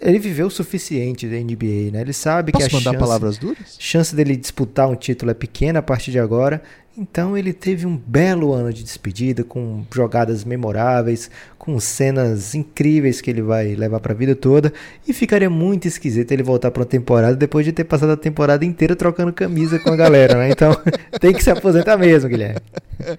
[0.00, 2.00] Ele viveu o suficiente da NBA, né?
[2.02, 3.76] Ele sabe Posso que a mandar chance, palavras duras?
[3.78, 6.62] chance dele disputar um título é pequena a partir de agora.
[6.96, 13.30] Então ele teve um belo ano de despedida, com jogadas memoráveis, com cenas incríveis que
[13.30, 14.72] ele vai levar para a vida toda.
[15.08, 18.64] E ficaria muito esquisito ele voltar para uma temporada depois de ter passado a temporada
[18.64, 20.50] inteira trocando camisa com a galera, né?
[20.50, 20.76] Então
[21.18, 22.60] tem que se aposentar mesmo, Guilherme.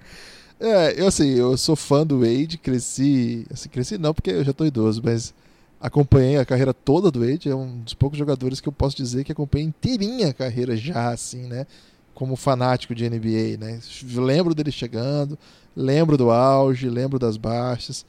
[0.60, 3.44] É, eu assim, eu sou fã do Wade, cresci.
[3.52, 5.34] Assim, cresci não, porque eu já tô idoso, mas
[5.80, 7.50] acompanhei a carreira toda do Wade.
[7.50, 11.10] É um dos poucos jogadores que eu posso dizer que acompanhei inteirinha a carreira já,
[11.10, 11.66] assim, né?
[12.14, 13.80] Como fanático de NBA, né?
[14.14, 15.38] Lembro dele chegando,
[15.76, 18.06] lembro do auge, lembro das baixas.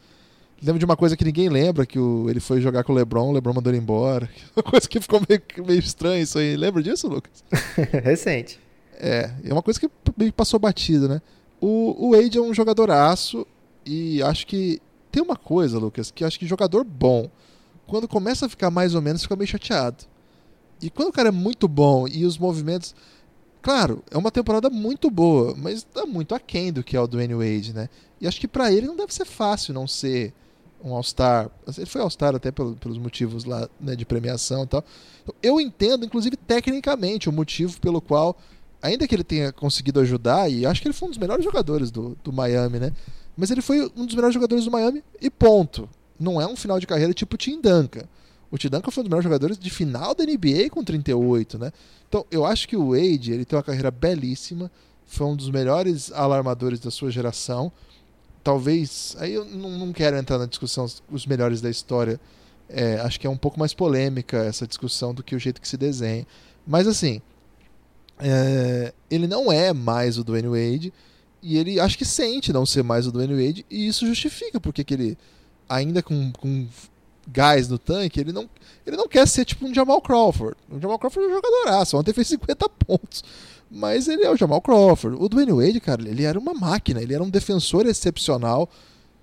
[0.61, 3.29] Lembro de uma coisa que ninguém lembra, que o, ele foi jogar com o LeBron,
[3.29, 4.29] o LeBron mandou ele embora.
[4.55, 6.55] Uma coisa que ficou meio, meio estranha isso aí.
[6.55, 7.43] Lembra disso, Lucas?
[8.03, 8.59] Recente.
[8.93, 11.21] É, é uma coisa que meio passou batida, né?
[11.59, 13.45] O, o Wade é um jogador aço
[13.85, 17.29] e acho que tem uma coisa, Lucas, que acho que jogador bom,
[17.85, 20.05] quando começa a ficar mais ou menos, fica meio chateado.
[20.81, 22.95] E quando o cara é muito bom e os movimentos.
[23.65, 27.33] Claro, é uma temporada muito boa, mas tá muito aquém do que é o Dwayne
[27.33, 27.89] Wade, né?
[28.21, 30.31] E acho que pra ele não deve ser fácil não ser
[30.83, 31.49] um All-Star.
[31.75, 34.85] Ele foi All-Star até pelo- pelos motivos lá né, de premiação e tal.
[35.41, 38.37] Eu entendo, inclusive, tecnicamente, o motivo pelo qual
[38.83, 41.89] ainda que ele tenha conseguido ajudar, e acho que ele foi um dos melhores jogadores
[41.89, 42.91] do, do Miami, né?
[43.35, 45.89] Mas ele foi um dos melhores jogadores do Miami e ponto.
[46.19, 48.03] Não é um final de carreira tipo Tim Duncan.
[48.51, 51.71] O Tim Duncan foi um dos melhores jogadores de final da NBA com 38, né?
[52.07, 54.71] Então, eu acho que o Wade, ele tem uma carreira belíssima,
[55.05, 57.71] foi um dos melhores alarmadores da sua geração.
[58.43, 62.19] Talvez, aí eu não, não quero entrar na discussão os melhores da história.
[62.69, 65.67] É, acho que é um pouco mais polêmica essa discussão do que o jeito que
[65.67, 66.25] se desenha.
[66.65, 67.21] Mas assim,
[68.19, 70.93] é, ele não é mais o Dwayne Wade
[71.41, 74.83] e ele acho que sente não ser mais o Dwayne Wade e isso justifica porque
[74.83, 75.17] que ele
[75.67, 76.67] ainda com, com
[77.27, 78.49] gás no tanque ele não
[78.85, 80.55] ele não quer ser tipo um Jamal Crawford.
[80.69, 83.23] O Jamal Crawford é um jogadoraço ontem fez 50 pontos
[83.69, 85.17] mas ele é o Jamal Crawford.
[85.19, 88.69] O Dwayne Wade cara ele era uma máquina ele era um defensor excepcional.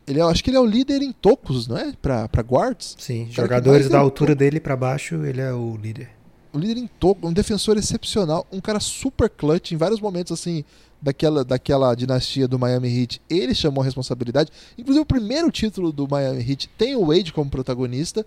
[0.07, 1.93] Ele é- eu acho que ele é o líder em tocos não é?
[2.03, 2.97] Para para guards.
[2.99, 6.11] Sim, Cara, jogadores da deu altura dele pra baixo, ele é o líder.
[6.53, 10.65] o líder em toco, um defensor excepcional, um cara super clutch em vários momentos assim
[11.03, 13.21] daquela, daquela dinastia do Miami Heat.
[13.29, 14.53] Ele chamou a responsabilidade.
[14.79, 18.25] Inclusive o primeiro título do Miami Heat tem o Wade como protagonista.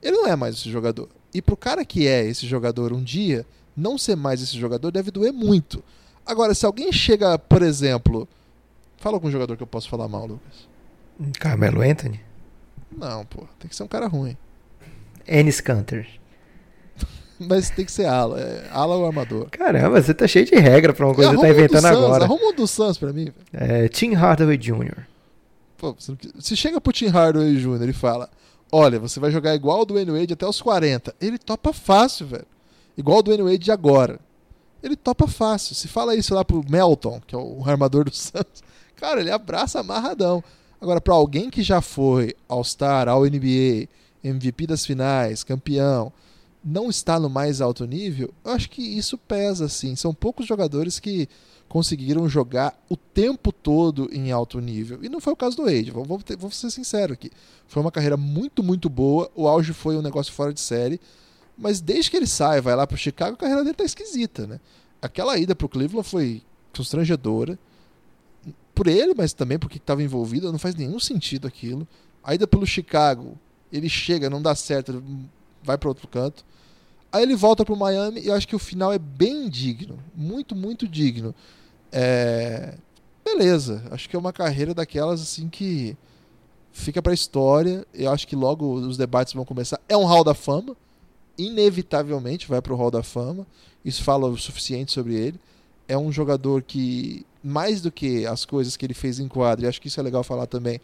[0.00, 1.08] Ele não é mais esse jogador.
[1.34, 3.44] E pro cara que é esse jogador um dia,
[3.76, 5.82] não ser mais esse jogador deve doer muito.
[6.24, 8.28] Agora, se alguém chega, por exemplo,
[8.98, 10.68] fala algum jogador que eu posso falar mal, Lucas.
[11.38, 12.20] Carmelo Anthony.
[12.96, 14.36] Não, pô, tem que ser um cara ruim.
[15.26, 16.08] Ennis Canter.
[17.48, 19.48] Mas tem que ser ala, é, ala ou armador.
[19.50, 21.82] Caramba, você tá cheio de regra pra uma coisa que você tá um do inventando
[21.82, 22.24] Suns, agora.
[22.24, 23.34] Arruma um do Suns pra mim, velho.
[23.52, 25.06] É, Tim Hardaway Jr.
[25.76, 27.88] Pô, você não se chega pro Tim Hardaway Jr.
[27.88, 28.30] e fala:
[28.70, 31.14] Olha, você vai jogar igual o Dwayne Wade até os 40.
[31.20, 32.46] Ele topa fácil, velho.
[32.96, 34.18] Igual o Dwayne Wade de agora.
[34.82, 35.74] Ele topa fácil.
[35.74, 38.62] Se fala isso lá pro Melton, que é o armador do Santos,
[38.96, 40.42] cara, ele abraça amarradão.
[40.80, 43.88] Agora, pra alguém que já foi All-Star, All-NBA,
[44.24, 46.12] MVP das finais, campeão,
[46.64, 49.96] não está no mais alto nível, eu acho que isso pesa, assim.
[49.96, 51.28] São poucos jogadores que
[51.68, 55.02] conseguiram jogar o tempo todo em alto nível.
[55.02, 57.30] E não foi o caso do Wade, vou, vou ser sincero aqui.
[57.66, 59.30] Foi uma carreira muito, muito boa.
[59.34, 61.00] O auge foi um negócio fora de série.
[61.56, 64.60] Mas desde que ele sai, vai lá pro Chicago, a carreira dele tá esquisita, né?
[65.00, 66.42] Aquela ida pro Cleveland foi
[66.76, 67.58] constrangedora.
[68.74, 71.86] Por ele, mas também porque estava envolvido, não faz nenhum sentido aquilo.
[72.22, 73.38] A ida pelo Chicago,
[73.72, 75.02] ele chega, não dá certo,
[75.62, 76.44] vai para outro canto.
[77.10, 79.98] Aí ele volta pro Miami e eu acho que o final é bem digno.
[80.14, 81.34] Muito, muito digno.
[81.90, 82.74] É...
[83.24, 85.96] Beleza, acho que é uma carreira daquelas assim que
[86.72, 87.86] fica para história.
[87.92, 89.78] Eu acho que logo os debates vão começar.
[89.88, 90.76] É um Hall da Fama,
[91.36, 93.46] inevitavelmente vai para o Hall da Fama.
[93.84, 95.40] Isso fala o suficiente sobre ele.
[95.86, 99.68] É um jogador que, mais do que as coisas que ele fez em quadro, e
[99.68, 100.80] acho que isso é legal falar também,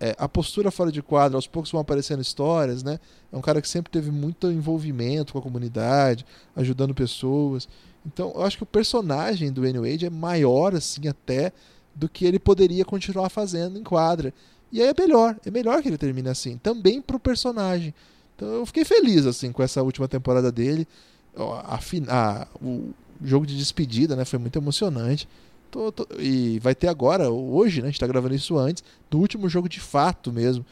[0.00, 3.00] é, a postura fora de quadro, aos poucos vão aparecendo histórias, né?
[3.32, 7.68] É um cara que sempre teve muito envolvimento com a comunidade, ajudando pessoas.
[8.06, 11.52] Então, eu acho que o personagem do Wayne Wade é maior, assim, até
[11.94, 14.32] do que ele poderia continuar fazendo em quadra.
[14.70, 17.92] E aí é melhor, é melhor que ele termine assim, também pro personagem.
[18.36, 20.86] Então eu fiquei feliz, assim, com essa última temporada dele.
[21.36, 22.90] A, a, o
[23.22, 25.28] jogo de despedida, né, foi muito emocionante.
[25.70, 27.88] Tô, tô, e vai ter agora, hoje, né?
[27.88, 30.64] A gente tá gravando isso antes, do último jogo de fato mesmo,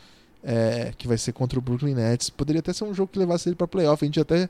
[0.43, 2.31] é, que vai ser contra o Brooklyn Nets.
[2.31, 4.03] Poderia até ser um jogo que levasse ele para playoff.
[4.03, 4.49] A gente até,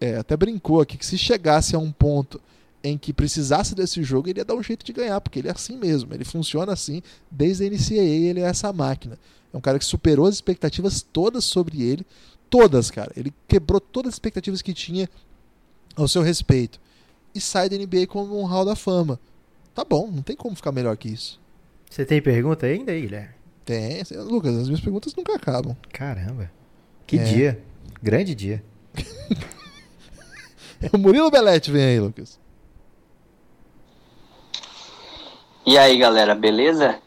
[0.00, 2.40] é, até brincou aqui que se chegasse a um ponto
[2.82, 5.52] em que precisasse desse jogo, ele ia dar um jeito de ganhar, porque ele é
[5.52, 9.18] assim mesmo, ele funciona assim, desde a NCAA ele é essa máquina.
[9.52, 12.06] É um cara que superou as expectativas todas sobre ele,
[12.48, 13.12] todas, cara.
[13.16, 15.08] Ele quebrou todas as expectativas que tinha
[15.96, 16.80] ao seu respeito.
[17.34, 19.18] E sai da NBA como um hall da fama.
[19.80, 21.40] Tá bom, não tem como ficar melhor que isso.
[21.88, 23.34] Você tem pergunta ainda aí, Guilherme?
[23.64, 24.02] Tem.
[24.24, 25.74] Lucas, as minhas perguntas nunca acabam.
[25.90, 26.52] Caramba.
[27.06, 27.22] Que é.
[27.22, 27.64] dia.
[28.02, 28.62] Grande dia.
[30.92, 32.38] o Murilo Belete vem aí, Lucas.
[35.64, 36.98] E aí, galera, beleza?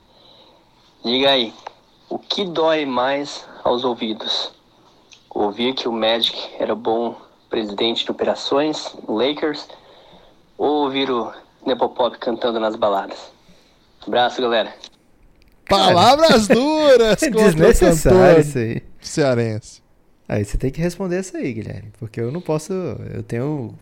[1.05, 1.53] Diga aí,
[2.09, 4.51] o que dói mais aos ouvidos?
[5.29, 7.21] Ouvir que o Magic era bom
[7.51, 9.67] presidente de operações no Lakers
[10.57, 11.31] ou ouvir o
[11.65, 13.17] Nepopop cantando nas baladas.
[14.05, 14.73] Abraço, galera.
[15.69, 17.19] Palavras duras!
[17.31, 18.83] Desnecessário isso aí.
[19.01, 19.81] Cearense.
[20.27, 21.91] Aí você tem que responder essa aí, Guilherme.
[21.99, 22.73] Porque eu não posso.
[23.13, 23.73] Eu tenho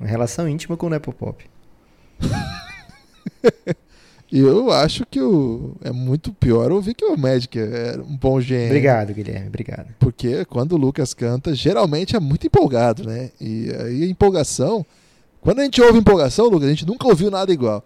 [0.00, 1.44] uma relação íntima com o Nepopop.
[4.30, 8.38] E eu acho que o, é muito pior ouvir que o Magic é um bom
[8.40, 8.66] gênio.
[8.66, 9.88] Obrigado, Guilherme, obrigado.
[9.98, 13.30] Porque quando o Lucas canta, geralmente é muito empolgado, né?
[13.40, 14.84] E aí a empolgação
[15.48, 17.82] quando a gente ouve empolgação, Lucas, a gente nunca ouviu nada igual.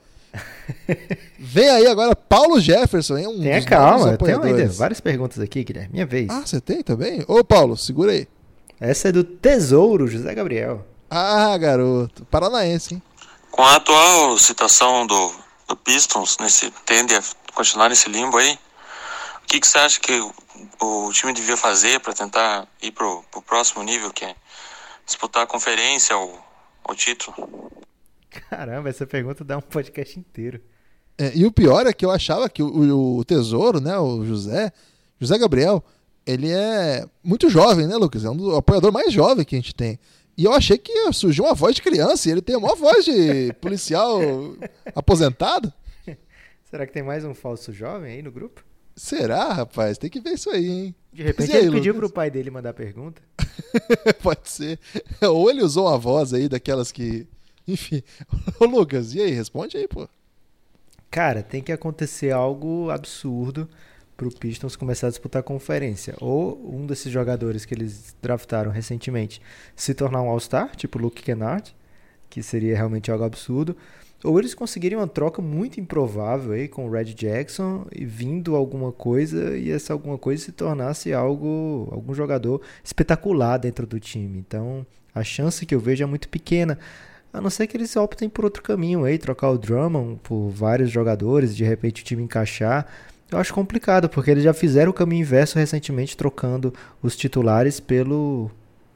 [1.39, 3.29] Vem aí agora Paulo Jefferson, hein?
[3.29, 5.91] Um Tenha calma, eu tenho ainda várias perguntas aqui, Guilherme.
[5.93, 6.29] Minha vez.
[6.29, 7.25] Ah, você tem também?
[7.29, 8.27] Ô, Paulo, segura aí.
[8.81, 10.85] Essa é do Tesouro, José Gabriel.
[11.09, 12.25] Ah, garoto.
[12.25, 13.03] Paranaense, hein?
[13.53, 15.33] Com a atual situação do,
[15.69, 17.23] do Pistons, nesse, tende a
[17.55, 18.59] continuar nesse limbo aí,
[19.45, 20.21] o que, que você acha que
[20.81, 24.35] o, o time devia fazer para tentar ir pro, pro próximo nível, que é
[25.07, 26.52] disputar a conferência ou
[26.89, 27.71] o título?
[28.49, 30.61] Caramba, essa pergunta dá um podcast inteiro.
[31.19, 34.73] É, e o pior é que eu achava que o, o, Tesouro, né, o José,
[35.21, 35.85] José Gabriel,
[36.27, 38.25] ele é muito jovem, né, Lucas?
[38.25, 39.99] É um do apoiador mais jovem que a gente tem.
[40.37, 43.53] E eu achei que surgiu uma voz de criança e ele tem uma voz de
[43.61, 44.19] policial
[44.95, 45.73] aposentado.
[46.65, 48.65] Será que tem mais um falso jovem aí no grupo?
[48.94, 49.98] Será, rapaz?
[49.98, 50.94] Tem que ver isso aí, hein?
[51.12, 52.09] De repente aí, ele pediu Lucas?
[52.09, 53.20] pro pai dele mandar pergunta.
[54.23, 54.78] Pode ser.
[55.23, 57.27] Ou ele usou uma voz aí daquelas que.
[57.66, 58.02] Enfim.
[58.59, 59.31] Ô, Lucas, e aí?
[59.31, 60.09] Responde aí, pô.
[61.10, 63.69] Cara, tem que acontecer algo absurdo
[64.16, 66.14] pro Pistons começar a disputar a conferência.
[66.20, 69.40] Ou um desses jogadores que eles draftaram recentemente
[69.77, 71.74] se tornar um All-Star, tipo Luke Kennard,
[72.31, 73.77] que seria realmente algo absurdo
[74.24, 78.93] ou eles conseguiriam uma troca muito improvável aí com o Red Jackson e vindo alguma
[78.93, 84.39] coisa e essa alguma coisa se tornasse algo algum jogador espetacular dentro do time.
[84.39, 86.78] Então, a chance que eu vejo é muito pequena.
[87.32, 90.90] A não ser que eles optem por outro caminho aí, trocar o Drummond por vários
[90.90, 92.86] jogadores, de repente o time encaixar.
[93.31, 98.51] Eu acho complicado, porque eles já fizeram o caminho inverso recentemente, trocando os titulares pelo,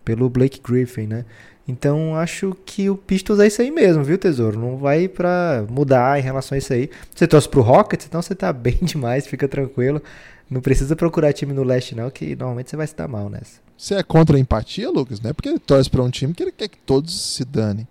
[0.07, 1.25] pelo Blake Griffin, né?
[1.69, 4.59] Então acho que o Pistons é isso aí mesmo, viu, Tesouro?
[4.59, 6.89] Não vai para mudar em relação a isso aí.
[7.13, 10.01] Você torce pro Rockets, então você tá bem demais, fica tranquilo.
[10.49, 13.61] Não precisa procurar time no leste, não, que normalmente você vai se dar mal nessa.
[13.77, 15.21] Você é contra a empatia, Lucas?
[15.21, 17.87] Não é porque ele torce pra um time que ele quer que todos se danem.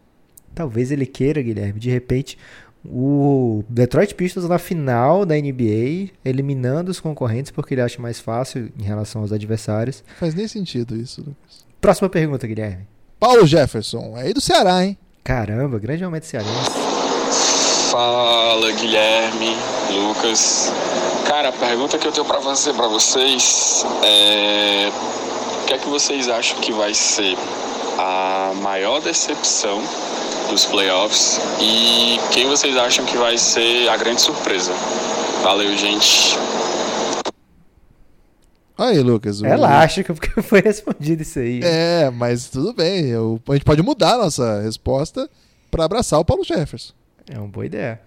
[0.55, 1.77] Talvez ele queira, Guilherme.
[1.77, 2.37] De repente,
[2.85, 8.71] o Detroit Pistons na final da NBA, eliminando os concorrentes porque ele acha mais fácil
[8.79, 10.01] em relação aos adversários.
[10.17, 11.64] Faz nem sentido isso, Lucas.
[11.85, 12.87] Próxima pergunta, Guilherme.
[13.19, 14.97] Paulo Jefferson, é aí do Ceará, hein?
[15.23, 16.71] Caramba, grande aumento cearense.
[17.91, 19.55] Fala, Guilherme,
[19.91, 20.73] Lucas.
[21.27, 24.89] Cara, a pergunta que eu tenho pra fazer pra vocês é
[25.61, 27.37] o que é que vocês acham que vai ser
[27.99, 29.79] a maior decepção
[30.49, 34.73] dos playoffs e quem vocês acham que vai ser a grande surpresa?
[35.43, 36.35] Valeu, gente.
[38.77, 39.41] Aí, Lucas.
[39.41, 41.61] o- Elástico, porque foi respondido isso aí.
[41.63, 43.05] É, mas tudo bem.
[43.07, 45.29] eu- a gente pode mudar a nossa resposta
[45.71, 46.93] pra abraçar o Paulo Jefferson.
[47.29, 48.01] É uma boa ideia.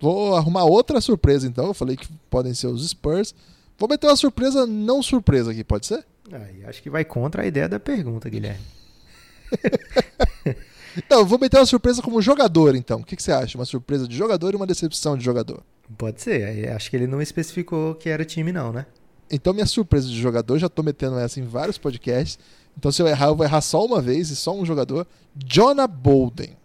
[0.00, 1.66] Vou arrumar outra surpresa, então.
[1.66, 3.34] Eu falei que podem ser os Spurs.
[3.78, 6.04] Vou meter uma surpresa não surpresa aqui, pode ser?
[6.30, 8.60] Aí, acho que vai contra a ideia da pergunta, Guilherme.
[11.08, 13.00] Não, vou meter uma surpresa como jogador, então.
[13.00, 13.56] O que, que você acha?
[13.56, 15.62] Uma surpresa de jogador e uma decepção de jogador.
[15.96, 16.68] Pode ser.
[16.70, 18.84] acho que ele não especificou que era time, não, né?
[19.30, 22.38] Então, minha surpresa de jogador, já tô metendo essa em vários podcasts.
[22.76, 25.06] Então, se eu errar, eu vou errar só uma vez e só um jogador.
[25.34, 26.56] Jonah Bolden.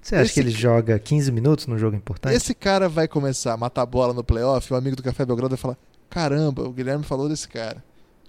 [0.00, 2.34] Você acha Esse que ele joga 15 minutos num jogo importante?
[2.36, 5.58] Esse cara vai começar a matar bola no playoff, o amigo do Café Belgrado vai
[5.58, 5.78] falar:
[6.10, 7.82] caramba, o Guilherme falou desse cara.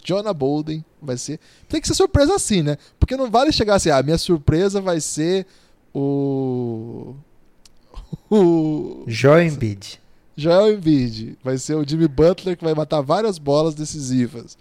[0.03, 1.39] Jonah Bolden vai ser.
[1.67, 2.77] Tem que ser surpresa assim, né?
[2.99, 5.45] Porque não vale chegar assim, ah, minha surpresa vai ser
[5.93, 7.15] o.
[8.29, 9.03] O.
[9.07, 9.99] Joel Embiid.
[10.35, 11.37] Joel Embiid.
[11.43, 14.57] Vai ser o Jimmy Butler que vai matar várias bolas decisivas.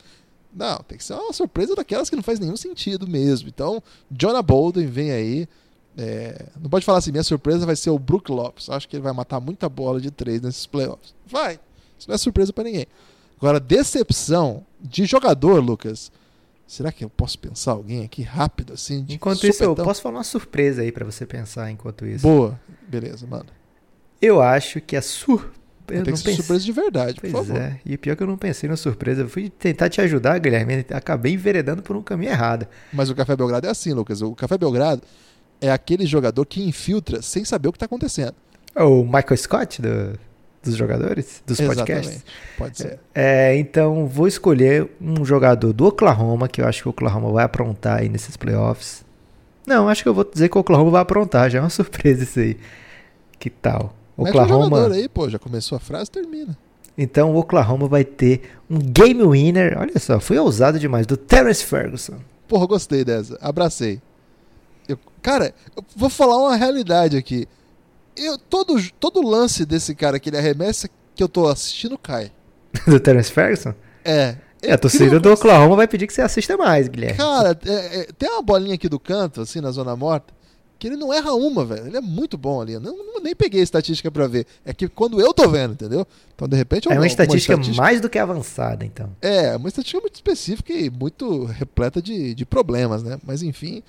[0.54, 3.48] Não, tem que ser uma surpresa daquelas que não faz nenhum sentido mesmo.
[3.48, 5.48] Então, Jonah Bolden vem aí.
[5.96, 8.68] É, não pode falar assim, minha surpresa vai ser o Brook Lopes.
[8.68, 11.14] Acho que ele vai matar muita bola de três nesses playoffs.
[11.26, 11.58] Vai.
[11.98, 12.86] Isso não é surpresa pra ninguém.
[13.36, 16.12] Agora, decepção de jogador, Lucas.
[16.66, 19.04] Será que eu posso pensar alguém aqui rápido assim?
[19.08, 22.22] Enquanto isso, eu posso falar uma surpresa aí pra você pensar enquanto isso.
[22.22, 22.58] Boa.
[22.88, 23.46] Beleza, mano.
[24.20, 25.52] Eu acho que a sur...
[25.88, 27.60] Eu Tem não que ser pensei- surpresa de verdade, por Pois favor.
[27.60, 29.20] é, e pior que eu não pensei na surpresa.
[29.22, 32.66] Eu fui tentar te ajudar, Guilherme, acabei enveredando por um caminho errado.
[32.92, 34.22] Mas o Café Belgrado é assim, Lucas.
[34.22, 35.02] O Café Belgrado
[35.60, 38.34] é aquele jogador que infiltra sem saber o que está acontecendo.
[38.74, 40.18] O Michael Scott do-
[40.62, 42.08] dos jogadores, dos podcasts.
[42.14, 42.24] Exatamente.
[42.56, 42.98] Pode ser.
[43.14, 47.44] É, então vou escolher um jogador do Oklahoma, que eu acho que o Oklahoma vai
[47.44, 49.04] aprontar aí nesses playoffs.
[49.66, 52.22] Não, acho que eu vou dizer que o Oklahoma vai aprontar, já é uma surpresa
[52.22, 52.56] isso aí.
[53.38, 53.94] Que tal?
[54.16, 54.94] Mete um jogador Oklahoma.
[54.94, 55.28] aí, pô.
[55.28, 56.56] Já começou a frase, termina.
[56.96, 59.76] Então o Oklahoma vai ter um game winner.
[59.78, 62.18] Olha só, fui ousado demais, do Terence Ferguson.
[62.46, 63.36] Porra, gostei dessa.
[63.40, 64.00] Abracei.
[64.88, 67.48] Eu- cara, eu vou falar uma realidade aqui.
[68.16, 72.30] Eu, todo, todo lance desse cara que ele arremessa que eu tô assistindo cai.
[72.86, 73.74] do Terence Ferguson?
[74.04, 74.36] É.
[74.62, 77.18] É, a torcida do Oklahoma vai pedir que você assista mais, Guilherme.
[77.18, 80.32] Cara, é- é, tem uma bolinha aqui do canto, assim, na zona morta,
[80.78, 81.86] que ele não erra uma, velho.
[81.86, 82.72] Ele é muito bom ali.
[82.74, 84.46] Eu Não, não- nem peguei a estatística pra ver.
[84.64, 86.06] É que quando eu tô vendo, entendeu?
[86.34, 89.10] Então, de repente, eu é uma não- estatística mais do que avançada, então.
[89.22, 93.18] É, uma estatística muito específica e muito repleta de, de problemas, né?
[93.24, 93.82] Mas enfim,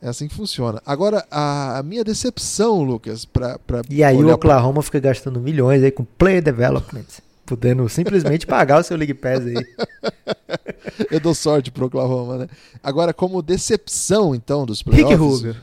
[0.00, 0.80] é assim que funciona.
[0.86, 3.58] Agora, a, a minha decepção, Lucas, pra.
[3.58, 7.04] pra E aí o olhar pra- Oklahoma fica gastando milhões aí com player development,
[7.44, 9.54] podendo simplesmente pagar o seu League Pass aí.
[11.10, 12.46] Eu dou sorte pro Oklahoma, né?
[12.82, 15.18] Agora, como decepção, então, dos Rick playoffs.
[15.18, 15.56] Rubio.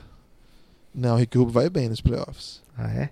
[0.97, 2.63] Não, o Rick Rubio vai bem nos playoffs.
[2.75, 3.11] Ah, é?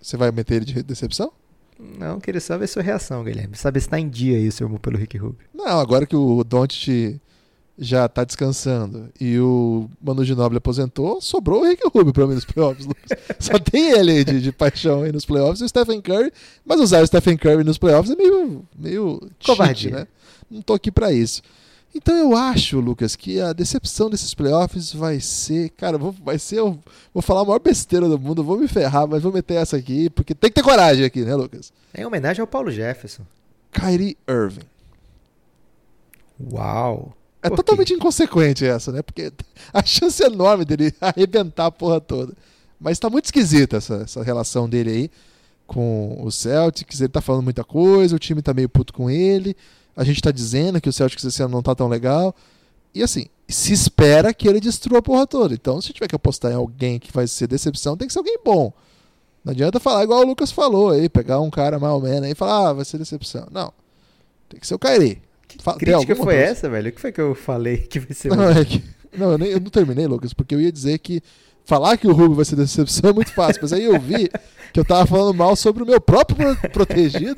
[0.00, 1.30] Você vai meter ele de decepção?
[1.78, 3.54] Não, queria só ver sua reação, Guilherme.
[3.54, 5.46] Saber se tá em dia aí o seu amor pelo Rick Rubio.
[5.52, 7.20] Não, agora que o Doncic
[7.78, 12.46] já tá descansando e o Manu Ginobili aposentou, sobrou o Rick Rubio pra mim nos
[12.46, 12.88] playoffs.
[13.38, 16.32] Só tem ele aí de, de paixão aí nos playoffs e o Stephen Curry,
[16.64, 20.06] mas usar o Stephen Curry nos playoffs é meio, meio cheat, né?
[20.50, 21.42] Não tô aqui pra isso.
[21.96, 26.58] Então eu acho, Lucas, que a decepção desses playoffs vai ser, cara, vou, vai ser,
[26.58, 26.78] eu
[27.12, 30.10] vou falar a maior besteira do mundo, vou me ferrar, mas vou meter essa aqui,
[30.10, 31.72] porque tem que ter coragem aqui, né, Lucas?
[31.96, 33.22] Em homenagem ao Paulo Jefferson.
[33.72, 34.66] Kyrie Irving.
[36.52, 37.16] Uau.
[37.42, 39.00] É Por totalmente inconsequente essa, né?
[39.00, 39.32] Porque
[39.72, 42.34] a chance é enorme dele arrebentar a porra toda.
[42.78, 45.10] Mas tá muito esquisita essa, essa relação dele aí
[45.66, 47.00] com o Celtics.
[47.00, 49.56] Ele tá falando muita coisa, o time tá meio puto com ele.
[49.96, 52.34] A gente tá dizendo que o Celtics esse ano não tá tão legal.
[52.94, 55.54] E assim, se espera que ele destrua a porra toda.
[55.54, 58.38] Então, se tiver que apostar em alguém que vai ser decepção, tem que ser alguém
[58.44, 58.72] bom.
[59.44, 62.34] Não adianta falar igual o Lucas falou aí, pegar um cara mal menos aí e
[62.34, 63.46] falar, ah, vai ser decepção.
[63.50, 63.72] Não.
[64.48, 65.22] Tem que ser o Kyrie.
[65.60, 66.40] Fa- tem Crítica foi coisa?
[66.40, 66.88] essa, velho?
[66.90, 68.34] O que foi que eu falei que vai ser?
[68.36, 68.82] Não, é que,
[69.16, 71.22] não, eu, nem- eu não terminei, Lucas, porque eu ia dizer que
[71.66, 74.30] falar que o Rubio vai ser decepção é muito fácil, mas aí eu vi
[74.72, 77.34] que eu tava falando mal sobre o meu próprio pro- protegido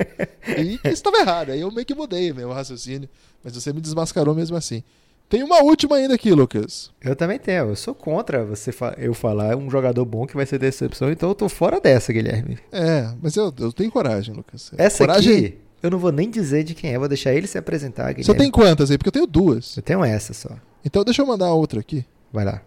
[0.57, 1.51] e que estava errado.
[1.51, 3.09] Aí eu meio que mudei meu raciocínio,
[3.43, 4.83] mas você me desmascarou mesmo assim.
[5.29, 6.91] Tem uma última ainda aqui, Lucas.
[7.03, 7.69] Eu também tenho.
[7.69, 11.29] Eu sou contra você fa- eu falar um jogador bom que vai ser decepção, então
[11.29, 12.59] eu tô fora dessa, Guilherme.
[12.73, 14.71] É, mas eu, eu tenho coragem, Lucas.
[14.79, 15.35] Essa coragem.
[15.37, 18.25] aqui, eu não vou nem dizer de quem é, vou deixar ele se apresentar, Guilherme.
[18.25, 18.97] Você tem quantas aí?
[18.97, 19.77] Porque eu tenho duas.
[19.77, 20.49] Eu tenho essa só.
[20.83, 22.07] Então deixa eu mandar outra aqui.
[22.33, 22.63] Vai lá.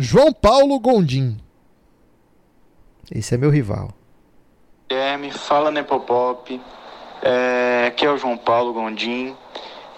[0.00, 1.36] João Paulo Gondim.
[3.10, 3.88] Esse é meu rival.
[4.88, 6.60] Guilherme, fala Nepopop.
[7.20, 9.34] É, aqui é o João Paulo Gondim.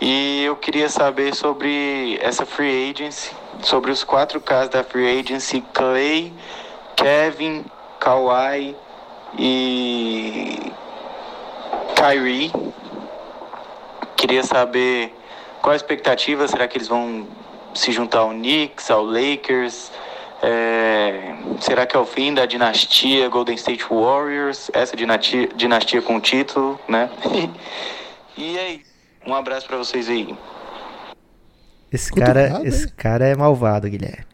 [0.00, 5.62] E eu queria saber sobre essa free agency, sobre os quatro casos da free agency,
[5.74, 6.32] Clay,
[6.96, 7.66] Kevin,
[7.98, 8.74] Kawhi
[9.38, 10.72] e
[11.94, 12.50] Kyrie.
[14.16, 15.14] Queria saber
[15.60, 17.26] qual a expectativa, será que eles vão
[17.74, 19.90] se juntar ao Knicks, ao Lakers?
[20.42, 24.70] É, será que é o fim da dinastia Golden State Warriors?
[24.72, 27.10] Essa dinastia, dinastia com título, né?
[28.36, 28.82] e aí,
[29.26, 30.34] um abraço para vocês aí.
[31.92, 34.24] Esse cara, esse cara é malvado, Guilherme.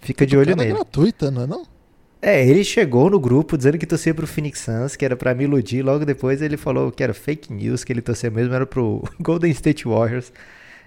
[0.00, 0.70] Fica de olho é nele.
[0.72, 1.74] É gratuita, não é não?
[2.20, 5.44] É, ele chegou no grupo dizendo que torcia pro Phoenix Suns, que era para me
[5.44, 5.82] iludir.
[5.82, 9.50] Logo depois ele falou que era fake news, que ele torcia mesmo era pro Golden
[9.50, 10.32] State Warriors.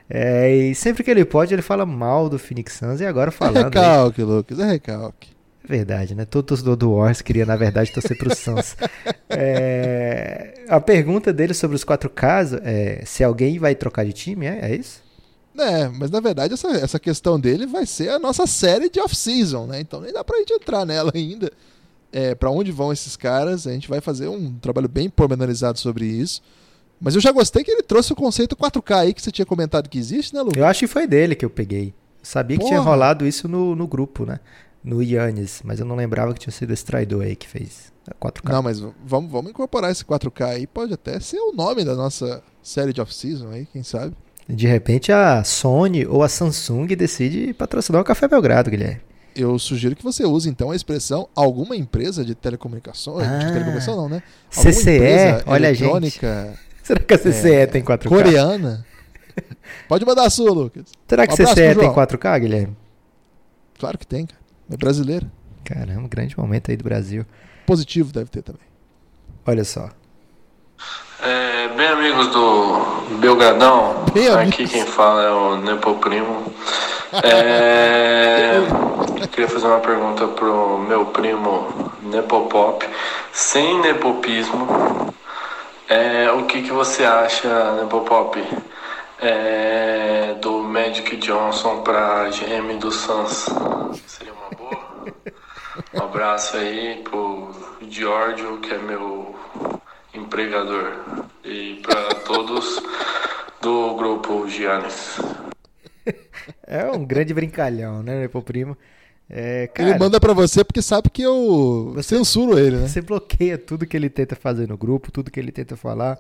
[0.10, 3.02] É, e sempre que ele pode, ele fala mal do Phoenix Suns.
[3.02, 3.58] E agora falando.
[3.58, 5.30] É recalque, aí, Lucas, é recalque.
[5.64, 6.24] É verdade, né?
[6.24, 8.76] Todo torcedor do Warriors queria, na verdade, torcer pro Suns.
[9.30, 14.46] é, a pergunta dele sobre os quatro casos é se alguém vai trocar de time,
[14.46, 15.06] é, é isso?
[15.58, 19.66] É, mas na verdade essa, essa questão dele vai ser a nossa série de off-season,
[19.66, 19.80] né?
[19.80, 21.52] Então nem dá pra gente entrar nela ainda.
[22.12, 23.66] É, para onde vão esses caras?
[23.66, 26.42] A gente vai fazer um trabalho bem pormenorizado sobre isso.
[27.00, 29.88] Mas eu já gostei que ele trouxe o conceito 4K aí que você tinha comentado
[29.88, 30.58] que existe, né, Lucas?
[30.58, 31.90] Eu acho que foi dele que eu peguei.
[31.90, 31.94] Eu
[32.24, 32.70] sabia Porra.
[32.70, 34.40] que tinha rolado isso no, no grupo, né?
[34.84, 37.92] No Yannis, mas eu não lembrava que tinha sido esse traidor aí que fez
[38.22, 38.52] 4K.
[38.52, 40.68] Não, mas vamos, vamos incorporar esse 4K aí.
[40.68, 44.14] Pode até ser o nome da nossa série de off-season aí, quem sabe?
[44.48, 49.02] De repente a Sony ou a Samsung decide patrocinar o Café Belgrado, Guilherme.
[49.36, 53.96] Eu sugiro que você use então a expressão alguma empresa de telecomunicações, ah, de telecomunicação
[53.96, 54.24] não, né?
[54.56, 56.20] Alguma CCE, olha a gente.
[56.88, 58.08] Será que a CCE é, tem 4K?
[58.08, 58.86] Coreana.
[59.90, 60.86] Pode mandar a sua, Lucas.
[61.06, 62.78] Será que um a CCE tem 4K, Guilherme?
[63.78, 64.40] Claro que tem, cara.
[64.72, 65.30] É brasileira.
[65.66, 67.26] Caramba, grande momento aí do Brasil.
[67.66, 68.62] Positivo deve ter também.
[69.46, 69.90] Olha só.
[71.22, 74.72] É, bem amigos do Belgadão, bem aqui amigos.
[74.72, 76.54] quem fala é o Nepo Primo.
[77.22, 78.62] É,
[79.32, 82.88] queria fazer uma pergunta pro meu primo Nepopop,
[83.34, 85.14] sem nepopismo.
[85.90, 88.44] É, o que, que você acha, Nepopop,
[89.22, 93.46] é, do Magic Johnson para GM do Suns?
[94.06, 95.06] Seria uma boa?
[95.94, 97.52] Um abraço aí pro
[97.90, 99.34] Giorgio, que é meu
[100.14, 100.94] empregador.
[101.46, 102.84] E para todos
[103.62, 105.20] do grupo Giannis.
[106.66, 108.78] É um grande brincalhão, né, meu primo?
[109.30, 112.88] É, cara, ele manda para você porque sabe que eu você, censuro ele, né?
[112.88, 116.18] Você bloqueia tudo que ele tenta fazer no grupo, tudo que ele tenta falar.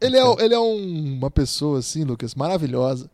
[0.00, 0.36] Ele é então...
[0.40, 3.08] ele é um, uma pessoa, assim, Lucas, maravilhosa.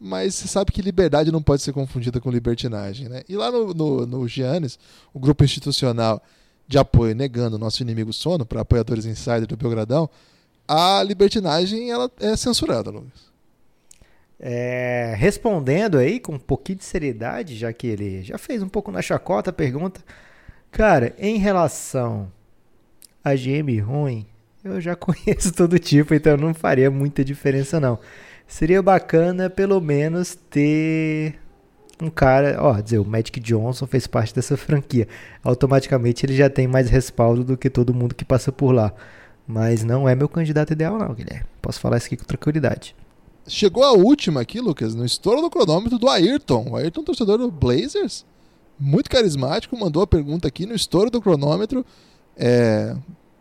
[0.00, 3.22] Mas você sabe que liberdade não pode ser confundida com libertinagem, né?
[3.28, 4.78] E lá no, no, no Giannis,
[5.12, 6.22] o grupo institucional
[6.68, 10.08] de apoio negando o nosso inimigo sono para apoiadores insider do Belgradão,
[10.68, 13.27] a libertinagem ela é censurada, Lucas.
[14.40, 18.90] É, respondendo aí com um pouquinho de seriedade, já que ele já fez um pouco
[18.92, 20.00] na chacota a pergunta.
[20.70, 22.30] Cara, em relação
[23.24, 24.26] a GM ruim,
[24.62, 27.98] eu já conheço todo tipo, então não faria muita diferença não.
[28.46, 31.38] Seria bacana pelo menos ter
[32.00, 35.08] um cara, ó, dizer, o Magic Johnson fez parte dessa franquia.
[35.42, 38.92] Automaticamente ele já tem mais respaldo do que todo mundo que passa por lá.
[39.46, 41.46] Mas não é meu candidato ideal, não, Guilherme.
[41.60, 42.94] Posso falar isso aqui com tranquilidade.
[43.48, 46.66] Chegou a última aqui, Lucas, no estouro do cronômetro do Ayrton.
[46.70, 48.24] O Ayrton, torcedor do Blazers,
[48.78, 51.84] muito carismático, mandou a pergunta aqui no estouro do cronômetro.
[52.36, 52.94] É,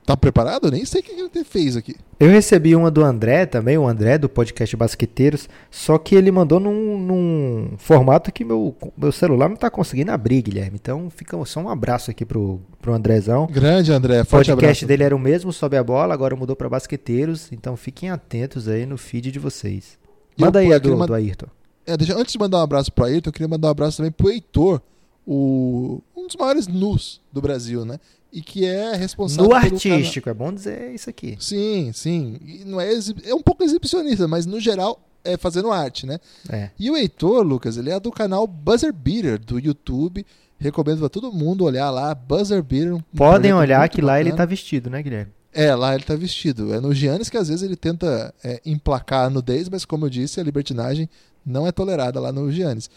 [0.07, 0.71] Tá preparado?
[0.71, 1.93] Nem sei o que ele fez aqui.
[2.17, 6.61] Eu recebi uma do André também, o André do podcast Basqueteiros, só que ele mandou
[6.61, 10.79] num, num formato que meu, meu celular não tá conseguindo abrir, Guilherme.
[10.81, 13.47] Então fica só um abraço aqui pro, pro Andrezão.
[13.47, 14.85] Grande André, forte O podcast abraço.
[14.85, 18.85] dele era o mesmo, Sobe a Bola, agora mudou para Basqueteiros, então fiquem atentos aí
[18.85, 19.99] no feed de vocês.
[20.39, 21.47] Manda eu, aí a do, do Ayrton.
[21.85, 24.11] É, deixa, antes de mandar um abraço pro Ayrton, eu queria mandar um abraço também
[24.13, 24.81] pro Heitor,
[25.25, 27.99] o, um dos maiores nus do Brasil, né?
[28.31, 31.37] E que é responsável no artístico, é bom dizer isso aqui.
[31.39, 32.37] Sim, sim.
[32.45, 32.91] E não é,
[33.25, 36.19] é um pouco exibicionista, mas no geral é fazendo arte, né?
[36.49, 36.69] É.
[36.79, 40.25] E o Heitor, Lucas, ele é do canal Buzzer Beater do YouTube.
[40.59, 42.95] Recomendo para todo mundo olhar lá, Buzzer Beater.
[42.95, 44.13] Um Podem olhar que bacana.
[44.13, 45.31] lá ele tá vestido, né, Guilherme?
[45.53, 46.73] É, lá ele tá vestido.
[46.73, 50.09] É no Giannis que às vezes ele tenta é, emplacar a nudez, mas como eu
[50.09, 51.09] disse, a libertinagem
[51.45, 52.89] não é tolerada lá no Giannis.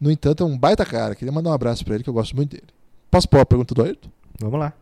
[0.00, 1.14] No entanto, é um baita cara.
[1.14, 2.68] Queria mandar um abraço para ele, que eu gosto muito dele.
[3.10, 4.08] Posso pôr a pergunta do Ayrton?
[4.40, 4.72] Vamos lá.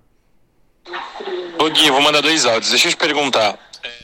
[1.58, 2.70] Ô Gui, vou mandar dois áudios.
[2.70, 3.58] Deixa eu te perguntar.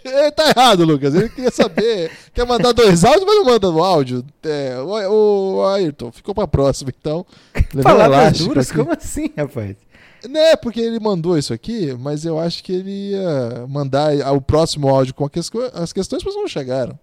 [0.04, 1.14] É, tá errado, Lucas.
[1.14, 2.10] Ele queria saber.
[2.32, 4.24] quer mandar dois áudios, mas não manda no áudio.
[4.42, 7.26] É, o, o Ayrton, ficou pra próxima, então.
[7.82, 8.70] Palavras duras?
[8.70, 8.78] Aqui.
[8.78, 9.76] Como assim, rapaz?
[10.28, 14.88] Né, porque ele mandou isso aqui, mas eu acho que ele ia mandar o próximo
[14.88, 15.28] áudio com
[15.74, 16.96] as questões, mas não chegaram.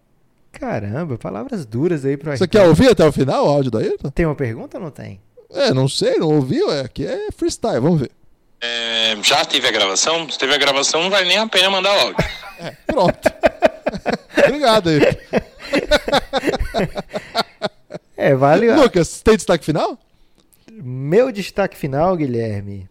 [0.53, 2.45] Caramba, palavras duras aí pro Ayrton.
[2.45, 4.09] Você quer ouvir até o final o áudio do Ayrton?
[4.09, 5.19] Tem uma pergunta ou não tem?
[5.51, 6.71] É, não sei, não ouviu?
[6.71, 8.11] É, aqui é freestyle, vamos ver.
[8.61, 10.29] É, já teve a gravação?
[10.29, 12.25] Se teve a gravação, não vale nem a pena mandar o áudio.
[12.59, 13.31] É, pronto.
[14.45, 14.99] Obrigado aí.
[18.17, 18.71] É, vale.
[18.73, 19.97] Lucas, tem destaque final?
[20.71, 22.89] Meu destaque final, Guilherme.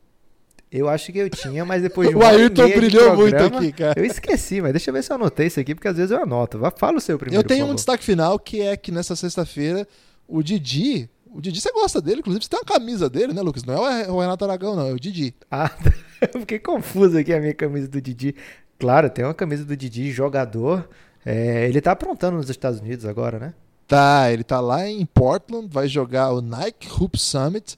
[0.70, 3.98] Eu acho que eu tinha, mas depois de um O Ayrton brilhou muito aqui, cara.
[3.98, 6.22] Eu esqueci, mas deixa eu ver se eu anotei isso aqui, porque às vezes eu
[6.22, 6.60] anoto.
[6.76, 7.42] Fala o seu primeiro.
[7.42, 9.86] Eu tenho um destaque final que é que nessa sexta-feira
[10.26, 11.08] o Didi.
[11.32, 13.64] O Didi, você gosta dele, inclusive você tem uma camisa dele, né, Lucas?
[13.64, 15.34] Não é o Renato Aragão, não, é o Didi.
[15.50, 15.70] Ah,
[16.34, 18.34] eu fiquei confuso aqui a minha camisa do Didi.
[18.78, 20.88] Claro, tem uma camisa do Didi, jogador.
[21.24, 23.54] É, ele tá aprontando nos Estados Unidos agora, né?
[23.86, 27.76] Tá, ele tá lá em Portland, vai jogar o Nike Hoop Summit.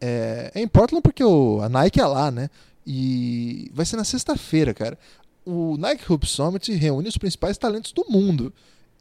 [0.00, 2.50] É, é em Portland porque o, a Nike é lá, né?
[2.86, 4.98] E vai ser na sexta-feira, cara.
[5.44, 8.52] O Nike Hoop Summit reúne os principais talentos do mundo.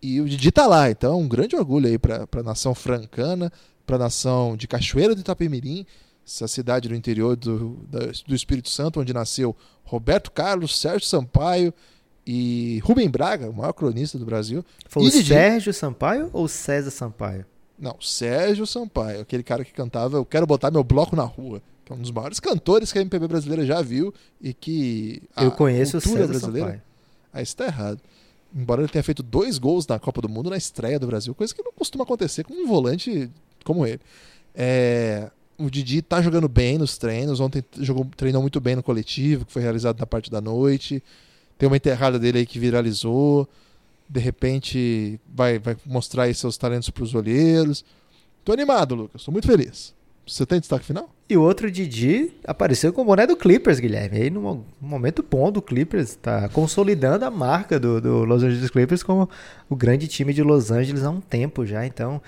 [0.02, 3.52] E o Didi tá lá, então um grande orgulho aí pra, pra nação francana,
[3.86, 5.86] pra nação de Cachoeira do Itapemirim,
[6.26, 7.80] essa cidade do interior do,
[8.28, 11.74] do Espírito Santo, onde nasceu Roberto Carlos, Sérgio Sampaio
[12.26, 14.64] e Rubem Braga, o maior cronista do Brasil.
[14.88, 15.30] Foi e o Didi...
[15.30, 17.46] Sérgio Sampaio ou César Sampaio?
[17.78, 21.92] Não, Sérgio Sampaio, aquele cara que cantava Eu Quero Botar Meu Bloco na Rua, que
[21.92, 25.52] é um dos maiores cantores que a MPB brasileira já viu e que a Eu
[25.52, 26.68] conheço o César brasileira.
[26.68, 26.84] Sampaio.
[27.34, 28.00] Aí está errado.
[28.54, 31.56] Embora ele tenha feito dois gols na Copa do Mundo na estreia do Brasil, coisa
[31.56, 33.32] que não costuma acontecer com um volante
[33.64, 34.00] como ele.
[34.56, 37.40] É, o Didi tá jogando bem nos treinos.
[37.40, 41.04] Ontem jogou, treinou muito bem no coletivo, que foi realizado na parte da noite.
[41.58, 43.48] Tem uma enterrada dele aí que viralizou
[44.12, 47.86] de repente vai, vai mostrar aí seus talentos para os olheiros.
[48.44, 49.24] Tô animado, Lucas.
[49.24, 49.94] Tô muito feliz.
[50.28, 51.10] Você tem destaque final?
[51.30, 54.18] E o outro Didi apareceu com o boné do Clippers, Guilherme.
[54.18, 59.02] Aí, num momento bom do Clippers, está consolidando a marca do, do, Los Angeles Clippers
[59.02, 59.30] como
[59.70, 61.86] o grande time de Los Angeles há um tempo já.
[61.86, 62.22] Então,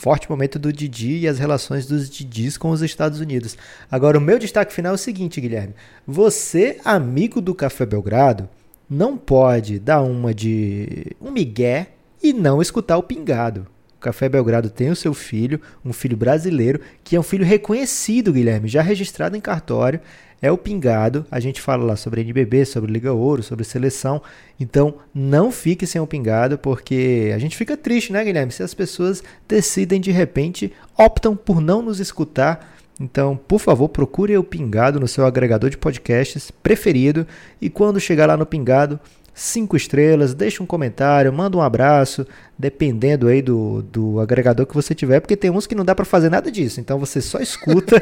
[0.00, 3.58] forte momento do Didi e as relações dos Didis com os Estados Unidos.
[3.90, 5.74] Agora, o meu destaque final é o seguinte, Guilherme.
[6.06, 8.48] Você, amigo do Café Belgrado,
[8.88, 11.88] não pode dar uma de um migué
[12.22, 13.66] e não escutar o pingado.
[14.00, 18.68] Café Belgrado tem o seu filho, um filho brasileiro, que é um filho reconhecido, Guilherme,
[18.68, 20.00] já registrado em cartório,
[20.42, 21.26] é o Pingado.
[21.30, 24.22] A gente fala lá sobre NBB, sobre Liga Ouro, sobre seleção.
[24.58, 28.50] Então, não fique sem o Pingado, porque a gente fica triste, né, Guilherme?
[28.50, 34.36] Se as pessoas decidem de repente, optam por não nos escutar então, por favor, procure
[34.36, 37.26] o Pingado no seu agregador de podcasts preferido
[37.58, 39.00] e quando chegar lá no Pingado,
[39.34, 42.26] cinco estrelas, deixa um comentário, manda um abraço,
[42.58, 46.04] dependendo aí do, do agregador que você tiver, porque tem uns que não dá para
[46.04, 47.96] fazer nada disso, então você só escuta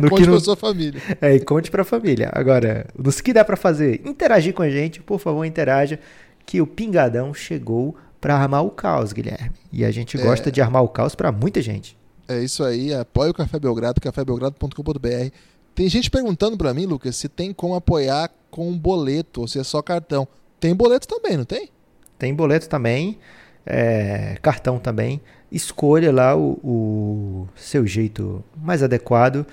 [0.00, 0.34] no conte que não...
[0.36, 1.02] pra sua família.
[1.20, 2.30] É, e conte pra família.
[2.32, 5.98] Agora, nos que dá para fazer, interagir com a gente, por favor, interaja,
[6.46, 9.52] que o Pingadão chegou para armar o caos, Guilherme.
[9.72, 10.22] E a gente é...
[10.22, 11.96] gosta de armar o caos para muita gente.
[12.28, 15.30] É isso aí, apoia o Café Belgrado, cafébelgrado.com.br.
[15.74, 19.64] Tem gente perguntando para mim, Lucas, se tem como apoiar com boleto ou se é
[19.64, 20.28] só cartão.
[20.60, 21.70] Tem boleto também, não tem?
[22.18, 23.18] Tem boleto também,
[23.64, 25.20] é, cartão também.
[25.50, 29.46] Escolha lá o, o seu jeito mais adequado.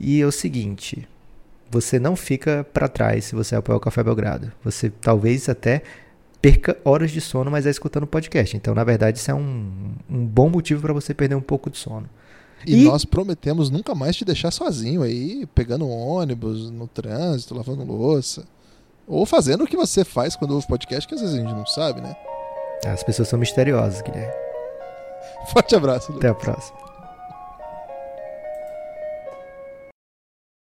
[0.00, 1.08] E é o seguinte,
[1.70, 4.52] você não fica para trás se você apoia o Café Belgrado.
[4.64, 5.82] Você talvez até
[6.40, 8.56] perca horas de sono, mas é escutando podcast.
[8.56, 11.78] Então, na verdade, isso é um, um bom motivo para você perder um pouco de
[11.78, 12.08] sono.
[12.66, 17.84] E, e, nós prometemos nunca mais te deixar sozinho aí, pegando ônibus, no trânsito, lavando
[17.84, 18.44] louça.
[19.08, 21.66] Ou fazendo o que você faz quando ouve podcast, que às vezes a gente não
[21.66, 22.14] sabe, né?
[22.86, 24.32] As pessoas são misteriosas, Guilherme.
[25.52, 26.12] Forte abraço.
[26.12, 26.87] Até a próxima.